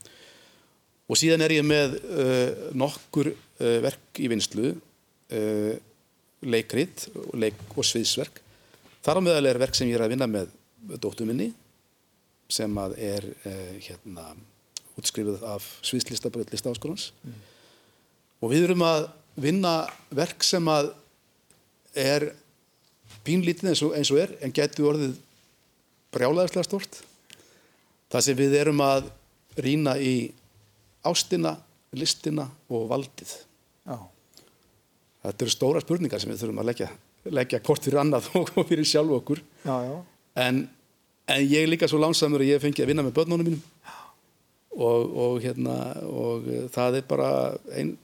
og 1.10 1.20
síðan 1.20 1.44
er 1.44 1.56
ég 1.58 1.66
með 1.66 1.98
uh, 2.00 2.68
nokkur 2.76 3.32
uh, 3.32 3.78
verk 3.84 4.20
í 4.20 4.30
vinslu, 4.32 4.72
uh, 4.72 5.74
leikrit 6.40 7.08
og, 7.12 7.34
leik 7.36 7.58
og 7.76 7.84
sviðsverk. 7.84 8.40
Þar 9.04 9.20
á 9.20 9.26
meðal 9.26 9.50
er 9.50 9.60
verk 9.60 9.76
sem 9.76 9.90
ég 9.90 9.98
er 9.98 10.06
að 10.06 10.14
vinna 10.14 10.28
með 10.30 10.54
dóttu 11.00 11.26
minni 11.28 11.50
sem 12.50 12.72
að 12.82 12.96
er 12.98 13.26
hérna 13.84 14.32
útskrifuð 14.98 15.44
af 15.46 15.66
sviðslistabröð 15.86 16.50
listaháskólans 16.50 17.10
mm. 17.22 17.36
og 18.42 18.52
við 18.52 18.66
erum 18.66 18.82
að 18.88 19.04
vinna 19.40 19.74
verk 20.16 20.42
sem 20.44 20.66
að 20.72 20.90
er 21.94 22.30
pínlítið 23.26 23.72
eins 23.72 23.82
og, 23.86 23.94
eins 23.96 24.10
og 24.12 24.20
er 24.22 24.34
en 24.44 24.54
getur 24.54 24.92
orðið 24.92 25.16
brjálæðislega 26.14 26.66
stort 26.66 27.00
það 28.10 28.26
sem 28.26 28.38
við 28.38 28.56
erum 28.60 28.82
að 28.84 29.10
rína 29.60 29.96
í 29.98 30.30
ástina, 31.06 31.54
listina 31.96 32.46
og 32.70 32.88
valdið 32.90 33.32
Já. 33.88 33.96
þetta 35.26 35.46
eru 35.46 35.54
stóra 35.54 35.82
spurningar 35.84 36.22
sem 36.22 36.30
við 36.32 36.44
þurfum 36.44 36.62
að 36.62 36.70
leggja, 36.70 36.90
leggja 37.30 37.62
kort 37.64 37.86
fyrir 37.86 38.02
annað 38.02 38.30
og 38.38 38.66
fyrir 38.68 38.88
sjálf 38.88 39.20
okkur 39.20 39.42
Já, 39.64 39.76
já. 39.86 39.96
En, 40.40 40.64
en 41.26 41.42
ég 41.44 41.64
er 41.64 41.70
líka 41.70 41.88
svo 41.90 42.00
lánsamur 42.02 42.44
að 42.44 42.54
ég 42.54 42.62
fengi 42.62 42.84
að 42.84 42.92
vinna 42.92 43.06
með 43.06 43.16
börnunum 43.18 43.50
mínum 43.50 43.62
og, 44.70 45.16
og, 45.18 45.40
hérna, 45.42 45.76
og 46.06 46.46
það 46.72 47.00
er 47.00 47.06
bara 47.10 47.30
einn 47.74 47.96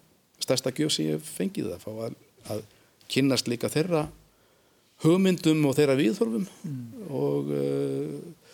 stærsta 0.43 0.73
gjöf 0.75 0.93
sem 0.93 1.12
ég 1.12 1.23
fengið 1.23 1.71
að 1.77 1.85
fá 1.85 1.93
að, 2.09 2.17
að 2.53 2.64
kynnast 3.12 3.49
líka 3.51 3.71
þeirra 3.73 4.07
hugmyndum 5.05 5.64
og 5.68 5.76
þeirra 5.76 5.97
viðþorfum 5.99 6.44
mm. 6.47 7.07
og 7.12 7.51
uh, 7.53 8.47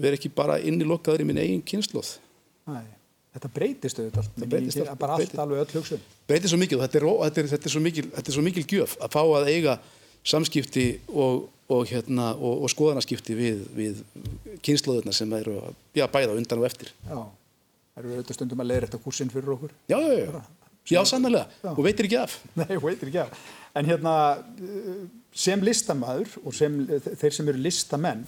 vera 0.00 0.18
ekki 0.18 0.30
bara 0.32 0.58
inn 0.60 0.80
í 0.80 0.86
minn 1.26 1.40
eigin 1.40 1.64
kynnslóð. 1.66 2.16
Nei, 2.70 2.84
þetta 3.36 3.50
breytist 3.58 4.00
auðvitað, 4.00 4.30
þetta 4.30 4.50
breytist 4.54 4.82
allt, 4.84 5.00
bara 5.00 5.18
allt 5.18 5.36
alveg 5.44 5.64
öll 5.64 5.78
hugsun. 5.78 6.06
Breytist 6.28 6.54
svo 6.54 6.60
mikil 6.60 6.80
og 6.80 6.86
þetta 6.86 7.00
er, 7.00 7.08
þetta, 7.10 7.42
er, 7.42 7.50
þetta, 7.52 7.68
er 7.68 7.74
svo 7.76 7.84
mikil, 7.84 8.06
þetta 8.16 8.32
er 8.32 8.38
svo 8.38 8.46
mikil 8.46 8.64
gjöf 8.64 8.96
að 9.04 9.14
fá 9.16 9.20
að 9.22 9.50
eiga 9.52 9.76
samskipti 10.24 10.86
og, 11.12 11.46
og, 11.68 11.86
hérna, 11.90 12.32
og, 12.34 12.64
og 12.64 12.72
skoðanaskipti 12.72 13.36
við, 13.36 13.64
við 13.76 14.02
kynnslóðuna 14.64 15.12
sem 15.12 15.32
eru 15.36 15.58
já, 15.92 16.06
bæða 16.08 16.38
undan 16.38 16.64
og 16.64 16.68
eftir. 16.70 16.94
Já, 17.04 17.18
það 17.92 18.02
eru 18.02 18.14
auðvitað 18.14 18.38
stundum 18.40 18.64
að 18.64 18.70
leira 18.72 18.88
þetta 18.88 19.02
kursinn 19.04 19.32
fyrir 19.34 19.56
okkur. 19.58 19.74
Já, 19.92 19.98
já, 20.00 20.14
já. 20.24 20.44
Já, 20.84 21.00
sannlega, 21.08 21.46
og 21.70 21.78
veitir 21.84 22.04
ekki 22.04 22.18
af. 22.20 22.34
Nei, 22.60 22.74
veitir 22.76 23.08
ekki 23.08 23.22
af. 23.22 23.44
En 23.74 23.88
hérna, 23.88 24.14
sem 25.34 25.62
listamæður 25.66 26.36
og 26.44 26.54
sem, 26.54 26.76
þeir 27.18 27.34
sem 27.34 27.48
eru 27.50 27.62
listamenn, 27.62 28.22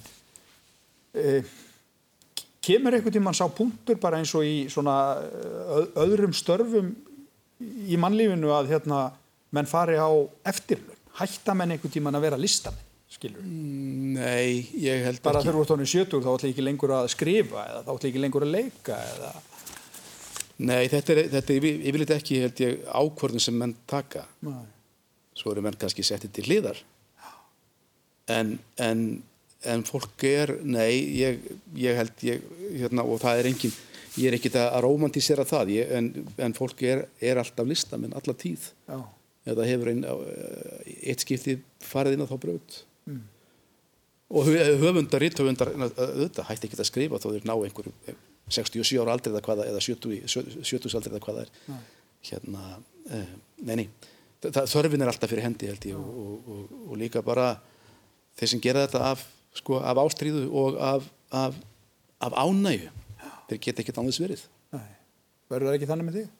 eh, 1.14 1.46
kemur 2.66 2.96
einhvern 2.96 3.14
tímann 3.14 3.36
sá 3.38 3.46
punktur 3.46 4.00
bara 4.02 4.18
eins 4.18 4.34
og 4.34 4.42
í 4.42 4.66
svona 4.72 4.96
öðrum 6.02 6.34
störfum 6.34 6.90
í 7.62 7.98
mannlífinu 8.00 8.50
að 8.52 8.74
hérna, 8.74 9.06
menn 9.54 9.70
fari 9.70 9.96
á 9.96 10.10
eftirlun? 10.50 10.98
Hætta 11.20 11.54
menn 11.56 11.76
einhvern 11.76 11.94
tímann 11.94 12.18
að 12.18 12.26
vera 12.26 12.40
listamenn, 12.40 12.82
skilur? 13.08 13.46
Nei, 13.46 14.66
ég 14.82 15.06
held 15.06 15.22
bara 15.22 15.38
ekki. 15.38 15.46
Bara 15.46 15.46
þegar 15.46 15.56
þú 15.56 15.62
ert 15.62 15.72
tónið 15.72 15.92
sjötur 15.94 16.24
þá 16.26 16.32
ætla 16.34 16.50
ekki 16.50 16.66
lengur 16.66 16.96
að 16.98 17.10
skrifa 17.14 17.66
eða 17.70 17.84
þá 17.86 17.92
ætla 17.94 18.10
ekki 18.10 18.24
lengur 18.24 18.46
að 18.48 18.56
leika 18.58 19.02
eða... 19.14 19.34
Nei, 20.56 20.86
þetta 20.88 21.12
er, 21.12 21.26
þetta 21.36 21.52
er 21.52 21.64
yfirleitt 21.70 22.16
ekki 22.16 22.40
held 22.40 22.60
ég 22.64 22.86
ákvörðun 22.88 23.44
sem 23.44 23.56
menn 23.60 23.76
taka. 23.88 24.24
Nei. 24.44 24.64
Svo 25.36 25.52
eru 25.52 25.64
menn 25.64 25.76
kannski 25.78 26.04
settið 26.06 26.36
til 26.36 26.46
hliðar. 26.48 26.80
En, 28.32 28.56
en, 28.82 29.02
en 29.70 29.84
fólk 29.86 30.24
er, 30.26 30.56
nei, 30.66 30.90
ég, 31.20 31.44
ég 31.78 31.98
held, 32.00 32.24
ég, 32.26 32.46
hérna, 32.72 33.04
og 33.06 33.20
það 33.22 33.42
er 33.42 33.48
engin, 33.52 33.76
ég 34.16 34.30
er 34.30 34.38
ekkit 34.38 34.58
að 34.58 34.80
romantísera 34.86 35.46
það, 35.46 35.74
ég, 35.76 35.92
en, 35.98 36.10
en 36.42 36.56
fólk 36.56 36.82
er, 36.88 37.04
er 37.22 37.38
alltaf 37.42 37.68
listamenn, 37.68 38.16
alla 38.18 38.34
tíð. 38.34 38.70
Já. 38.88 38.98
Eða 39.46 39.66
hefur 39.68 39.92
einn, 39.92 40.02
eitt 41.06 41.22
skipti 41.22 41.60
farið 41.86 42.16
inn 42.16 42.26
á 42.26 42.30
þá 42.32 42.38
braut. 42.42 42.80
Mm. 43.06 43.20
Og 44.34 44.48
höfundar, 44.82 45.22
ritthöfundar, 45.22 45.70
auðvitað 45.76 46.48
hætti 46.48 46.66
ekki 46.66 46.80
að 46.80 46.88
skrifa 46.88 47.20
þó 47.22 47.28
þeir 47.28 47.46
ná 47.46 47.54
einhverjum 47.54 48.16
67 48.50 48.98
ára 49.02 49.14
aldrei 49.14 49.32
eða 49.32 49.42
hvaða 49.46 49.66
eða 49.70 49.82
70, 49.82 50.26
70 50.66 50.98
aldrei 50.98 51.12
eða 51.12 51.22
hvaða 51.22 51.44
er 51.44 51.52
Nei. 51.70 51.78
hérna, 52.28 52.64
uh, 53.10 53.32
nei, 53.66 53.76
nei 53.82 53.86
það, 54.44 54.60
þörfin 54.72 55.04
er 55.04 55.12
alltaf 55.12 55.32
fyrir 55.32 55.46
hendi 55.46 55.70
held 55.70 55.88
ég 55.90 55.98
og, 56.00 56.36
og, 56.36 56.76
og, 56.82 56.92
líka 57.00 57.22
bara 57.24 57.54
þeir 58.38 58.52
sem 58.52 58.62
gera 58.64 58.84
þetta 58.86 59.12
af, 59.12 59.24
sko, 59.56 59.80
af 59.80 60.02
ástríðu 60.04 60.46
og 60.50 60.80
af, 60.82 61.08
af, 61.34 61.58
af 62.28 62.38
ánægu 62.44 62.90
þeir 63.50 63.62
geta 63.62 63.84
ekkert 63.84 64.02
annars 64.02 64.20
verið 64.22 64.44
Nei. 64.74 64.88
Verður 65.52 65.70
það 65.70 65.78
ekki 65.78 65.90
þannig 65.92 66.08
með 66.08 66.20
þig? 66.20 66.30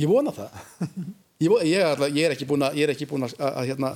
Ég 0.00 0.10
vona 0.10 0.34
það 0.34 0.60
ég, 1.44 1.56
ég, 1.68 2.04
ég 2.16 2.24
er 2.26 2.36
ekki 2.36 2.48
búin 2.48 2.66
að, 2.66 2.82
að, 2.82 3.38
að, 3.38 3.50
að 3.50 3.70
hérna 3.72 3.94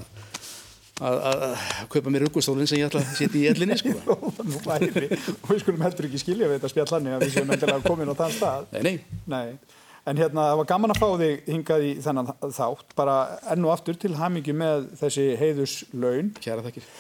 að, 1.03 1.45
kaupa 1.91 2.13
mér 2.13 2.27
ruggustólinn 2.27 2.69
sem 2.71 2.79
ég 2.79 2.89
ætla 2.89 3.03
að 3.03 3.15
setja 3.19 3.41
í 3.41 3.47
ellinni 3.51 3.79
sko. 3.81 3.95
Nú 4.51 4.61
væri, 4.65 5.09
og 5.43 5.49
við 5.51 5.63
skulum 5.65 5.83
heldur 5.85 6.09
ekki 6.09 6.21
skilja 6.23 6.51
við 6.51 6.59
þetta 6.59 6.71
spjall 6.73 6.91
hann 6.93 7.09
að 7.17 7.25
við 7.25 7.33
séum 7.35 7.55
endilega 7.55 7.87
komin 7.87 8.13
á 8.13 8.15
þann 8.21 8.37
stað 8.37 8.77
Nei, 8.77 8.83
nei, 8.85 8.97
nei. 9.27 9.83
En 10.05 10.19
hérna, 10.21 10.51
það 10.51 10.59
var 10.61 10.67
gaman 10.69 10.93
að 10.93 11.01
fá 11.01 11.07
þig 11.21 11.47
hingað 11.49 11.85
í 11.85 11.93
þennan 12.05 12.33
þátt, 12.53 12.91
bara 12.99 13.15
enn 13.55 13.65
og 13.65 13.73
aftur 13.73 13.97
til 13.97 14.13
hamingi 14.19 14.53
með 14.53 14.91
þessi 15.01 15.31
heiðuslaun 15.41 16.35
Kjæra 16.45 16.67
þakkir. 16.67 16.91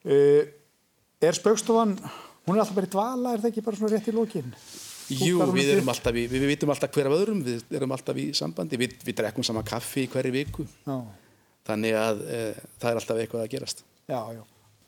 Uh, 0.00 0.48
Er 1.20 1.36
spaukstofan, 1.36 1.98
hún 2.46 2.56
er 2.56 2.62
alltaf 2.62 2.76
bara 2.78 2.88
í 2.88 2.92
dvala, 2.94 3.32
er 3.34 3.42
það 3.42 3.50
ekki 3.50 3.62
bara 3.64 3.76
svona 3.76 3.90
rétt 3.92 4.06
í 4.08 4.12
lókin? 4.16 4.54
Jú, 5.10 5.42
við 5.52 5.74
erum 5.74 5.90
alltaf 5.92 6.16
í, 6.16 6.22
við 6.30 6.46
vitum 6.48 6.70
alltaf 6.72 6.94
hver 6.94 7.10
af 7.10 7.16
öðrum, 7.18 7.42
við 7.44 7.74
erum 7.76 7.92
alltaf 7.92 8.20
í 8.22 8.30
sambandi, 8.36 8.78
við, 8.80 8.94
við 9.04 9.18
drekkum 9.18 9.44
sama 9.44 9.60
kaffi 9.66 10.06
hverju 10.08 10.32
viku. 10.32 10.64
Já. 10.86 10.96
Þannig 11.68 11.98
að 12.00 12.22
e, 12.24 12.38
það 12.80 12.88
er 12.88 13.00
alltaf 13.02 13.20
eitthvað 13.20 13.44
að 13.44 13.52
gerast. 13.52 13.84
Já, 14.08 14.20
já, 14.32 14.40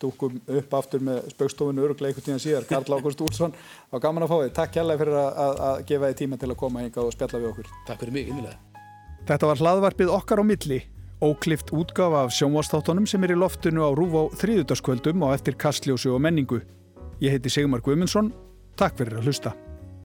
dúkum 0.03 0.41
upp 0.43 0.77
aftur 0.79 1.05
með 1.07 1.31
spaukstofinu 1.33 1.87
öruglega 1.87 2.13
einhvern 2.13 2.27
tíðan 2.29 2.43
síðar 2.43 2.69
Karl 2.69 2.99
Ágúst 2.99 3.23
Úlsson, 3.25 3.55
var 3.93 4.03
gaman 4.05 4.27
að 4.27 4.33
fá 4.33 4.37
þig. 4.43 4.53
Takk 4.59 4.75
kærlega 4.77 5.03
fyrir 5.03 5.19
að, 5.23 5.31
að, 5.47 5.63
að 5.69 5.83
gefa 5.91 6.11
þig 6.13 6.21
tíma 6.23 6.41
til 6.43 6.51
að 6.51 6.61
koma 6.63 6.85
hingað 6.85 7.09
og 7.09 7.17
spjalla 7.17 7.43
við 7.43 7.51
okkur. 7.53 7.73
Takk 7.89 8.05
fyrir 8.05 8.17
mig, 8.19 8.31
innilega. 8.33 8.59
Þetta 9.31 9.51
var 9.53 9.63
hlaðvarpið 9.63 10.15
okkar 10.19 10.43
á 10.43 10.45
milli. 10.47 10.81
Óklift 11.23 11.71
útgafa 11.71 12.25
af 12.27 12.33
sjónvastáttunum 12.35 13.07
sem 13.07 13.23
er 13.23 13.37
í 13.37 13.39
loftinu 13.39 13.87
á 13.87 13.91
rúf 13.95 14.17
á 14.19 14.23
þrýðutaskvöldum 14.43 15.23
og 15.23 15.37
eftir 15.37 15.55
kastljósu 15.55 16.11
og 16.17 16.25
menningu. 16.25 16.65
Ég 17.23 17.37
heiti 17.37 17.53
Sigmar 17.53 17.85
Guimundsson 17.87 18.33
Takk 18.79 18.97
fyrir 18.99 19.21
að 19.21 19.29
hlusta 19.29 19.53